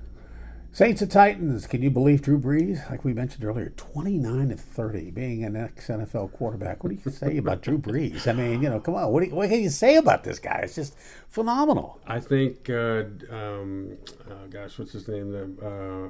Saints 0.71 1.04
and 1.04 1.12
Titans. 1.12 1.67
Can 1.67 1.84
you 1.84 1.91
believe 1.91 2.23
Drew 2.23 2.39
Brees? 2.39 2.89
Like 2.89 3.06
we 3.06 3.13
mentioned 3.13 3.43
earlier, 3.45 3.69
29 3.78 4.49
to 4.49 4.56
30, 4.58 5.12
being 5.12 5.43
an 5.43 5.56
ex 5.56 5.88
NFL 5.88 6.32
quarterback. 6.32 6.84
What 6.84 6.89
do 6.89 6.99
you 7.06 7.12
say 7.12 7.38
about 7.38 7.62
Drew 7.62 7.78
Brees? 7.78 8.28
I 8.28 8.34
mean, 8.34 8.63
you 8.63 8.69
know, 8.71 8.80
come 8.80 8.95
on. 8.95 9.12
What, 9.12 9.23
you, 9.28 9.36
what 9.36 9.49
can 9.49 9.62
you 9.62 9.69
say 9.69 9.97
about 9.97 10.23
this 10.23 10.39
guy? 10.39 10.62
It's 10.63 10.73
just 10.73 10.97
phenomenal. 11.28 11.99
I 12.08 12.19
think, 12.19 12.71
uh, 12.71 13.04
um, 13.30 13.97
uh, 14.28 14.47
gosh, 14.49 14.80
what's 14.80 14.93
his 14.93 15.08
name? 15.08 15.32
The, 15.32 15.43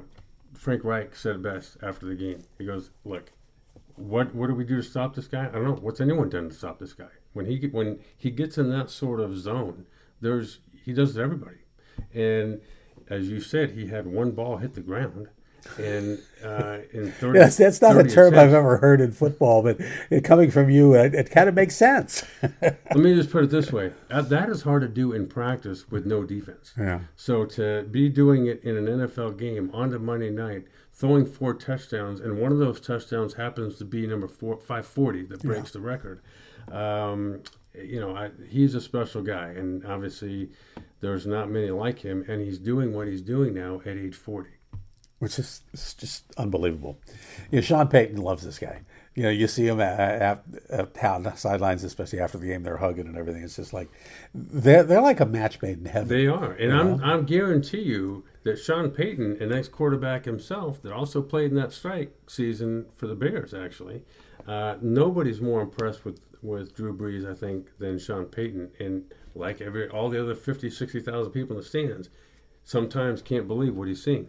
Frank 0.54 0.84
Reich 0.84 1.14
said 1.16 1.42
best 1.42 1.76
after 1.82 2.06
the 2.06 2.14
game. 2.14 2.44
He 2.58 2.64
goes, 2.64 2.90
"Look, 3.04 3.32
what 3.96 4.34
what 4.34 4.48
do 4.48 4.54
we 4.54 4.64
do 4.64 4.76
to 4.76 4.82
stop 4.82 5.14
this 5.14 5.26
guy? 5.26 5.48
I 5.48 5.52
don't 5.52 5.64
know. 5.64 5.78
What's 5.80 6.00
anyone 6.00 6.28
done 6.28 6.48
to 6.48 6.54
stop 6.54 6.78
this 6.78 6.92
guy? 6.92 7.10
When 7.32 7.46
he 7.46 7.68
when 7.68 7.98
he 8.16 8.30
gets 8.30 8.58
in 8.58 8.70
that 8.70 8.90
sort 8.90 9.20
of 9.20 9.36
zone, 9.36 9.86
there's 10.20 10.60
he 10.84 10.92
does 10.92 11.10
it 11.10 11.14
to 11.14 11.22
everybody. 11.22 11.58
And 12.12 12.60
as 13.08 13.28
you 13.28 13.40
said, 13.40 13.72
he 13.72 13.86
had 13.88 14.06
one 14.06 14.32
ball 14.32 14.58
hit 14.58 14.74
the 14.74 14.80
ground, 14.80 15.28
and 15.78 16.20
uh, 16.44 16.78
in 16.92 17.10
thirty. 17.18 17.38
Yes, 17.38 17.56
that's 17.56 17.80
not 17.80 17.92
a 17.92 18.02
30 18.02 18.14
term 18.14 18.34
I've 18.34 18.52
ever 18.52 18.78
heard 18.78 19.00
in 19.00 19.12
football, 19.12 19.62
but 19.62 19.78
it, 20.10 20.24
coming 20.24 20.50
from 20.50 20.70
you, 20.70 20.94
it, 20.94 21.14
it 21.14 21.30
kind 21.30 21.48
of 21.48 21.54
makes 21.54 21.76
sense. 21.76 22.24
Let 22.62 22.96
me 22.96 23.14
just 23.14 23.30
put 23.30 23.44
it 23.44 23.50
this 23.50 23.72
way: 23.72 23.92
Uh, 24.10 24.22
that 24.22 24.48
is 24.48 24.62
hard 24.62 24.82
to 24.82 24.88
do 24.88 25.12
in 25.12 25.26
practice 25.26 25.90
with 25.90 26.06
no 26.06 26.24
defense. 26.24 26.72
Yeah. 26.78 27.00
So 27.16 27.44
to 27.46 27.84
be 27.90 28.08
doing 28.08 28.46
it 28.46 28.62
in 28.62 28.76
an 28.76 28.86
NFL 28.86 29.38
game 29.38 29.70
on 29.72 29.90
the 29.90 29.98
Monday 29.98 30.30
night, 30.30 30.64
throwing 30.92 31.26
four 31.26 31.54
touchdowns, 31.54 32.20
and 32.20 32.38
one 32.38 32.52
of 32.52 32.58
those 32.58 32.80
touchdowns 32.80 33.34
happens 33.34 33.76
to 33.78 33.84
be 33.84 34.06
number 34.06 34.28
four, 34.28 34.56
540 34.56 35.24
that 35.24 35.42
breaks 35.42 35.72
the 35.72 35.80
record. 35.80 36.20
Um, 36.70 37.42
you 37.74 38.00
know, 38.00 38.16
I, 38.16 38.30
he's 38.48 38.74
a 38.74 38.80
special 38.80 39.22
guy, 39.22 39.48
and 39.48 39.84
obviously 39.84 40.50
there's 41.00 41.26
not 41.26 41.50
many 41.50 41.70
like 41.70 41.98
him, 41.98 42.24
and 42.28 42.40
he's 42.40 42.58
doing 42.58 42.94
what 42.94 43.08
he's 43.08 43.22
doing 43.22 43.54
now 43.54 43.80
at 43.84 43.96
age 43.96 44.14
40. 44.14 44.50
Which 45.18 45.38
is 45.38 45.62
just 45.72 46.24
unbelievable. 46.36 46.98
You 47.50 47.58
know, 47.58 47.62
Sean 47.62 47.88
Payton 47.88 48.16
loves 48.16 48.44
this 48.44 48.58
guy. 48.58 48.82
You 49.14 49.22
know, 49.22 49.30
you 49.30 49.46
see 49.46 49.68
him 49.68 49.80
at, 49.80 50.00
at, 50.00 50.44
at 50.70 50.94
the 50.94 51.32
sidelines, 51.36 51.84
especially 51.84 52.18
after 52.18 52.36
the 52.36 52.46
game, 52.46 52.64
they're 52.64 52.78
hugging 52.78 53.06
and 53.06 53.16
everything. 53.16 53.44
It's 53.44 53.56
just 53.56 53.72
like 53.72 53.88
they're 54.34 54.82
they're 54.82 55.00
like 55.00 55.20
a 55.20 55.26
match 55.26 55.62
made 55.62 55.78
in 55.78 55.84
heaven. 55.84 56.08
They 56.08 56.26
are, 56.26 56.52
and 56.52 56.72
I'm 56.72 57.02
I'm 57.02 57.24
guarantee 57.24 57.82
you 57.82 58.24
that 58.42 58.58
Sean 58.58 58.90
Payton, 58.90 59.40
an 59.40 59.52
ex 59.52 59.68
quarterback 59.68 60.24
himself, 60.24 60.82
that 60.82 60.92
also 60.92 61.22
played 61.22 61.50
in 61.50 61.56
that 61.56 61.72
strike 61.72 62.12
season 62.26 62.86
for 62.96 63.06
the 63.06 63.14
Bears, 63.14 63.54
actually, 63.54 64.02
uh, 64.48 64.76
nobody's 64.82 65.40
more 65.40 65.62
impressed 65.62 66.04
with 66.04 66.20
with 66.42 66.74
Drew 66.74 66.96
Brees, 66.96 67.28
I 67.28 67.34
think, 67.34 67.78
than 67.78 67.98
Sean 67.98 68.26
Payton, 68.26 68.72
and 68.80 69.04
like 69.34 69.60
every 69.60 69.88
all 69.88 70.10
the 70.10 70.20
other 70.20 70.34
50, 70.34 70.70
60,000 70.70 71.32
people 71.32 71.56
in 71.56 71.62
the 71.62 71.66
stands, 71.66 72.10
sometimes 72.64 73.22
can't 73.22 73.48
believe 73.48 73.76
what 73.76 73.88
he's 73.88 74.02
seeing. 74.02 74.28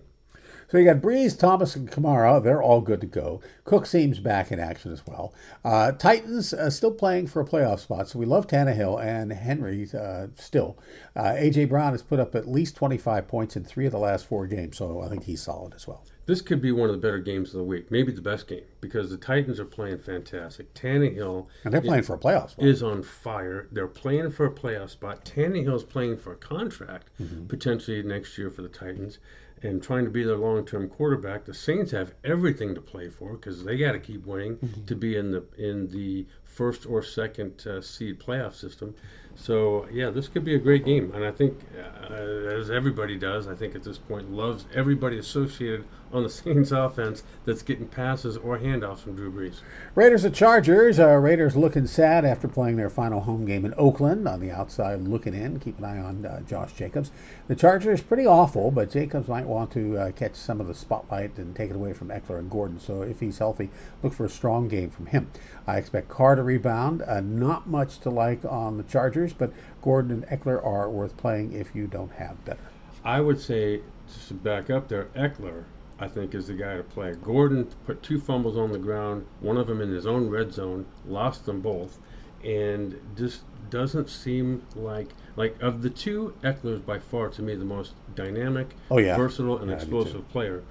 So 0.67 0.78
you 0.78 0.86
got 0.86 1.01
Brees, 1.01 1.38
Thomas, 1.38 1.75
and 1.75 1.89
Kamara. 1.89 2.43
They're 2.43 2.62
all 2.62 2.82
good 2.82 3.01
to 3.01 3.08
go. 3.08 3.41
Cook 3.63 3.86
seems 3.86 4.19
back 4.19 4.51
in 4.51 4.60
action 4.60 4.91
as 4.91 5.06
well. 5.06 5.34
Uh, 5.63 5.91
Titans 5.91 6.54
uh, 6.54 6.69
still 6.69 6.91
playing 6.91 7.28
for 7.28 7.41
a 7.41 7.45
playoff 7.45 7.80
spot. 7.80 8.10
So 8.10 8.19
we 8.19 8.25
love 8.25 8.47
Tannehill 8.47 9.04
and 9.04 9.32
Henry 9.32 9.88
uh, 9.93 10.28
still. 10.36 10.78
Uh, 11.16 11.34
A.J. 11.38 11.66
Brown 11.66 11.91
has 11.91 12.01
put 12.01 12.20
up 12.20 12.36
at 12.36 12.47
least 12.47 12.76
25 12.76 13.28
points 13.28 13.55
in 13.55 13.63
three 13.63 13.86
of 13.86 13.91
the 13.91 13.99
last 13.99 14.26
four 14.26 14.47
games. 14.47 14.78
So 14.78 15.01
I 15.01 15.09
think 15.09 15.24
he's 15.24 15.41
solid 15.41 15.74
as 15.76 15.88
well. 15.88 16.03
This 16.26 16.41
could 16.41 16.59
be 16.59 16.72
one 16.72 16.89
of 16.89 16.95
the 16.95 17.01
better 17.01 17.20
games 17.20 17.49
of 17.49 17.59
the 17.59 17.63
week, 17.63 17.91
maybe 17.91 18.11
the 18.11 18.22
best 18.22 18.47
game, 18.47 18.63
because 18.82 19.11
the 19.11 19.18
Titans 19.18 19.59
are 19.59 19.66
playing 19.66 19.99
fantastic. 19.99 20.74
Tannehill 20.74 21.45
and 21.63 21.72
they're 21.72 21.82
playing 21.82 21.99
is, 21.99 22.07
for 22.07 22.16
a 22.16 22.18
playoff 22.18 22.49
spot. 22.49 22.66
is 22.66 22.82
on 22.82 23.03
fire. 23.03 23.68
They're 23.72 23.88
playing 23.88 24.32
for 24.32 24.47
a 24.47 24.51
playoff 24.51 24.89
spot. 24.89 25.24
Tannehill's 25.24 25.84
playing 25.84 26.18
for 26.18 26.34
a 26.34 26.38
contract 26.38 27.11
mm-hmm. 27.22 27.45
potentially 27.45 28.01
next 28.01 28.39
year 28.39 28.49
for 28.49 28.63
the 28.63 28.70
Titans 28.70 29.20
and 29.66 29.82
trying 29.82 30.05
to 30.05 30.11
be 30.11 30.24
their 30.24 30.38
long-term 30.38 30.88
quarterback. 30.89 31.45
The 31.45 31.53
Saints 31.53 31.91
have 31.91 32.13
everything 32.24 32.76
to 32.76 32.82
play 32.82 33.09
for 33.09 33.34
because 33.34 33.63
they 33.63 33.78
got 33.78 33.93
to 33.93 33.99
keep 33.99 34.26
winning 34.26 34.57
mm-hmm. 34.57 34.86
to 34.86 34.95
be 34.95 35.16
in 35.16 35.32
the 35.32 35.43
in 35.57 35.88
the 35.88 36.28
first 36.43 36.86
or 36.86 37.01
second 37.01 37.66
uh, 37.68 37.82
seed 37.82 38.20
playoff 38.20 38.53
system. 38.53 38.95
So 39.36 39.88
yeah, 39.92 40.10
this 40.10 40.28
could 40.28 40.46
be 40.46 40.56
a 40.56 40.60
great 40.60 40.86
game, 40.86 41.12
and 41.14 41.24
I 41.26 41.32
think, 41.32 41.60
uh, 41.78 42.14
as 42.14 42.70
everybody 42.72 43.18
does, 43.18 43.48
I 43.48 43.56
think 43.56 43.76
at 43.76 43.84
this 43.84 43.98
point 43.98 44.32
loves 44.32 44.66
everybody 44.74 45.18
associated 45.18 45.86
on 46.16 46.24
the 46.24 46.30
Saints 46.46 46.72
offense 46.72 47.24
that's 47.46 47.62
getting 47.62 47.88
passes 47.88 48.38
or 48.38 48.58
handoffs 48.58 49.00
from 49.00 49.16
Drew 49.16 49.32
Brees. 49.32 49.62
Raiders 49.94 50.26
at 50.26 50.34
Chargers. 50.34 51.00
Uh, 51.00 51.10
Raiders 51.16 51.56
looking 51.56 51.88
sad 51.88 52.26
after 52.26 52.48
playing 52.48 52.78
their 52.78 52.90
final 52.90 53.22
home 53.22 53.46
game 53.46 53.66
in 53.66 53.74
Oakland. 53.78 54.28
On 54.28 54.40
the 54.40 54.52
outside, 54.52 55.02
looking 55.02 55.34
in. 55.34 55.60
Keep 55.60 55.80
an 55.80 55.86
eye 55.86 56.00
on 56.00 56.26
uh, 56.26 56.42
Josh 56.42 56.74
Jacobs. 56.74 57.12
The 57.48 57.56
Chargers 57.56 58.02
pretty 58.02 58.26
awful, 58.26 58.72
but 58.72 58.90
Jacobs 58.90 59.28
might 59.28 59.46
want 59.46 59.72
to 59.72 59.98
uh, 59.98 60.12
catch 60.12 60.36
some 60.36 60.62
of 60.62 60.68
the 60.68 60.74
spotlight 60.74 61.38
and 61.38 61.56
take 61.56 61.70
it 61.70 61.76
away 61.76 61.94
from 61.94 62.10
Ekeler 62.10 62.40
and 62.40 62.50
Gordon. 62.50 62.80
So 62.80 63.02
if 63.02 63.20
he's 63.20 63.38
healthy, 63.40 63.70
look 64.02 64.14
for 64.14 64.26
a 64.26 64.30
strong 64.30 64.68
game 64.68 64.90
from 64.90 65.08
him. 65.08 65.30
I 65.68 65.78
expect 65.78 66.10
Carr 66.10 66.36
to 66.36 66.44
rebound. 66.44 67.02
Uh, 67.02 67.20
not 67.22 67.68
much 67.68 68.00
to 68.00 68.10
like 68.10 68.46
on 68.46 68.78
the 68.78 68.84
Chargers, 68.84 69.24
but 69.34 69.51
Gordon 69.82 70.23
and 70.23 70.26
Ekeler 70.28 70.63
are 70.65 70.89
worth 70.89 71.17
playing 71.17 71.53
if 71.53 71.76
you 71.76 71.88
don't 71.88 72.13
have 72.13 72.43
better. 72.45 72.59
I 73.03 73.21
would 73.21 73.39
say, 73.39 73.82
just 74.11 74.30
to 74.30 74.34
back 74.34 74.69
up 74.69 74.88
there, 74.88 75.05
Ekeler, 75.15 75.65
I 75.99 76.07
think, 76.07 76.34
is 76.34 76.47
the 76.47 76.53
guy 76.53 76.78
to 76.78 76.84
play. 76.84 77.13
Gordon 77.13 77.65
put 77.86 78.01
two 78.01 78.19
fumbles 78.19 78.57
on 78.57 78.71
the 78.71 78.80
ground, 78.80 79.28
one 79.39 79.57
of 79.57 79.67
them 79.67 79.82
in 79.82 79.91
his 79.91 80.05
own 80.05 80.30
red 80.30 80.53
zone, 80.53 80.86
lost 81.07 81.45
them 81.45 81.61
both, 81.61 81.99
and 82.43 82.99
just 83.15 83.41
doesn't 83.69 84.09
seem 84.09 84.63
like 84.76 85.09
like 85.36 85.61
of 85.61 85.82
the 85.82 85.89
two, 85.89 86.34
Ekeler 86.43 86.76
is 86.76 86.80
by 86.80 86.99
far 86.99 87.30
to 87.30 87.41
me 87.41 87.55
the 87.55 87.65
most 87.65 87.93
dynamic, 88.13 88.76
oh, 88.89 88.97
yeah. 88.97 89.17
versatile, 89.17 89.57
and 89.57 89.69
yeah, 89.69 89.76
explosive 89.76 90.30
player. 90.30 90.63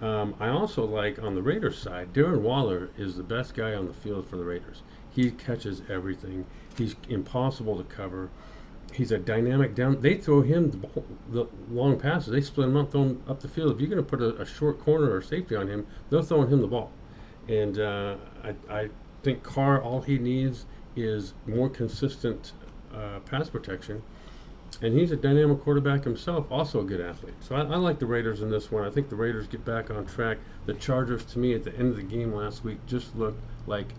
Um, 0.00 0.34
I 0.40 0.48
also 0.48 0.84
like 0.84 1.22
on 1.22 1.34
the 1.34 1.42
Raiders 1.42 1.78
side, 1.78 2.12
Darren 2.12 2.40
Waller 2.40 2.90
is 2.96 3.16
the 3.16 3.22
best 3.22 3.54
guy 3.54 3.74
on 3.74 3.86
the 3.86 3.92
field 3.92 4.28
for 4.28 4.36
the 4.36 4.44
Raiders. 4.44 4.82
He 5.14 5.30
catches 5.30 5.82
everything. 5.88 6.46
He's 6.76 6.96
impossible 7.08 7.76
to 7.76 7.84
cover. 7.84 8.30
He's 8.92 9.10
a 9.10 9.18
dynamic 9.18 9.74
down. 9.74 10.00
They 10.00 10.16
throw 10.16 10.42
him 10.42 10.70
the, 10.70 11.02
the 11.30 11.48
long 11.70 11.98
passes. 11.98 12.32
They 12.32 12.40
split 12.40 12.68
him 12.68 12.76
up, 12.76 12.92
throw 12.92 13.02
him 13.02 13.22
up 13.26 13.40
the 13.40 13.48
field. 13.48 13.74
If 13.74 13.80
you're 13.80 13.88
going 13.88 14.04
to 14.04 14.08
put 14.08 14.20
a, 14.20 14.40
a, 14.40 14.46
short 14.46 14.80
corner 14.80 15.14
or 15.14 15.22
safety 15.22 15.56
on 15.56 15.68
him, 15.68 15.86
they're 16.10 16.22
throwing 16.22 16.50
him 16.50 16.60
the 16.60 16.66
ball. 16.66 16.90
And 17.48 17.78
uh, 17.78 18.16
I, 18.44 18.54
I 18.68 18.88
think 19.22 19.42
Carr, 19.42 19.80
all 19.80 20.02
he 20.02 20.18
needs 20.18 20.66
is 20.94 21.32
more 21.46 21.70
consistent 21.70 22.52
uh, 22.94 23.20
pass 23.20 23.48
protection 23.48 24.02
and 24.80 24.98
he's 24.98 25.10
a 25.10 25.16
dynamic 25.16 25.60
quarterback 25.60 26.04
himself, 26.04 26.46
also 26.50 26.80
a 26.80 26.84
good 26.84 27.00
athlete. 27.00 27.34
So 27.40 27.54
I, 27.54 27.60
I, 27.60 27.76
like 27.76 27.98
the 27.98 28.06
Raiders 28.06 28.40
in 28.40 28.50
this 28.50 28.70
one. 28.70 28.84
I 28.84 28.90
think 28.90 29.10
the 29.10 29.16
Raiders 29.16 29.46
get 29.46 29.64
back 29.64 29.90
on 29.90 30.06
track. 30.06 30.38
The 30.66 30.74
Chargers, 30.74 31.24
to 31.26 31.38
me, 31.38 31.54
at 31.54 31.64
the 31.64 31.76
end 31.76 31.90
of 31.90 31.96
the 31.96 32.02
game 32.02 32.32
last 32.32 32.64
week, 32.64 32.78
just 32.86 33.14
looked 33.16 33.40
like 33.66 33.94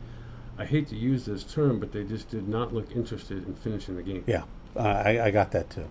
I 0.57 0.65
hate 0.65 0.87
to 0.89 0.95
use 0.95 1.25
this 1.25 1.43
term, 1.43 1.79
but 1.79 1.91
they 1.91 2.03
just 2.03 2.29
did 2.29 2.47
not 2.47 2.73
look 2.73 2.91
interested 2.95 3.45
in 3.47 3.55
finishing 3.55 3.95
the 3.95 4.03
game. 4.03 4.23
Yeah, 4.27 4.43
I, 4.75 5.19
I 5.19 5.31
got 5.31 5.51
that 5.51 5.69
too. 5.69 5.87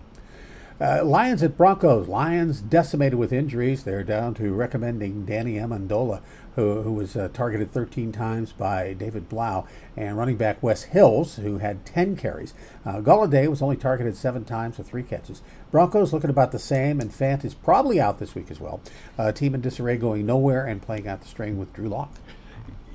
Uh, 0.81 1.03
Lions 1.05 1.43
at 1.43 1.55
Broncos. 1.55 2.07
Lions 2.07 2.59
decimated 2.59 3.19
with 3.19 3.31
injuries. 3.31 3.83
They're 3.83 4.03
down 4.03 4.33
to 4.35 4.51
recommending 4.53 5.25
Danny 5.25 5.53
Amendola, 5.53 6.21
who, 6.55 6.81
who 6.81 6.91
was 6.91 7.15
uh, 7.15 7.29
targeted 7.31 7.71
13 7.71 8.11
times 8.11 8.51
by 8.51 8.93
David 8.93 9.29
Blough, 9.29 9.67
and 9.95 10.17
running 10.17 10.35
back 10.35 10.63
Wes 10.63 10.83
Hills, 10.83 11.35
who 11.35 11.59
had 11.59 11.85
10 11.85 12.15
carries. 12.15 12.53
Uh, 12.85 13.01
Golladay 13.01 13.47
was 13.47 13.61
only 13.61 13.77
targeted 13.77 14.17
seven 14.17 14.45
times 14.45 14.77
with 14.77 14.89
three 14.89 15.03
catches. 15.03 15.41
Broncos 15.71 16.11
looking 16.11 16.29
about 16.29 16.51
the 16.51 16.59
same, 16.59 16.99
and 16.99 17.11
Fant 17.11 17.45
is 17.45 17.53
probably 17.53 18.01
out 18.01 18.19
this 18.19 18.33
week 18.33 18.49
as 18.49 18.59
well. 18.59 18.81
Uh, 19.17 19.31
team 19.31 19.53
in 19.53 19.61
disarray 19.61 19.97
going 19.97 20.25
nowhere 20.25 20.65
and 20.65 20.81
playing 20.81 21.07
out 21.07 21.21
the 21.21 21.27
string 21.27 21.57
with 21.59 21.71
Drew 21.73 21.87
Lock. 21.87 22.11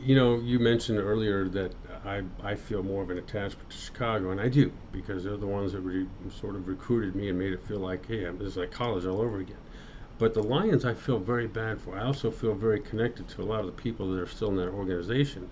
You 0.05 0.15
know, 0.15 0.37
you 0.39 0.59
mentioned 0.59 0.99
earlier 0.99 1.49
that 1.49 1.75
I, 2.05 2.23
I 2.43 2.55
feel 2.55 2.83
more 2.83 3.03
of 3.03 3.11
an 3.11 3.19
attachment 3.19 3.69
to 3.71 3.77
Chicago, 3.77 4.31
and 4.31 4.41
I 4.41 4.49
do 4.49 4.73
because 4.93 5.25
they're 5.25 5.37
the 5.37 5.47
ones 5.47 5.73
that 5.73 5.81
re, 5.81 6.07
sort 6.31 6.55
of 6.57 6.69
recruited 6.69 7.15
me 7.15 7.29
and 7.29 7.39
made 7.39 7.53
it 7.53 7.63
feel 7.63 7.81
like, 7.81 8.07
hey, 8.07 8.25
this 8.39 8.49
is 8.49 8.57
like 8.57 8.71
college 8.71 9.05
all 9.05 9.21
over 9.21 9.39
again. 9.41 9.59
But 10.19 10.35
the 10.35 10.43
Lions, 10.43 10.85
I 10.85 10.95
feel 10.95 11.19
very 11.19 11.47
bad 11.47 11.81
for. 11.81 11.97
I 11.97 12.05
also 12.05 12.31
feel 12.31 12.55
very 12.55 12.81
connected 12.81 13.29
to 13.29 13.43
a 13.43 13.45
lot 13.45 13.61
of 13.61 13.67
the 13.67 13.73
people 13.73 14.11
that 14.13 14.21
are 14.21 14.27
still 14.27 14.49
in 14.49 14.57
that 14.57 14.69
organization, 14.69 15.51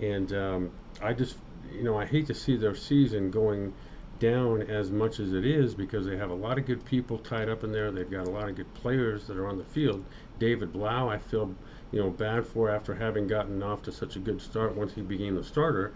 and 0.00 0.32
um, 0.32 0.70
I 1.02 1.12
just, 1.12 1.38
you 1.72 1.82
know, 1.82 1.98
I 1.98 2.06
hate 2.06 2.26
to 2.26 2.34
see 2.34 2.56
their 2.56 2.74
season 2.74 3.30
going 3.30 3.74
down 4.18 4.62
as 4.62 4.90
much 4.90 5.20
as 5.20 5.32
it 5.32 5.44
is 5.44 5.74
because 5.74 6.06
they 6.06 6.16
have 6.16 6.30
a 6.30 6.34
lot 6.34 6.58
of 6.58 6.64
good 6.64 6.84
people 6.84 7.18
tied 7.18 7.48
up 7.48 7.64
in 7.64 7.72
there. 7.72 7.90
They've 7.90 8.10
got 8.10 8.26
a 8.26 8.30
lot 8.30 8.48
of 8.48 8.54
good 8.56 8.72
players 8.74 9.26
that 9.26 9.36
are 9.36 9.46
on 9.46 9.58
the 9.58 9.64
field. 9.64 10.04
David 10.38 10.72
Blough, 10.72 11.08
I 11.08 11.18
feel 11.18 11.54
you 11.96 12.02
know, 12.02 12.10
bad 12.10 12.46
for 12.46 12.68
after 12.68 12.96
having 12.96 13.26
gotten 13.26 13.62
off 13.62 13.82
to 13.82 13.90
such 13.90 14.16
a 14.16 14.18
good 14.18 14.42
start 14.42 14.76
once 14.76 14.92
he 14.96 15.00
became 15.00 15.34
the 15.34 15.42
starter, 15.42 15.94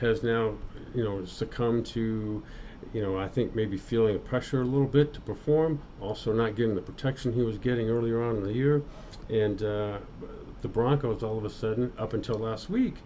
has 0.00 0.24
now, 0.24 0.54
you 0.92 1.04
know, 1.04 1.24
succumbed 1.24 1.86
to, 1.86 2.42
you 2.92 3.00
know, 3.00 3.16
I 3.16 3.28
think 3.28 3.54
maybe 3.54 3.76
feeling 3.76 4.14
the 4.14 4.18
pressure 4.18 4.62
a 4.62 4.64
little 4.64 4.88
bit 4.88 5.14
to 5.14 5.20
perform, 5.20 5.82
also 6.00 6.32
not 6.32 6.56
getting 6.56 6.74
the 6.74 6.80
protection 6.80 7.34
he 7.34 7.42
was 7.42 7.58
getting 7.58 7.88
earlier 7.88 8.20
on 8.20 8.38
in 8.38 8.42
the 8.42 8.52
year. 8.52 8.82
And 9.28 9.62
uh, 9.62 9.98
the 10.62 10.68
Broncos, 10.68 11.22
all 11.22 11.38
of 11.38 11.44
a 11.44 11.50
sudden, 11.50 11.92
up 11.96 12.12
until 12.12 12.34
last 12.34 12.68
week, 12.68 12.96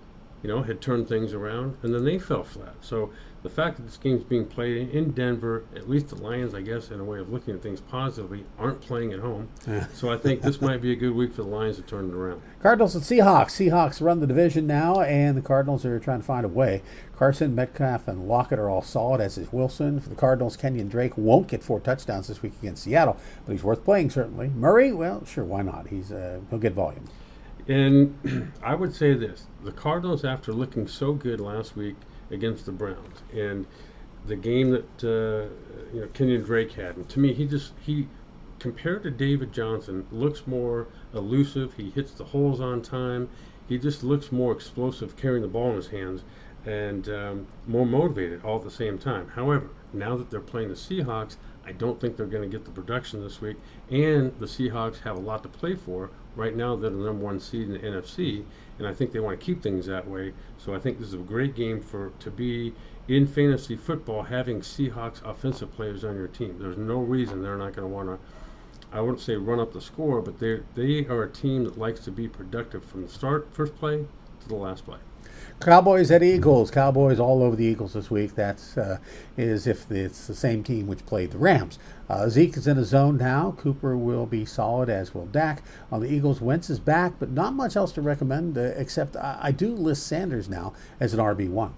you 0.45 0.51
know, 0.51 0.63
had 0.63 0.83
turned 0.83 1.09
things 1.09 1.33
around, 1.33 1.79
and 1.83 1.95
then 1.95 2.05
they 2.05 2.19
fell 2.19 2.45
flat. 2.45 2.75
So 2.83 3.11
the 3.43 3.49
fact 3.49 3.79
that 3.79 3.85
this 3.85 3.97
game's 3.97 4.25
being 4.25 4.45
played 4.45 4.91
in 4.91 5.13
Denver, 5.13 5.65
at 5.75 5.89
least 5.89 6.09
the 6.09 6.17
Lions, 6.17 6.55
I 6.55 6.61
guess, 6.61 6.91
in 6.91 7.01
a 7.01 7.05
way 7.05 7.19
of 7.19 7.31
looking 7.31 7.55
at 7.55 7.63
things 7.63 7.81
positively, 7.81 8.45
aren't 8.59 8.83
playing 8.83 9.15
at 9.15 9.21
home. 9.21 9.49
so 9.95 10.13
I 10.13 10.19
think 10.19 10.43
this 10.43 10.61
might 10.61 10.83
be 10.83 10.93
a 10.93 10.97
good 10.97 11.15
week 11.15 11.33
for 11.33 11.45
the 11.45 11.49
Lions 11.49 11.77
to 11.77 11.83
turn 11.83 12.11
it 12.11 12.15
around. 12.15 12.43
Cardinals 12.61 12.95
and 12.95 13.03
Seahawks. 13.03 13.53
Seahawks 13.53 14.03
run 14.03 14.21
the 14.21 14.27
division 14.27 14.67
now, 14.67 15.01
and 15.01 15.35
the 15.35 15.41
Cardinals 15.41 15.87
are 15.87 15.99
trying 15.99 16.21
to 16.21 16.27
find 16.27 16.45
a 16.45 16.49
way. 16.49 16.83
Carson, 17.17 17.55
Metcalf, 17.55 18.07
and 18.07 18.29
Lockett 18.29 18.59
are 18.59 18.69
all 18.69 18.83
solid, 18.83 19.23
as 19.23 19.39
is 19.39 19.51
Wilson. 19.51 19.99
For 19.99 20.11
the 20.11 20.15
Cardinals, 20.15 20.59
Kenyan 20.59 20.91
Drake 20.91 21.17
won't 21.17 21.49
get 21.49 21.63
four 21.63 21.81
touchdowns 21.81 22.29
this 22.29 22.43
week 22.43 22.53
against 22.61 22.83
Seattle, 22.83 23.17
but 23.47 23.53
he's 23.53 23.65
worth 23.65 23.83
playing, 23.83 24.11
certainly. 24.11 24.49
Murray, 24.49 24.93
well, 24.93 25.25
sure, 25.25 25.45
why 25.45 25.63
not? 25.63 25.89
He's 25.89 26.13
uh, 26.13 26.41
He'll 26.51 26.59
get 26.59 26.75
volume. 26.75 27.09
And 27.69 28.53
I 28.63 28.75
would 28.75 28.95
say 28.95 29.15
this 29.15 29.47
the 29.63 29.73
Cardinals, 29.73 30.25
after 30.25 30.53
looking 30.53 30.89
so 30.89 31.13
good 31.13 31.41
last 31.41 31.77
week– 31.77 31.97
against 32.31 32.67
the 32.67 32.73
Browns, 32.73 33.23
and 33.33 33.67
the 34.27 34.37
game 34.37 34.71
that 34.71 35.05
uh, 35.05 35.95
you 35.95 36.01
know 36.01 36.07
Kenyan 36.09 36.45
Drake 36.45 36.73
had. 36.73 36.97
And 36.97 37.09
to 37.09 37.19
me, 37.19 37.33
he 37.33 37.47
just 37.47 37.73
he 37.81 38.09
compared 38.59 39.03
to 39.05 39.11
David 39.11 39.53
Johnson 39.53 40.07
looks 40.11 40.47
more 40.47 40.89
elusive. 41.13 41.75
He 41.75 41.91
hits 41.91 42.13
the 42.13 42.25
holes 42.25 42.61
on 42.61 42.83
time. 42.83 43.29
He 43.67 43.79
just 43.79 44.03
looks 44.03 44.31
more 44.31 44.53
explosive 44.53 45.17
carrying 45.17 45.43
the 45.43 45.49
ball 45.49 45.71
in 45.71 45.77
his 45.77 45.89
hands 45.89 46.23
and 46.67 47.09
um, 47.09 47.47
more 47.67 47.87
motivated 47.87 48.45
all 48.45 48.59
at 48.59 48.65
the 48.65 48.71
same 48.71 48.99
time. 48.99 49.29
However, 49.35 49.69
now 49.93 50.17
that 50.17 50.31
they're 50.31 50.41
playing 50.41 50.69
the 50.69 50.75
Seahawks, 50.75 51.37
I 51.65 51.73
don't 51.73 52.01
think 52.01 52.17
they're 52.17 52.27
going 52.27 52.49
to 52.49 52.55
get 52.55 52.65
the 52.65 52.71
production 52.71 53.23
this 53.23 53.41
week. 53.41 53.57
And 53.91 54.39
the 54.39 54.47
Seahawks 54.47 55.01
have 55.01 55.17
a 55.17 55.21
lot 55.21 55.43
to 55.43 55.49
play 55.49 55.75
for. 55.75 56.11
Right 56.37 56.57
now, 56.57 56.75
they're 56.75 56.91
the 56.91 56.97
number 56.97 57.25
one 57.25 57.39
seed 57.39 57.69
in 57.69 57.73
the 57.73 57.79
NFC, 57.79 58.45
and 58.79 58.87
I 58.87 58.93
think 58.93 59.13
they 59.13 59.21
want 59.21 59.39
to 59.39 59.45
keep 59.45 59.63
things 59.63 59.87
that 59.87 60.09
way. 60.09 60.35
So 60.59 60.75
I 60.75 60.79
think 60.79 60.99
this 60.99 61.09
is 61.09 61.15
a 61.15 61.19
great 61.19 61.55
game 61.55 61.81
for 61.81 62.13
to 62.19 62.31
be 62.31 62.75
in 63.07 63.27
fantasy 63.27 63.77
football 63.77 64.25
having 64.25 64.61
Seahawks 64.61 65.25
offensive 65.25 65.73
players 65.73 66.05
on 66.05 66.17
your 66.17 66.29
team. 66.29 66.57
There's 66.59 66.77
no 66.77 66.99
reason 66.99 67.43
they're 67.43 67.57
not 67.57 67.75
going 67.77 67.89
to 67.89 67.95
want 67.95 68.09
to. 68.09 68.19
I 68.93 69.01
wouldn't 69.01 69.21
say 69.21 69.37
run 69.37 69.61
up 69.61 69.73
the 69.73 69.81
score, 69.81 70.21
but 70.21 70.39
they 70.39 70.61
they 70.75 71.07
are 71.07 71.25
a 71.25 71.31
team 71.31 71.65
that 71.65 71.79
likes 71.79 72.01
to 72.01 72.11
be 72.11 72.29
productive 72.29 72.85
from 72.85 73.03
the 73.03 73.09
start, 73.09 73.49
first 73.53 73.77
play 73.77 74.07
to 74.41 74.49
the 74.49 74.55
last 74.55 74.85
play. 74.85 74.99
Cowboys 75.61 76.11
at 76.11 76.23
Eagles. 76.23 76.71
Cowboys 76.71 77.19
all 77.19 77.43
over 77.43 77.57
the 77.57 77.65
Eagles 77.65 77.95
this 77.95 78.11
week. 78.11 78.35
That's 78.35 78.77
uh, 78.77 78.99
as 79.39 79.67
if 79.67 79.91
it's 79.91 80.27
the 80.27 80.35
same 80.35 80.63
team 80.63 80.87
which 80.87 81.07
played 81.07 81.31
the 81.31 81.39
Rams. 81.39 81.79
Uh, 82.09 82.29
Zeke 82.29 82.57
is 82.57 82.67
in 82.67 82.77
a 82.77 82.85
zone 82.85 83.17
now. 83.17 83.55
Cooper 83.57 83.97
will 83.97 84.27
be 84.27 84.45
solid, 84.45 84.91
as 84.91 85.15
will 85.15 85.27
Dak. 85.27 85.63
On 85.91 86.01
the 86.01 86.13
Eagles, 86.13 86.41
Wentz 86.41 86.69
is 86.69 86.79
back, 86.79 87.15
but 87.19 87.31
not 87.31 87.55
much 87.55 87.77
else 87.77 87.93
to 87.93 88.03
recommend, 88.03 88.59
uh, 88.59 88.61
except 88.77 89.17
I, 89.17 89.39
I, 89.45 89.53
do 89.53 89.75
list 89.75 90.07
Sanders 90.07 90.49
now 90.49 90.75
as 91.01 91.15
an 91.15 91.21
RB1. 91.21 91.73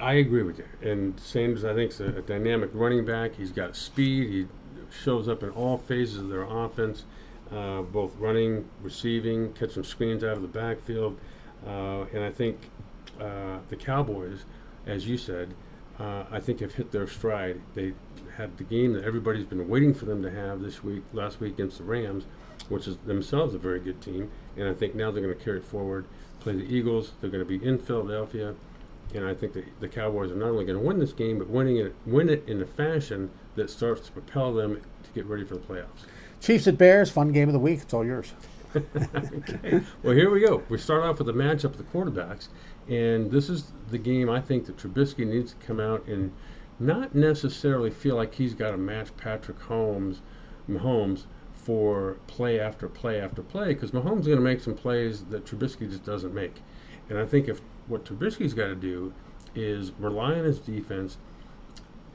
I 0.00 0.14
agree 0.14 0.44
with 0.44 0.58
you. 0.58 0.66
And 0.80 1.18
Sanders, 1.18 1.64
I 1.64 1.74
think, 1.74 1.90
is 1.90 2.00
a, 2.00 2.18
a 2.18 2.22
dynamic 2.22 2.70
running 2.72 3.04
back. 3.04 3.34
He's 3.34 3.52
got 3.52 3.74
speed. 3.74 4.30
He 4.30 4.46
shows 4.90 5.26
up 5.28 5.42
in 5.42 5.50
all 5.50 5.76
phases 5.78 6.18
of 6.18 6.28
their 6.28 6.44
offense. 6.44 7.04
uh, 7.50 7.82
both 7.82 8.14
running, 8.16 8.68
receiving, 8.82 9.52
catching 9.52 9.84
screens 9.84 10.24
out 10.24 10.36
of 10.36 10.42
the 10.42 10.48
backfield. 10.48 11.18
Uh, 11.66 12.04
and 12.12 12.22
I 12.22 12.30
think 12.30 12.70
uh, 13.20 13.58
the 13.68 13.76
Cowboys, 13.76 14.44
as 14.86 15.08
you 15.08 15.18
said, 15.18 15.54
uh, 15.98 16.24
I 16.30 16.40
think 16.40 16.60
have 16.60 16.74
hit 16.74 16.92
their 16.92 17.06
stride. 17.06 17.60
They 17.74 17.94
had 18.36 18.58
the 18.58 18.64
game 18.64 18.92
that 18.92 19.04
everybody's 19.04 19.46
been 19.46 19.66
waiting 19.68 19.94
for 19.94 20.04
them 20.04 20.22
to 20.22 20.30
have 20.30 20.60
this 20.60 20.84
week, 20.84 21.02
last 21.12 21.40
week 21.40 21.54
against 21.54 21.78
the 21.78 21.84
Rams, 21.84 22.24
which 22.68 22.86
is 22.86 22.98
themselves 22.98 23.54
a 23.54 23.58
very 23.58 23.80
good 23.80 24.00
team. 24.00 24.30
And 24.56 24.68
I 24.68 24.74
think 24.74 24.94
now 24.94 25.10
they're 25.10 25.22
going 25.22 25.36
to 25.36 25.42
carry 25.42 25.58
it 25.58 25.64
forward, 25.64 26.06
play 26.40 26.54
the 26.54 26.64
Eagles. 26.64 27.12
They're 27.20 27.30
going 27.30 27.44
to 27.44 27.58
be 27.58 27.64
in 27.64 27.78
Philadelphia. 27.78 28.54
And 29.14 29.24
I 29.24 29.34
think 29.34 29.54
the, 29.54 29.64
the 29.80 29.88
Cowboys 29.88 30.30
are 30.30 30.36
not 30.36 30.50
only 30.50 30.64
going 30.64 30.78
to 30.78 30.84
win 30.84 30.98
this 30.98 31.12
game, 31.12 31.38
but 31.38 31.48
winning 31.48 31.76
it, 31.78 31.94
win 32.04 32.28
it 32.28 32.46
in 32.46 32.60
a 32.60 32.66
fashion 32.66 33.30
that 33.54 33.70
starts 33.70 34.06
to 34.06 34.12
propel 34.12 34.52
them 34.52 34.76
to 34.76 35.10
get 35.14 35.24
ready 35.26 35.44
for 35.44 35.54
the 35.54 35.60
playoffs. 35.60 36.04
Chiefs 36.40 36.66
at 36.66 36.76
Bears, 36.76 37.10
fun 37.10 37.32
game 37.32 37.48
of 37.48 37.54
the 37.54 37.58
week. 37.58 37.80
It's 37.82 37.94
all 37.94 38.04
yours. 38.04 38.34
Okay. 38.76 39.82
Well, 40.02 40.14
here 40.14 40.30
we 40.30 40.40
go. 40.40 40.62
We 40.68 40.78
start 40.78 41.02
off 41.02 41.18
with 41.18 41.26
the 41.26 41.32
matchup 41.32 41.64
of 41.64 41.78
the 41.78 41.84
quarterbacks, 41.84 42.48
and 42.88 43.30
this 43.30 43.48
is 43.48 43.72
the 43.90 43.98
game 43.98 44.28
I 44.28 44.40
think 44.40 44.66
that 44.66 44.76
Trubisky 44.76 45.26
needs 45.26 45.54
to 45.54 45.66
come 45.66 45.80
out 45.80 46.06
and 46.06 46.32
not 46.78 47.14
necessarily 47.14 47.90
feel 47.90 48.16
like 48.16 48.34
he's 48.34 48.54
got 48.54 48.72
to 48.72 48.76
match 48.76 49.16
Patrick 49.16 49.60
Holmes, 49.62 50.20
Mahomes 50.68 51.24
for 51.54 52.18
play 52.26 52.60
after 52.60 52.88
play 52.88 53.20
after 53.20 53.42
play, 53.42 53.74
because 53.74 53.90
Mahomes 53.90 54.20
is 54.20 54.26
going 54.26 54.38
to 54.38 54.44
make 54.44 54.60
some 54.60 54.74
plays 54.74 55.24
that 55.26 55.44
Trubisky 55.44 55.90
just 55.90 56.04
doesn't 56.04 56.34
make. 56.34 56.62
And 57.08 57.18
I 57.18 57.26
think 57.26 57.48
if 57.48 57.60
what 57.86 58.04
Trubisky's 58.04 58.54
got 58.54 58.66
to 58.66 58.74
do 58.74 59.12
is 59.54 59.92
rely 59.98 60.34
on 60.34 60.44
his 60.44 60.58
defense, 60.58 61.16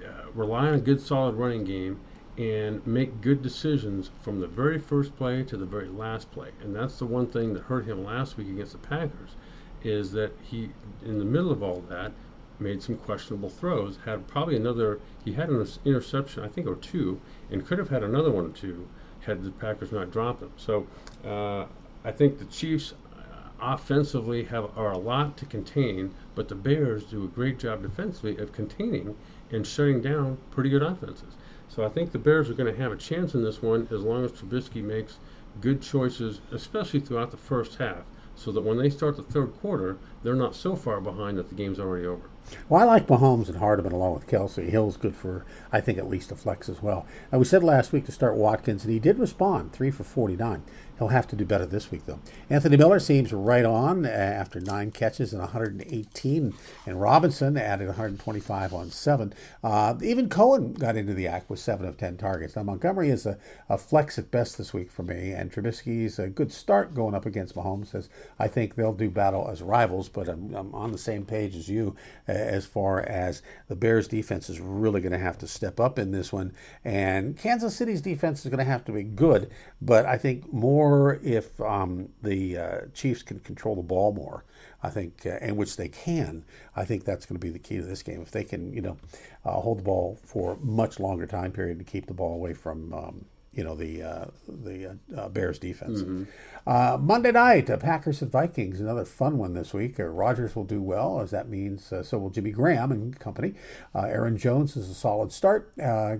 uh, 0.05 0.29
rely 0.33 0.67
on 0.67 0.75
a 0.75 0.79
good 0.79 1.01
solid 1.01 1.35
running 1.35 1.63
game, 1.63 1.99
and 2.41 2.85
make 2.87 3.21
good 3.21 3.43
decisions 3.43 4.09
from 4.19 4.39
the 4.39 4.47
very 4.47 4.79
first 4.79 5.15
play 5.15 5.43
to 5.43 5.55
the 5.55 5.65
very 5.65 5.87
last 5.87 6.31
play. 6.31 6.49
And 6.59 6.75
that's 6.75 6.97
the 6.97 7.05
one 7.05 7.27
thing 7.27 7.53
that 7.53 7.63
hurt 7.63 7.85
him 7.85 8.03
last 8.03 8.35
week 8.35 8.47
against 8.49 8.71
the 8.71 8.79
Packers, 8.79 9.35
is 9.83 10.11
that 10.13 10.35
he, 10.41 10.71
in 11.05 11.19
the 11.19 11.25
middle 11.25 11.51
of 11.51 11.61
all 11.61 11.81
that, 11.89 12.13
made 12.59 12.81
some 12.81 12.97
questionable 12.97 13.49
throws. 13.49 13.99
Had 14.05 14.27
probably 14.27 14.55
another, 14.55 14.99
he 15.23 15.33
had 15.33 15.49
an 15.49 15.67
interception, 15.85 16.43
I 16.43 16.47
think, 16.47 16.65
or 16.65 16.75
two, 16.75 17.21
and 17.51 17.63
could 17.63 17.77
have 17.77 17.89
had 17.89 18.01
another 18.01 18.31
one 18.31 18.47
or 18.47 18.49
two 18.49 18.87
had 19.25 19.43
the 19.43 19.51
Packers 19.51 19.91
not 19.91 20.09
dropped 20.09 20.39
them. 20.39 20.51
So 20.57 20.87
uh, 21.23 21.65
I 22.03 22.11
think 22.11 22.39
the 22.39 22.45
Chiefs 22.45 22.95
uh, 23.15 23.49
offensively 23.61 24.45
have 24.45 24.75
are 24.75 24.91
a 24.91 24.97
lot 24.97 25.37
to 25.37 25.45
contain, 25.45 26.15
but 26.33 26.47
the 26.47 26.55
Bears 26.55 27.03
do 27.03 27.23
a 27.23 27.27
great 27.27 27.59
job 27.59 27.83
defensively 27.83 28.37
of 28.37 28.51
containing 28.51 29.15
and 29.51 29.67
shutting 29.67 30.01
down 30.01 30.39
pretty 30.49 30.71
good 30.71 30.81
offenses. 30.81 31.35
So 31.73 31.85
I 31.85 31.89
think 31.89 32.11
the 32.11 32.19
Bears 32.19 32.49
are 32.49 32.53
going 32.53 32.73
to 32.73 32.81
have 32.81 32.91
a 32.91 32.97
chance 32.97 33.33
in 33.33 33.43
this 33.43 33.61
one 33.61 33.87
as 33.91 34.01
long 34.01 34.25
as 34.25 34.33
Trubisky 34.33 34.83
makes 34.83 35.19
good 35.61 35.81
choices, 35.81 36.41
especially 36.51 36.99
throughout 36.99 37.31
the 37.31 37.37
first 37.37 37.75
half, 37.75 38.03
so 38.35 38.51
that 38.51 38.63
when 38.63 38.75
they 38.75 38.89
start 38.89 39.15
the 39.15 39.23
third 39.23 39.53
quarter, 39.61 39.97
they're 40.23 40.35
not 40.35 40.55
so 40.55 40.75
far 40.75 41.01
behind 41.01 41.37
that 41.37 41.49
the 41.49 41.55
game's 41.55 41.79
already 41.79 42.05
over. 42.05 42.29
Well, 42.67 42.81
I 42.81 42.85
like 42.85 43.07
Mahomes 43.07 43.47
and 43.47 43.57
Hardman 43.57 43.93
along 43.93 44.15
with 44.15 44.27
Kelce. 44.27 44.67
Hill's 44.67 44.97
good 44.97 45.15
for, 45.15 45.45
I 45.71 45.79
think, 45.79 45.97
at 45.97 46.09
least 46.09 46.31
a 46.31 46.35
flex 46.35 46.67
as 46.69 46.81
well. 46.81 47.05
Now, 47.31 47.39
we 47.39 47.45
said 47.45 47.63
last 47.63 47.93
week 47.93 48.05
to 48.05 48.11
start 48.11 48.35
Watkins, 48.35 48.83
and 48.83 48.91
he 48.91 48.99
did 48.99 49.19
respond, 49.19 49.73
three 49.73 49.91
for 49.91 50.03
49. 50.03 50.63
He'll 51.01 51.07
have 51.07 51.25
to 51.29 51.35
do 51.35 51.45
better 51.45 51.65
this 51.65 51.89
week, 51.89 52.05
though. 52.05 52.19
Anthony 52.47 52.77
Miller 52.77 52.99
seems 52.99 53.33
right 53.33 53.65
on 53.65 54.05
uh, 54.05 54.09
after 54.09 54.59
nine 54.59 54.91
catches 54.91 55.33
and 55.33 55.41
118, 55.41 56.53
and 56.85 57.01
Robinson 57.01 57.57
added 57.57 57.87
125 57.87 58.71
on 58.71 58.91
seven. 58.91 59.33
Uh, 59.63 59.95
even 60.03 60.29
Cohen 60.29 60.73
got 60.73 60.95
into 60.95 61.15
the 61.15 61.27
act 61.27 61.49
with 61.49 61.57
seven 61.57 61.87
of 61.87 61.97
10 61.97 62.17
targets. 62.17 62.55
Now, 62.55 62.61
Montgomery 62.61 63.09
is 63.09 63.25
a, 63.25 63.39
a 63.67 63.79
flex 63.79 64.19
at 64.19 64.29
best 64.29 64.59
this 64.59 64.75
week 64.75 64.91
for 64.91 65.01
me, 65.01 65.31
and 65.31 65.51
Trubisky's 65.51 66.19
a 66.19 66.27
good 66.27 66.53
start 66.53 66.93
going 66.93 67.15
up 67.15 67.25
against 67.25 67.55
Mahomes, 67.55 67.95
as 67.95 68.07
I 68.37 68.47
think 68.47 68.75
they'll 68.75 68.93
do 68.93 69.09
battle 69.09 69.49
as 69.49 69.63
rivals, 69.63 70.07
but 70.13 70.27
I'm, 70.27 70.53
I'm 70.53 70.73
on 70.75 70.91
the 70.91 70.97
same 70.97 71.25
page 71.25 71.55
as 71.55 71.69
you 71.69 71.95
uh, 72.27 72.31
as 72.31 72.65
far 72.65 73.01
as 73.01 73.41
the 73.67 73.75
Bears' 73.75 74.07
defense 74.07 74.49
is 74.49 74.59
really 74.59 75.01
going 75.01 75.11
to 75.11 75.17
have 75.17 75.37
to 75.39 75.47
step 75.47 75.79
up 75.79 75.97
in 75.97 76.11
this 76.11 76.31
one, 76.31 76.53
and 76.83 77.37
Kansas 77.37 77.75
City's 77.75 78.01
defense 78.01 78.45
is 78.45 78.49
going 78.49 78.59
to 78.59 78.71
have 78.71 78.85
to 78.85 78.91
be 78.91 79.03
good, 79.03 79.51
but 79.81 80.05
I 80.05 80.17
think 80.17 80.51
more 80.51 81.19
if 81.23 81.59
um, 81.61 82.09
the 82.21 82.57
uh, 82.57 82.77
Chiefs 82.93 83.23
can 83.23 83.39
control 83.39 83.75
the 83.75 83.81
ball 83.81 84.13
more, 84.13 84.43
I 84.83 84.89
think, 84.89 85.25
uh, 85.25 85.37
and 85.41 85.57
which 85.57 85.77
they 85.77 85.87
can, 85.87 86.43
I 86.75 86.85
think 86.85 87.05
that's 87.05 87.25
going 87.25 87.39
to 87.39 87.45
be 87.45 87.51
the 87.51 87.59
key 87.59 87.77
to 87.77 87.83
this 87.83 88.03
game. 88.03 88.21
If 88.21 88.31
they 88.31 88.43
can, 88.43 88.73
you 88.73 88.81
know, 88.81 88.97
uh, 89.45 89.53
hold 89.53 89.79
the 89.79 89.83
ball 89.83 90.19
for 90.23 90.57
much 90.61 90.99
longer 90.99 91.25
time 91.25 91.51
period 91.51 91.79
to 91.79 91.85
keep 91.85 92.07
the 92.07 92.13
ball 92.13 92.33
away 92.33 92.53
from 92.53 92.93
um, 92.93 93.25
you 93.53 93.65
know 93.65 93.75
the 93.75 94.01
uh, 94.01 94.25
the 94.47 94.97
uh, 95.15 95.27
Bears 95.29 95.59
defense. 95.59 96.01
Mm-hmm. 96.01 96.23
Uh, 96.65 96.97
Monday 97.01 97.31
night, 97.31 97.69
uh, 97.69 97.75
Packers 97.75 98.21
and 98.21 98.31
Vikings, 98.31 98.79
another 98.79 99.03
fun 99.03 99.37
one 99.37 99.53
this 99.53 99.73
week. 99.73 99.99
Uh, 99.99 100.05
Rodgers 100.05 100.55
will 100.55 100.63
do 100.63 100.81
well, 100.81 101.19
as 101.19 101.31
that 101.31 101.49
means 101.49 101.91
uh, 101.91 102.01
so 102.01 102.17
will 102.17 102.29
Jimmy 102.29 102.51
Graham 102.51 102.91
and 102.91 103.19
company. 103.19 103.53
Aaron 103.93 104.37
Jones 104.37 104.77
is 104.77 104.89
a 104.89 104.93
solid 104.93 105.33
start. 105.33 105.73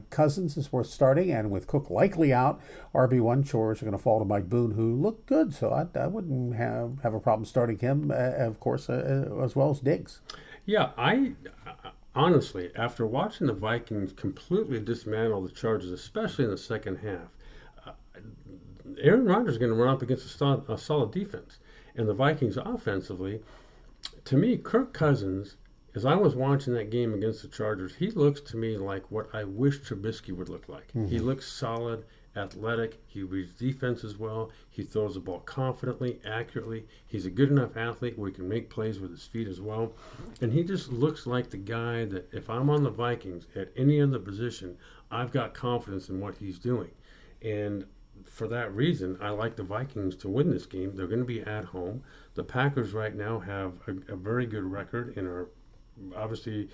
Cousins 0.10 0.58
is 0.58 0.74
worth 0.74 0.88
starting, 0.88 1.32
and 1.32 1.52
with 1.52 1.68
Cook 1.68 1.90
likely 1.90 2.34
out, 2.34 2.60
RB 2.94 3.22
one 3.22 3.44
chores 3.44 3.82
are 3.82 3.86
going 3.86 3.98
to 3.98 4.04
fall 4.04 4.20
to 4.20 4.26
Mike 4.26 4.50
Boone, 4.50 4.72
who 4.72 4.94
looked 4.94 5.26
good. 5.26 5.54
So 5.54 5.72
I, 5.72 5.88
I 5.98 6.08
wouldn't 6.08 6.56
have 6.56 7.00
have 7.04 7.14
a 7.14 7.20
problem 7.20 7.46
starting 7.46 7.80
him, 7.80 8.12
of 8.12 8.60
course, 8.60 8.90
as 8.90 9.56
well 9.56 9.70
as 9.70 9.80
Diggs. 9.80 10.20
Yeah, 10.66 10.90
I 10.98 11.34
honestly, 12.16 12.72
after 12.76 13.06
watching 13.06 13.48
the 13.48 13.54
Vikings 13.54 14.14
completely 14.14 14.80
dismantle 14.80 15.44
the 15.44 15.52
Chargers, 15.52 15.92
especially 15.92 16.46
in 16.46 16.52
the 16.52 16.58
second 16.58 16.98
half, 16.98 17.30
uh, 17.86 17.92
Aaron 19.00 19.26
Rodgers 19.26 19.54
is 19.54 19.58
going 19.58 19.72
to 19.72 19.78
run 19.78 19.94
up 19.94 20.02
against 20.02 20.26
a 20.26 20.30
solid, 20.30 20.70
a 20.70 20.78
solid 20.78 21.12
defense. 21.12 21.60
And 21.96 22.08
the 22.08 22.14
Vikings 22.14 22.58
offensively, 22.58 23.42
to 24.26 24.38
me, 24.38 24.58
Kirk 24.58 24.94
Cousins, 24.94 25.58
as 25.94 26.06
I 26.06 26.16
was 26.16 26.36
watching 26.36 26.74
that 26.74 26.90
game 26.90 27.14
against 27.14 27.42
the 27.42 27.48
Chargers, 27.48 27.96
he 27.96 28.10
looks 28.12 28.40
to 28.42 28.58
me 28.58 28.78
like 28.78 29.12
what 29.12 29.28
I 29.34 29.44
wish 29.44 29.82
Trubisky 29.82 30.36
would 30.36 30.50
look 30.50 30.70
like. 30.70 30.88
Mm-hmm. 30.90 31.08
He 31.08 31.20
looks 31.20 31.52
solid 31.52 32.06
athletic. 32.36 33.02
He 33.08 33.24
reads 33.24 33.54
defense 33.54 34.04
as 34.04 34.18
well. 34.18 34.52
He 34.82 34.88
throws 34.88 35.14
the 35.14 35.20
ball 35.20 35.42
confidently, 35.42 36.20
accurately. 36.26 36.88
He's 37.06 37.28
a 37.28 37.30
good 37.30 37.52
enough 37.52 37.78
athlete 37.78 38.18
where 38.18 38.30
he 38.30 38.36
can 38.36 38.50
make 38.50 38.68
plays 38.68 39.00
with 39.00 39.12
his 39.12 39.26
feet 39.26 39.48
as 39.48 39.62
well. 39.62 39.94
And 40.42 40.52
he 40.52 40.64
just 40.64 40.92
looks 40.92 41.28
like 41.28 41.52
the 41.52 41.58
guy 41.58 42.06
that 42.06 42.34
if 42.34 42.50
I'm 42.50 42.68
on 42.68 42.82
the 42.82 42.90
Vikings 42.90 43.46
at 43.56 43.72
any 43.78 44.02
other 44.02 44.18
position, 44.18 44.78
I've 45.12 45.32
got 45.32 45.54
confidence 45.54 46.10
in 46.10 46.20
what 46.20 46.40
he's 46.40 46.58
doing. 46.58 46.90
And 47.44 47.86
for 48.26 48.48
that 48.48 48.74
reason, 48.74 49.20
I 49.22 49.30
like 49.30 49.56
the 49.56 49.62
Vikings 49.62 50.16
to 50.16 50.28
win 50.28 50.50
this 50.50 50.66
game. 50.66 50.96
They're 50.96 51.06
going 51.06 51.20
to 51.20 51.26
be 51.26 51.42
at 51.42 51.66
home. 51.66 52.02
The 52.34 52.44
Packers 52.44 52.92
right 52.92 53.14
now 53.14 53.38
have 53.38 53.78
a, 53.86 54.14
a 54.14 54.16
very 54.16 54.48
good 54.48 54.64
record 54.64 55.16
and 55.16 55.28
are 55.28 55.50
obviously 56.18 56.70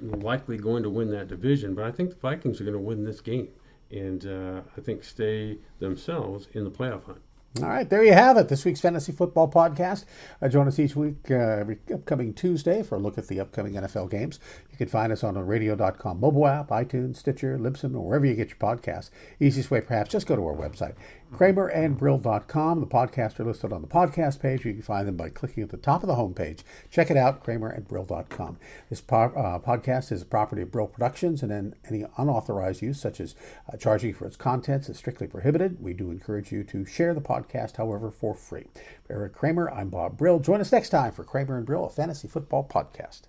likely 0.00 0.56
going 0.56 0.84
to 0.84 0.90
win 0.90 1.10
that 1.10 1.26
division, 1.26 1.74
but 1.74 1.82
I 1.82 1.90
think 1.90 2.10
the 2.10 2.16
Vikings 2.16 2.60
are 2.60 2.64
going 2.64 2.74
to 2.74 2.78
win 2.78 3.04
this 3.04 3.20
game 3.20 3.48
and 3.90 4.24
uh, 4.24 4.60
I 4.76 4.80
think 4.80 5.02
stay 5.02 5.58
themselves 5.80 6.46
in 6.52 6.62
the 6.62 6.70
playoff 6.70 7.06
hunt. 7.06 7.22
All 7.58 7.68
right, 7.68 7.90
there 7.90 8.04
you 8.04 8.12
have 8.12 8.36
it. 8.36 8.48
This 8.48 8.64
week's 8.64 8.80
Fantasy 8.80 9.10
Football 9.10 9.50
Podcast. 9.50 10.04
Uh, 10.40 10.48
join 10.48 10.68
us 10.68 10.78
each 10.78 10.94
week, 10.94 11.16
uh, 11.32 11.34
every 11.34 11.78
upcoming 11.92 12.32
Tuesday, 12.32 12.84
for 12.84 12.94
a 12.94 12.98
look 13.00 13.18
at 13.18 13.26
the 13.26 13.40
upcoming 13.40 13.72
NFL 13.72 14.08
games. 14.08 14.38
You 14.70 14.78
can 14.78 14.86
find 14.86 15.12
us 15.12 15.24
on 15.24 15.34
the 15.34 15.42
radio.com 15.42 16.20
mobile 16.20 16.46
app, 16.46 16.68
iTunes, 16.68 17.16
Stitcher, 17.16 17.58
Libsyn, 17.58 17.96
or 17.96 18.06
wherever 18.06 18.24
you 18.24 18.36
get 18.36 18.50
your 18.50 18.56
podcasts. 18.58 19.10
Easiest 19.40 19.68
way, 19.68 19.80
perhaps, 19.80 20.10
just 20.12 20.28
go 20.28 20.36
to 20.36 20.46
our 20.46 20.54
website, 20.54 20.94
kramerandbrill.com. 21.32 22.80
The 22.80 22.86
podcasts 22.86 23.38
are 23.40 23.44
listed 23.44 23.72
on 23.72 23.82
the 23.82 23.88
podcast 23.88 24.40
page. 24.40 24.64
You 24.64 24.74
can 24.74 24.82
find 24.82 25.06
them 25.06 25.16
by 25.16 25.30
clicking 25.30 25.62
at 25.62 25.70
the 25.70 25.76
top 25.76 26.02
of 26.02 26.08
the 26.08 26.16
homepage. 26.16 26.60
Check 26.90 27.10
it 27.10 27.16
out, 27.16 27.44
kramerandbrill.com. 27.44 28.58
This 28.88 29.00
po- 29.00 29.32
uh, 29.36 29.58
podcast 29.58 30.12
is 30.12 30.22
a 30.22 30.26
property 30.26 30.62
of 30.62 30.70
Brill 30.70 30.86
Productions, 30.86 31.42
and 31.42 31.50
then 31.50 31.74
any 31.88 32.04
unauthorized 32.18 32.82
use, 32.82 33.00
such 33.00 33.20
as 33.20 33.34
uh, 33.72 33.76
charging 33.76 34.12
for 34.12 34.26
its 34.26 34.36
contents, 34.36 34.88
is 34.88 34.98
strictly 34.98 35.26
prohibited. 35.26 35.80
We 35.80 35.94
do 35.94 36.10
encourage 36.10 36.52
you 36.52 36.64
to 36.64 36.84
share 36.84 37.14
the 37.14 37.20
podcast, 37.20 37.76
however, 37.76 38.10
for 38.10 38.34
free. 38.34 38.66
For 39.06 39.14
Eric 39.14 39.34
Kramer, 39.34 39.70
I'm 39.70 39.88
Bob 39.88 40.16
Brill. 40.18 40.40
Join 40.40 40.60
us 40.60 40.72
next 40.72 40.90
time 40.90 41.12
for 41.12 41.24
Kramer 41.24 41.56
and 41.56 41.66
Brill, 41.66 41.86
a 41.86 41.90
fantasy 41.90 42.28
football 42.28 42.68
podcast. 42.68 43.22